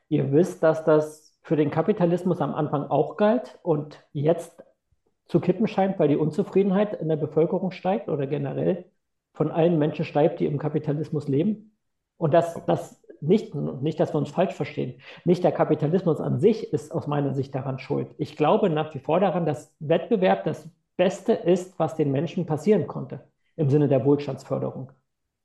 [0.09, 4.63] Ihr wisst, dass das für den Kapitalismus am Anfang auch galt und jetzt
[5.27, 8.91] zu kippen scheint, weil die Unzufriedenheit in der Bevölkerung steigt oder generell
[9.33, 11.77] von allen Menschen steigt, die im Kapitalismus leben.
[12.17, 16.73] Und dass das nicht, nicht, dass wir uns falsch verstehen, nicht der Kapitalismus an sich
[16.73, 18.15] ist aus meiner Sicht daran schuld.
[18.19, 22.87] Ich glaube nach wie vor daran, dass Wettbewerb das Beste ist, was den Menschen passieren
[22.87, 24.93] konnte, im Sinne der Wohlstandsförderung.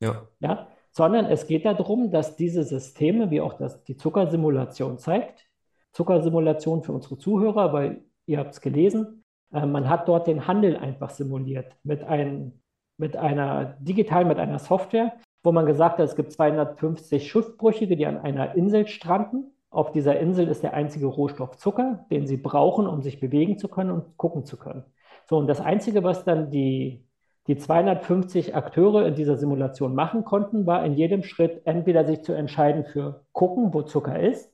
[0.01, 0.27] Ja.
[0.39, 0.67] ja?
[0.91, 5.45] Sondern es geht darum, dass diese Systeme, wie auch das, die Zuckersimulation zeigt,
[5.91, 9.23] Zuckersimulation für unsere Zuhörer, weil ihr habt es gelesen,
[9.53, 12.61] äh, man hat dort den Handel einfach simuliert mit, ein,
[12.97, 18.05] mit einer digital, mit einer Software, wo man gesagt hat, es gibt 250 Schiffbrüchige, die
[18.05, 19.51] an einer Insel stranden.
[19.69, 23.67] Auf dieser Insel ist der einzige Rohstoff Zucker, den sie brauchen, um sich bewegen zu
[23.67, 24.85] können und gucken zu können.
[25.27, 27.05] So, und das Einzige, was dann die,
[27.47, 32.33] die 250 Akteure in dieser Simulation machen konnten, war in jedem Schritt entweder sich zu
[32.33, 34.51] entscheiden für gucken, wo Zucker ist,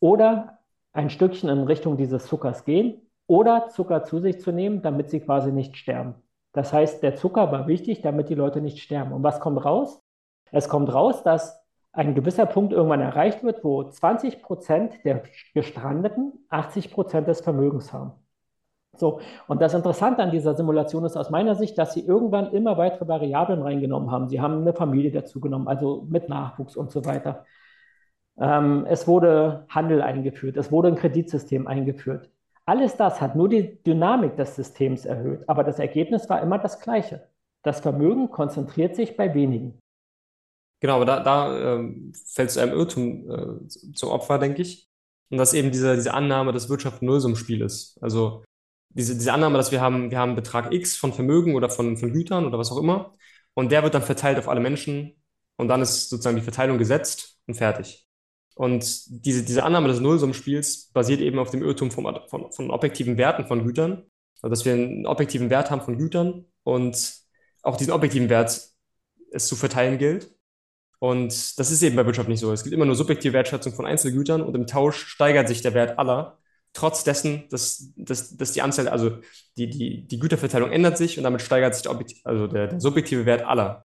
[0.00, 0.58] oder
[0.92, 5.20] ein Stückchen in Richtung dieses Zuckers gehen, oder Zucker zu sich zu nehmen, damit sie
[5.20, 6.14] quasi nicht sterben.
[6.52, 9.12] Das heißt, der Zucker war wichtig, damit die Leute nicht sterben.
[9.12, 10.02] Und was kommt raus?
[10.50, 15.22] Es kommt raus, dass ein gewisser Punkt irgendwann erreicht wird, wo 20 Prozent der
[15.54, 18.12] Gestrandeten 80 Prozent des Vermögens haben.
[18.96, 22.76] So, und das Interessante an dieser Simulation ist aus meiner Sicht, dass sie irgendwann immer
[22.76, 24.28] weitere Variablen reingenommen haben.
[24.28, 27.46] Sie haben eine Familie dazugenommen, also mit Nachwuchs und so weiter.
[28.38, 32.30] Ähm, es wurde Handel eingeführt, es wurde ein Kreditsystem eingeführt.
[32.64, 36.80] Alles das hat nur die Dynamik des Systems erhöht, aber das Ergebnis war immer das
[36.80, 37.28] gleiche.
[37.62, 39.78] Das Vermögen konzentriert sich bei wenigen.
[40.80, 44.88] Genau, aber da, da ähm, fällt es einem Irrtum äh, zum Opfer, denke ich.
[45.30, 47.98] Und das eben diese, diese Annahme, dass Wirtschaft ein Nullsummspiel ist.
[48.02, 48.44] Also
[48.90, 52.12] diese, diese Annahme, dass wir haben, wir haben Betrag X von Vermögen oder von, von
[52.12, 53.14] Gütern oder was auch immer.
[53.54, 55.22] Und der wird dann verteilt auf alle Menschen.
[55.56, 58.06] Und dann ist sozusagen die Verteilung gesetzt und fertig.
[58.54, 63.16] Und diese, diese Annahme des Nullsummspiels basiert eben auf dem Irrtum von, von, von objektiven
[63.16, 64.04] Werten von Gütern.
[64.42, 67.14] Also dass wir einen objektiven Wert haben von Gütern und
[67.62, 68.68] auch diesen objektiven Wert
[69.30, 70.34] es zu verteilen gilt.
[70.98, 72.52] Und das ist eben bei Wirtschaft nicht so.
[72.52, 75.98] Es gibt immer nur subjektive Wertschätzung von Einzelgütern und im Tausch steigert sich der Wert
[75.98, 76.38] aller,
[76.72, 79.18] trotz dessen, dass, dass, dass die Anzahl, also
[79.56, 83.26] die, die, die Güterverteilung ändert sich und damit steigert sich der, also der, der subjektive
[83.26, 83.84] Wert aller,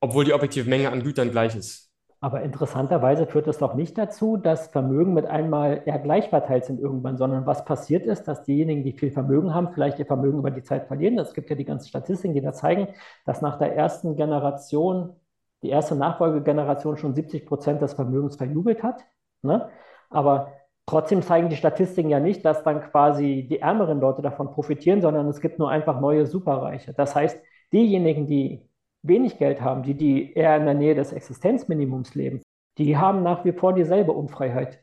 [0.00, 1.85] obwohl die objektive Menge an Gütern gleich ist.
[2.20, 6.80] Aber interessanterweise führt es doch nicht dazu, dass Vermögen mit einmal eher gleich verteilt sind
[6.80, 10.50] irgendwann, sondern was passiert ist, dass diejenigen, die viel Vermögen haben, vielleicht ihr Vermögen über
[10.50, 11.18] die Zeit verlieren.
[11.18, 12.88] Es gibt ja die ganzen Statistiken, die da zeigen,
[13.26, 15.14] dass nach der ersten Generation
[15.62, 19.04] die erste Nachfolgegeneration schon 70 Prozent des Vermögens verjubelt hat.
[19.42, 19.68] Ne?
[20.10, 20.52] Aber
[20.86, 25.28] trotzdem zeigen die Statistiken ja nicht, dass dann quasi die ärmeren Leute davon profitieren, sondern
[25.28, 26.94] es gibt nur einfach neue Superreiche.
[26.94, 27.42] Das heißt,
[27.72, 28.68] diejenigen, die
[29.08, 32.42] wenig Geld haben, die, die eher in der Nähe des Existenzminimums leben,
[32.78, 34.82] die haben nach wie vor dieselbe Unfreiheit.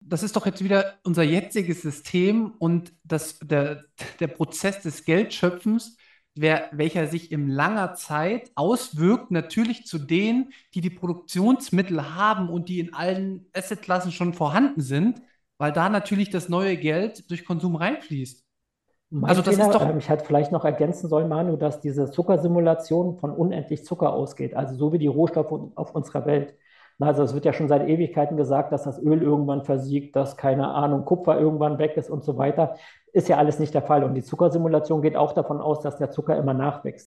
[0.00, 3.84] Das ist doch jetzt wieder unser jetziges System und das, der,
[4.20, 5.96] der Prozess des Geldschöpfens
[6.34, 12.68] wer, welcher sich in langer Zeit auswirkt, natürlich zu denen, die die Produktionsmittel haben und
[12.68, 15.22] die in allen Assetklassen schon vorhanden sind,
[15.58, 18.43] weil da natürlich das neue Geld durch Konsum reinfließt.
[19.10, 19.88] Mein also das Fehler, ist doch.
[19.88, 24.54] Ähm, ich hätte vielleicht noch ergänzen sollen, Manu, dass diese Zuckersimulation von unendlich Zucker ausgeht,
[24.54, 26.54] also so wie die Rohstoffe auf unserer Welt.
[27.00, 30.68] Also es wird ja schon seit Ewigkeiten gesagt, dass das Öl irgendwann versiegt, dass keine
[30.68, 32.76] Ahnung, Kupfer irgendwann weg ist und so weiter.
[33.12, 34.04] Ist ja alles nicht der Fall.
[34.04, 37.10] Und die Zuckersimulation geht auch davon aus, dass der Zucker immer nachwächst.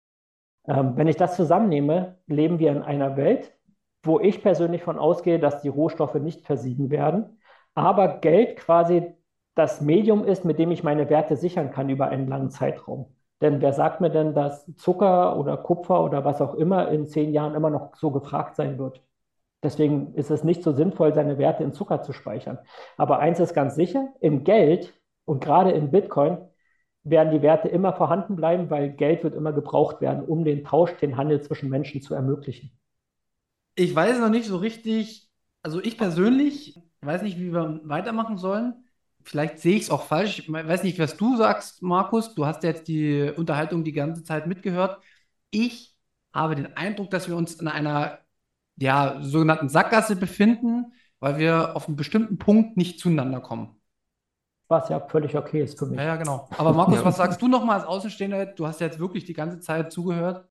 [0.67, 3.53] Ähm, wenn ich das zusammennehme, leben wir in einer Welt,
[4.03, 7.41] wo ich persönlich von ausgehe, dass die Rohstoffe nicht versiegen werden,
[7.73, 9.13] aber Geld quasi
[9.55, 13.07] das Medium ist, mit dem ich meine Werte sichern kann über einen langen Zeitraum.
[13.41, 17.33] Denn wer sagt mir denn, dass Zucker oder Kupfer oder was auch immer in zehn
[17.33, 19.01] Jahren immer noch so gefragt sein wird?
[19.63, 22.59] Deswegen ist es nicht so sinnvoll, seine Werte in Zucker zu speichern.
[22.97, 24.93] Aber eins ist ganz sicher, im Geld
[25.25, 26.37] und gerade in Bitcoin
[27.03, 30.95] werden die Werte immer vorhanden bleiben, weil Geld wird immer gebraucht werden, um den Tausch,
[30.97, 32.71] den Handel zwischen Menschen zu ermöglichen.
[33.75, 35.29] Ich weiß noch nicht so richtig,
[35.61, 38.84] also ich persönlich weiß nicht, wie wir weitermachen sollen.
[39.25, 40.39] Vielleicht sehe ich es auch falsch.
[40.39, 42.35] Ich weiß nicht, was du sagst, Markus.
[42.35, 45.01] Du hast ja jetzt die Unterhaltung die ganze Zeit mitgehört.
[45.49, 45.95] Ich
[46.31, 48.19] habe den Eindruck, dass wir uns in einer
[48.77, 53.75] ja, sogenannten Sackgasse befinden, weil wir auf einen bestimmten Punkt nicht zueinander kommen.
[54.67, 55.97] Was ja völlig okay ist für mich.
[55.97, 56.47] Ja, ja, genau.
[56.57, 58.45] Aber Markus, was sagst du nochmal als Außenstehender?
[58.47, 60.47] Du hast ja jetzt wirklich die ganze Zeit zugehört.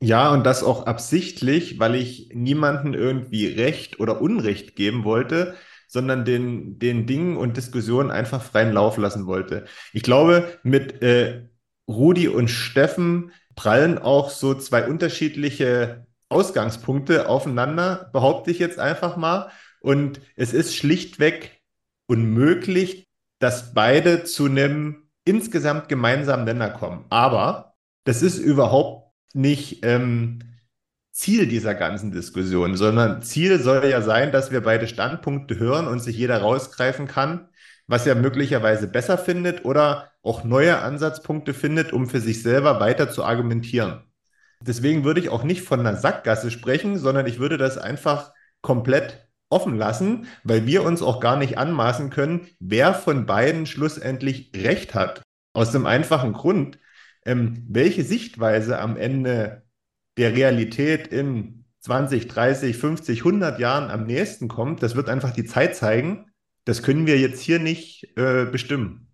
[0.00, 5.54] Ja, und das auch absichtlich, weil ich niemanden irgendwie Recht oder Unrecht geben wollte,
[5.92, 9.66] sondern den, den Dingen und Diskussionen einfach freien Lauf lassen wollte.
[9.92, 11.48] Ich glaube, mit äh,
[11.86, 19.50] Rudi und Steffen prallen auch so zwei unterschiedliche Ausgangspunkte aufeinander, behaupte ich jetzt einfach mal.
[19.82, 21.60] Und es ist schlichtweg
[22.06, 23.06] unmöglich,
[23.38, 27.04] dass beide zu einem insgesamt gemeinsamen Nenner kommen.
[27.10, 27.74] Aber
[28.04, 30.38] das ist überhaupt nicht ähm,
[31.12, 36.00] Ziel dieser ganzen Diskussion, sondern Ziel soll ja sein, dass wir beide Standpunkte hören und
[36.00, 37.48] sich jeder rausgreifen kann,
[37.86, 43.10] was er möglicherweise besser findet oder auch neue Ansatzpunkte findet, um für sich selber weiter
[43.10, 44.04] zu argumentieren.
[44.60, 48.32] Deswegen würde ich auch nicht von einer Sackgasse sprechen, sondern ich würde das einfach
[48.62, 54.50] komplett offen lassen, weil wir uns auch gar nicht anmaßen können, wer von beiden schlussendlich
[54.54, 55.20] recht hat.
[55.52, 56.78] Aus dem einfachen Grund,
[57.26, 59.61] ähm, welche Sichtweise am Ende
[60.16, 65.44] der Realität in 20, 30, 50, 100 Jahren am nächsten kommt, das wird einfach die
[65.44, 66.30] Zeit zeigen.
[66.64, 69.12] Das können wir jetzt hier nicht äh, bestimmen.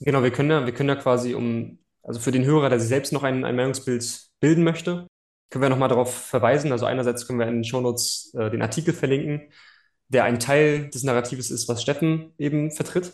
[0.00, 2.88] Genau, wir können ja, wir können ja quasi um, also für den Hörer, der sich
[2.88, 5.06] selbst noch ein, ein Meinungsbild bilden möchte,
[5.50, 6.72] können wir nochmal darauf verweisen.
[6.72, 9.52] Also einerseits können wir in den Shownotes äh, den Artikel verlinken,
[10.08, 13.12] der ein Teil des Narratives ist, was Steffen eben vertritt.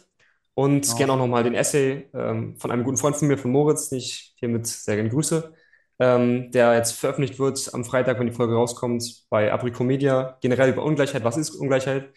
[0.54, 0.96] Und genau.
[0.96, 3.98] gerne auch nochmal den Essay ähm, von einem guten Freund von mir, von Moritz, den
[3.98, 5.52] ich hiermit sehr gerne grüße,
[6.00, 10.70] ähm, der jetzt veröffentlicht wird am Freitag, wenn die Folge rauskommt, bei Aprico Media, generell
[10.70, 11.24] über Ungleichheit.
[11.24, 12.12] Was ist Ungleichheit?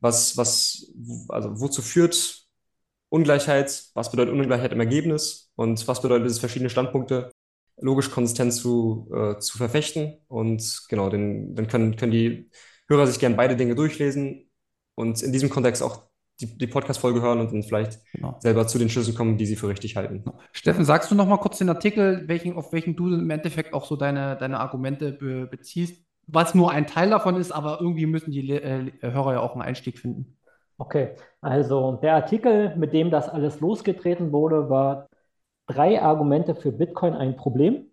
[0.00, 0.92] Was, was,
[1.28, 2.46] also wozu führt
[3.08, 3.90] Ungleichheit?
[3.94, 5.50] Was bedeutet Ungleichheit im Ergebnis?
[5.54, 7.30] Und was bedeutet es, verschiedene Standpunkte
[7.80, 10.18] logisch konsistent zu, äh, zu verfechten.
[10.28, 12.50] Und genau, den, dann können, können die
[12.88, 14.50] Hörer sich gerne beide Dinge durchlesen
[14.94, 16.07] und in diesem Kontext auch
[16.40, 18.36] die, die Podcast-Folge hören und dann vielleicht genau.
[18.40, 20.22] selber zu den Schlüssen kommen, die sie für richtig halten.
[20.24, 20.38] Genau.
[20.52, 23.84] Steffen, sagst du noch mal kurz den Artikel, welchen, auf welchen du im Endeffekt auch
[23.84, 28.30] so deine, deine Argumente be beziehst, was nur ein Teil davon ist, aber irgendwie müssen
[28.30, 30.36] die äh, Hörer ja auch einen Einstieg finden.
[30.76, 35.08] Okay, also der Artikel, mit dem das alles losgetreten wurde, war
[35.66, 37.90] drei Argumente für Bitcoin ein Problem.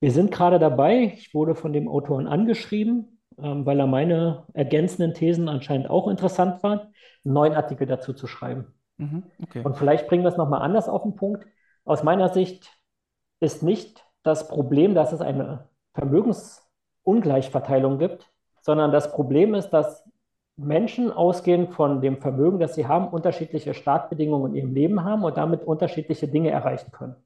[0.00, 5.48] Wir sind gerade dabei, ich wurde von dem Autoren angeschrieben, weil er meine ergänzenden Thesen
[5.48, 6.80] anscheinend auch interessant waren,
[7.24, 8.74] einen neuen Artikel dazu zu schreiben.
[8.96, 9.62] Mhm, okay.
[9.62, 11.46] Und vielleicht bringen wir es nochmal anders auf den Punkt.
[11.84, 12.70] Aus meiner Sicht
[13.40, 18.30] ist nicht das Problem, dass es eine Vermögensungleichverteilung gibt,
[18.62, 20.04] sondern das Problem ist, dass
[20.56, 25.36] Menschen ausgehend von dem Vermögen, das sie haben, unterschiedliche Startbedingungen in ihrem Leben haben und
[25.36, 27.16] damit unterschiedliche Dinge erreichen können.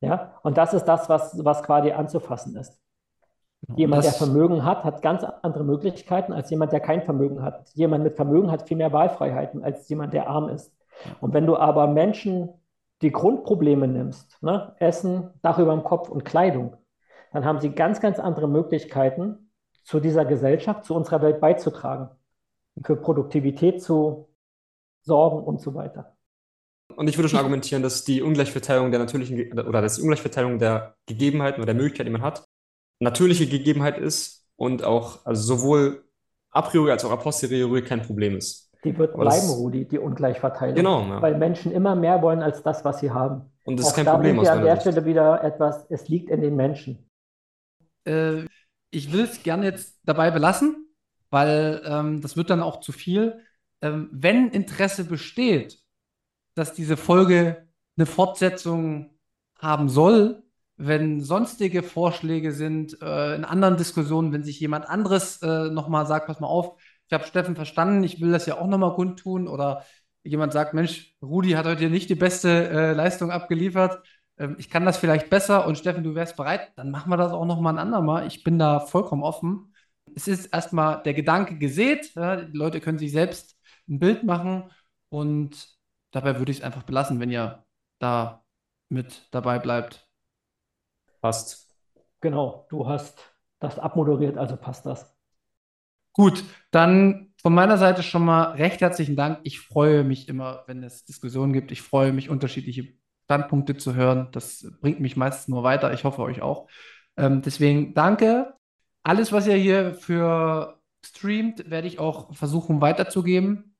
[0.00, 0.34] Ja?
[0.42, 2.76] Und das ist das, was, was quasi anzufassen ist.
[3.66, 3.78] Genau.
[3.78, 7.68] Jemand, der Vermögen hat, hat ganz andere Möglichkeiten als jemand, der kein Vermögen hat.
[7.74, 10.72] Jemand mit Vermögen hat viel mehr Wahlfreiheiten als jemand, der arm ist.
[11.20, 12.50] Und wenn du aber Menschen
[13.02, 14.74] die Grundprobleme nimmst, ne?
[14.78, 16.76] Essen, Dach über dem Kopf und Kleidung,
[17.32, 19.50] dann haben sie ganz, ganz andere Möglichkeiten,
[19.82, 22.08] zu dieser Gesellschaft, zu unserer Welt beizutragen
[22.82, 24.28] für Produktivität zu
[25.02, 26.16] sorgen und so weiter.
[26.96, 30.96] Und ich würde schon argumentieren, dass die Ungleichverteilung der natürlichen oder dass die Ungleichverteilung der
[31.06, 32.44] Gegebenheiten oder der Möglichkeiten, die man hat,
[33.00, 36.04] natürliche Gegebenheit ist und auch also sowohl
[36.50, 38.70] a priori als auch a posteriori kein Problem ist.
[38.84, 40.76] Die wird Aber bleiben, Rudi, die Ungleichverteilung.
[40.76, 41.00] Genau.
[41.06, 41.22] Ja.
[41.22, 43.50] Weil Menschen immer mehr wollen als das, was sie haben.
[43.64, 44.38] Und das auch ist kein da Problem.
[44.38, 44.82] Aus an der Sicht.
[44.82, 47.10] Stelle wieder etwas, es liegt in den Menschen.
[48.04, 48.44] Äh,
[48.90, 50.84] ich will es gerne jetzt dabei belassen
[51.34, 53.40] weil ähm, das wird dann auch zu viel.
[53.82, 55.80] Ähm, wenn Interesse besteht,
[56.54, 57.66] dass diese Folge
[57.96, 59.18] eine Fortsetzung
[59.58, 60.43] haben soll,
[60.76, 66.26] wenn sonstige Vorschläge sind, äh, in anderen Diskussionen, wenn sich jemand anderes äh, nochmal sagt,
[66.26, 69.84] pass mal auf, ich habe Steffen verstanden, ich will das ja auch nochmal kundtun oder
[70.24, 74.02] jemand sagt, Mensch, Rudi hat heute nicht die beste äh, Leistung abgeliefert,
[74.38, 77.32] ähm, ich kann das vielleicht besser und Steffen, du wärst bereit, dann machen wir das
[77.32, 78.26] auch nochmal ein andermal.
[78.26, 79.74] Ich bin da vollkommen offen
[80.14, 82.14] es ist erstmal der Gedanke gesät.
[82.14, 83.56] Ja, die Leute können sich selbst
[83.88, 84.70] ein Bild machen
[85.08, 85.76] und
[86.10, 87.64] dabei würde ich es einfach belassen, wenn ihr
[87.98, 88.44] da
[88.88, 90.08] mit dabei bleibt.
[91.24, 91.74] Passt.
[92.20, 93.18] Genau, du hast
[93.58, 95.16] das abmoderiert, also passt das.
[96.12, 99.40] Gut, dann von meiner Seite schon mal recht herzlichen Dank.
[99.42, 101.72] Ich freue mich immer, wenn es Diskussionen gibt.
[101.72, 102.92] Ich freue mich, unterschiedliche
[103.24, 104.28] Standpunkte zu hören.
[104.32, 105.94] Das bringt mich meistens nur weiter.
[105.94, 106.68] Ich hoffe euch auch.
[107.16, 108.52] Ähm, deswegen danke.
[109.02, 113.74] Alles, was ihr hier für streamt, werde ich auch versuchen weiterzugeben.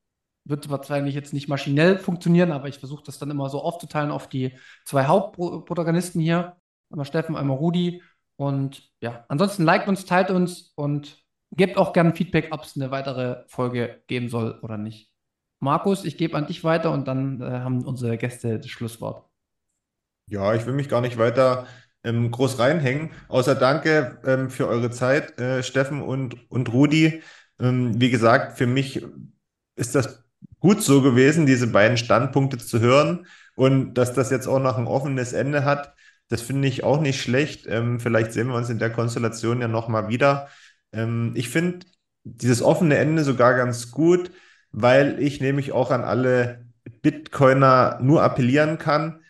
[0.45, 4.27] Wird wahrscheinlich jetzt nicht maschinell funktionieren, aber ich versuche das dann immer so aufzuteilen auf
[4.27, 6.57] die zwei Hauptprotagonisten hier.
[6.89, 8.01] Einmal Steffen, einmal Rudi.
[8.37, 12.91] Und ja, ansonsten liked uns, teilt uns und gebt auch gerne Feedback, ob es eine
[12.91, 15.11] weitere Folge geben soll oder nicht.
[15.59, 19.25] Markus, ich gebe an dich weiter und dann äh, haben unsere Gäste das Schlusswort.
[20.27, 21.65] Ja, ich will mich gar nicht weiter
[22.03, 27.21] ähm, groß reinhängen, außer danke ähm, für eure Zeit, äh, Steffen und, und Rudi.
[27.59, 29.03] Ähm, wie gesagt, für mich
[29.75, 30.23] ist das
[30.59, 33.25] gut so gewesen, diese beiden Standpunkte zu hören
[33.55, 35.94] und dass das jetzt auch noch ein offenes Ende hat.
[36.29, 37.65] Das finde ich auch nicht schlecht.
[37.67, 40.49] Ähm, vielleicht sehen wir uns in der Konstellation ja nochmal wieder.
[40.91, 41.85] Ähm, ich finde
[42.23, 44.31] dieses offene Ende sogar ganz gut,
[44.71, 46.65] weil ich nämlich auch an alle
[47.01, 49.21] Bitcoiner nur appellieren kann,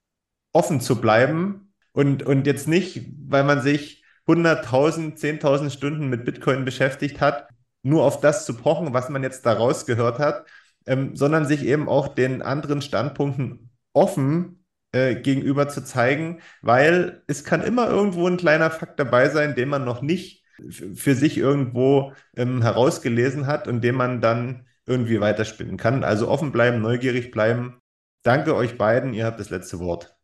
[0.53, 6.65] offen zu bleiben und, und jetzt nicht, weil man sich 100.000, 10.000 Stunden mit Bitcoin
[6.65, 7.49] beschäftigt hat,
[7.83, 10.45] nur auf das zu pochen, was man jetzt daraus gehört hat,
[10.87, 14.64] ähm, sondern sich eben auch den anderen Standpunkten offen
[14.95, 19.67] äh, gegenüber zu zeigen, weil es kann immer irgendwo ein kleiner Fakt dabei sein, den
[19.67, 25.75] man noch nicht für sich irgendwo ähm, herausgelesen hat und den man dann irgendwie weiterspinnen
[25.75, 26.05] kann.
[26.05, 27.81] Also offen bleiben, neugierig bleiben.
[28.23, 30.15] Danke euch beiden, ihr habt das letzte Wort.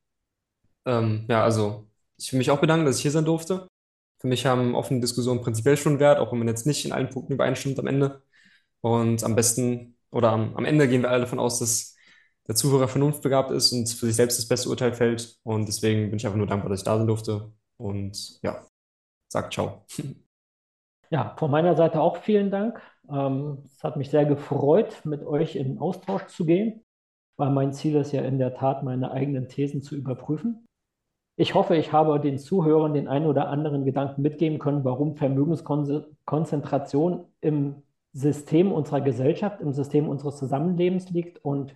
[0.85, 3.67] Ähm, ja, also ich will mich auch bedanken, dass ich hier sein durfte.
[4.19, 7.09] Für mich haben offene Diskussionen prinzipiell schon Wert, auch wenn man jetzt nicht in allen
[7.09, 8.23] Punkten übereinstimmt am Ende.
[8.79, 11.95] Und am besten oder am, am Ende gehen wir alle davon aus, dass
[12.47, 15.37] der Zuhörer vernunftbegabt ist und für sich selbst das beste Urteil fällt.
[15.43, 17.51] Und deswegen bin ich einfach nur dankbar, dass ich da sein durfte.
[17.77, 18.63] Und ja,
[19.31, 19.85] sag ciao.
[21.09, 22.81] Ja, von meiner Seite auch vielen Dank.
[23.09, 26.85] Ähm, es hat mich sehr gefreut, mit euch in Austausch zu gehen,
[27.37, 30.65] weil mein Ziel ist ja in der Tat, meine eigenen Thesen zu überprüfen.
[31.37, 37.25] Ich hoffe, ich habe den Zuhörern den einen oder anderen Gedanken mitgeben können, warum Vermögenskonzentration
[37.41, 37.81] im
[38.13, 41.75] System unserer Gesellschaft, im System unseres Zusammenlebens liegt und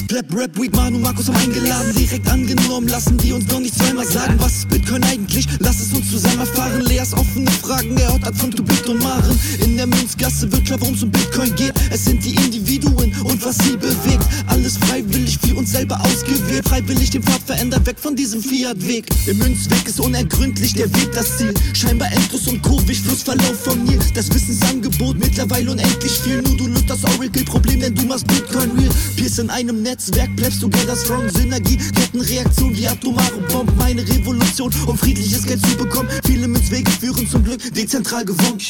[0.00, 2.88] Es ist Pleb, Rap, Weed, Manu, Markus haben eingeladen, direkt angenommen.
[2.88, 5.46] Lassen die uns noch nicht zweimal sagen, was ist Bitcoin eigentlich?
[5.58, 6.80] Lass es uns zusammen erfahren.
[6.86, 9.38] Leas offene Fragen, er haut von Tubit und Maren.
[9.62, 11.74] In der Münzgasse wird klar, worum es um Bitcoin geht.
[11.90, 14.24] Es sind die Individuen und was sie bewegt.
[14.46, 16.66] Alles freiwillig für uns selber ausgewählt.
[16.66, 19.06] Freiwillig den Pfad verändert, weg von diesem Fiat-Weg.
[19.26, 21.52] Der Münzweg ist unergründlich, der Weg das Ziel.
[21.74, 23.98] Scheinbar endlos und kurvig, Flussverlauf von Nil.
[24.14, 26.40] Das Wissensangebot mittlerweile unendlich viel.
[26.40, 28.90] Nur du löst das Oracle-Problem, denn du machst Bitcoin real.
[29.16, 31.28] Pierce in einem Netzwerk, bleibst together strong.
[31.30, 33.76] Synergie, Kettenreaktion wie atomare Bomben.
[33.76, 36.08] Meine Revolution, um friedliches Geld zu bekommen.
[36.24, 38.60] Viele Münzwege führen zum Glück dezentral gewonnen.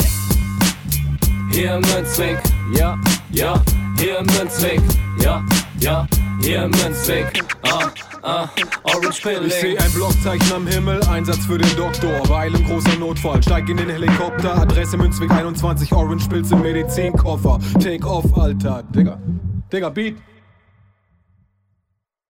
[1.52, 2.38] Hier im Münzweg,
[2.74, 2.98] ja,
[3.32, 3.62] ja,
[3.98, 4.80] hier im Münzweg,
[5.22, 5.44] ja,
[5.80, 6.06] ja,
[6.40, 7.90] hier im Münzweg, ah,
[8.22, 8.48] ah,
[8.84, 9.50] Orange Ich Pilling.
[9.50, 12.26] sehe ein Blockzeichen am Himmel, Einsatz für den Doktor.
[12.30, 14.56] Weil im großer Notfall, steig in den Helikopter.
[14.56, 17.58] Adresse Münzweg 21, Orange Pilze, Medizinkoffer.
[17.74, 18.84] Take off, Alter.
[18.94, 19.20] Digga,
[19.70, 20.16] Digga, Beat.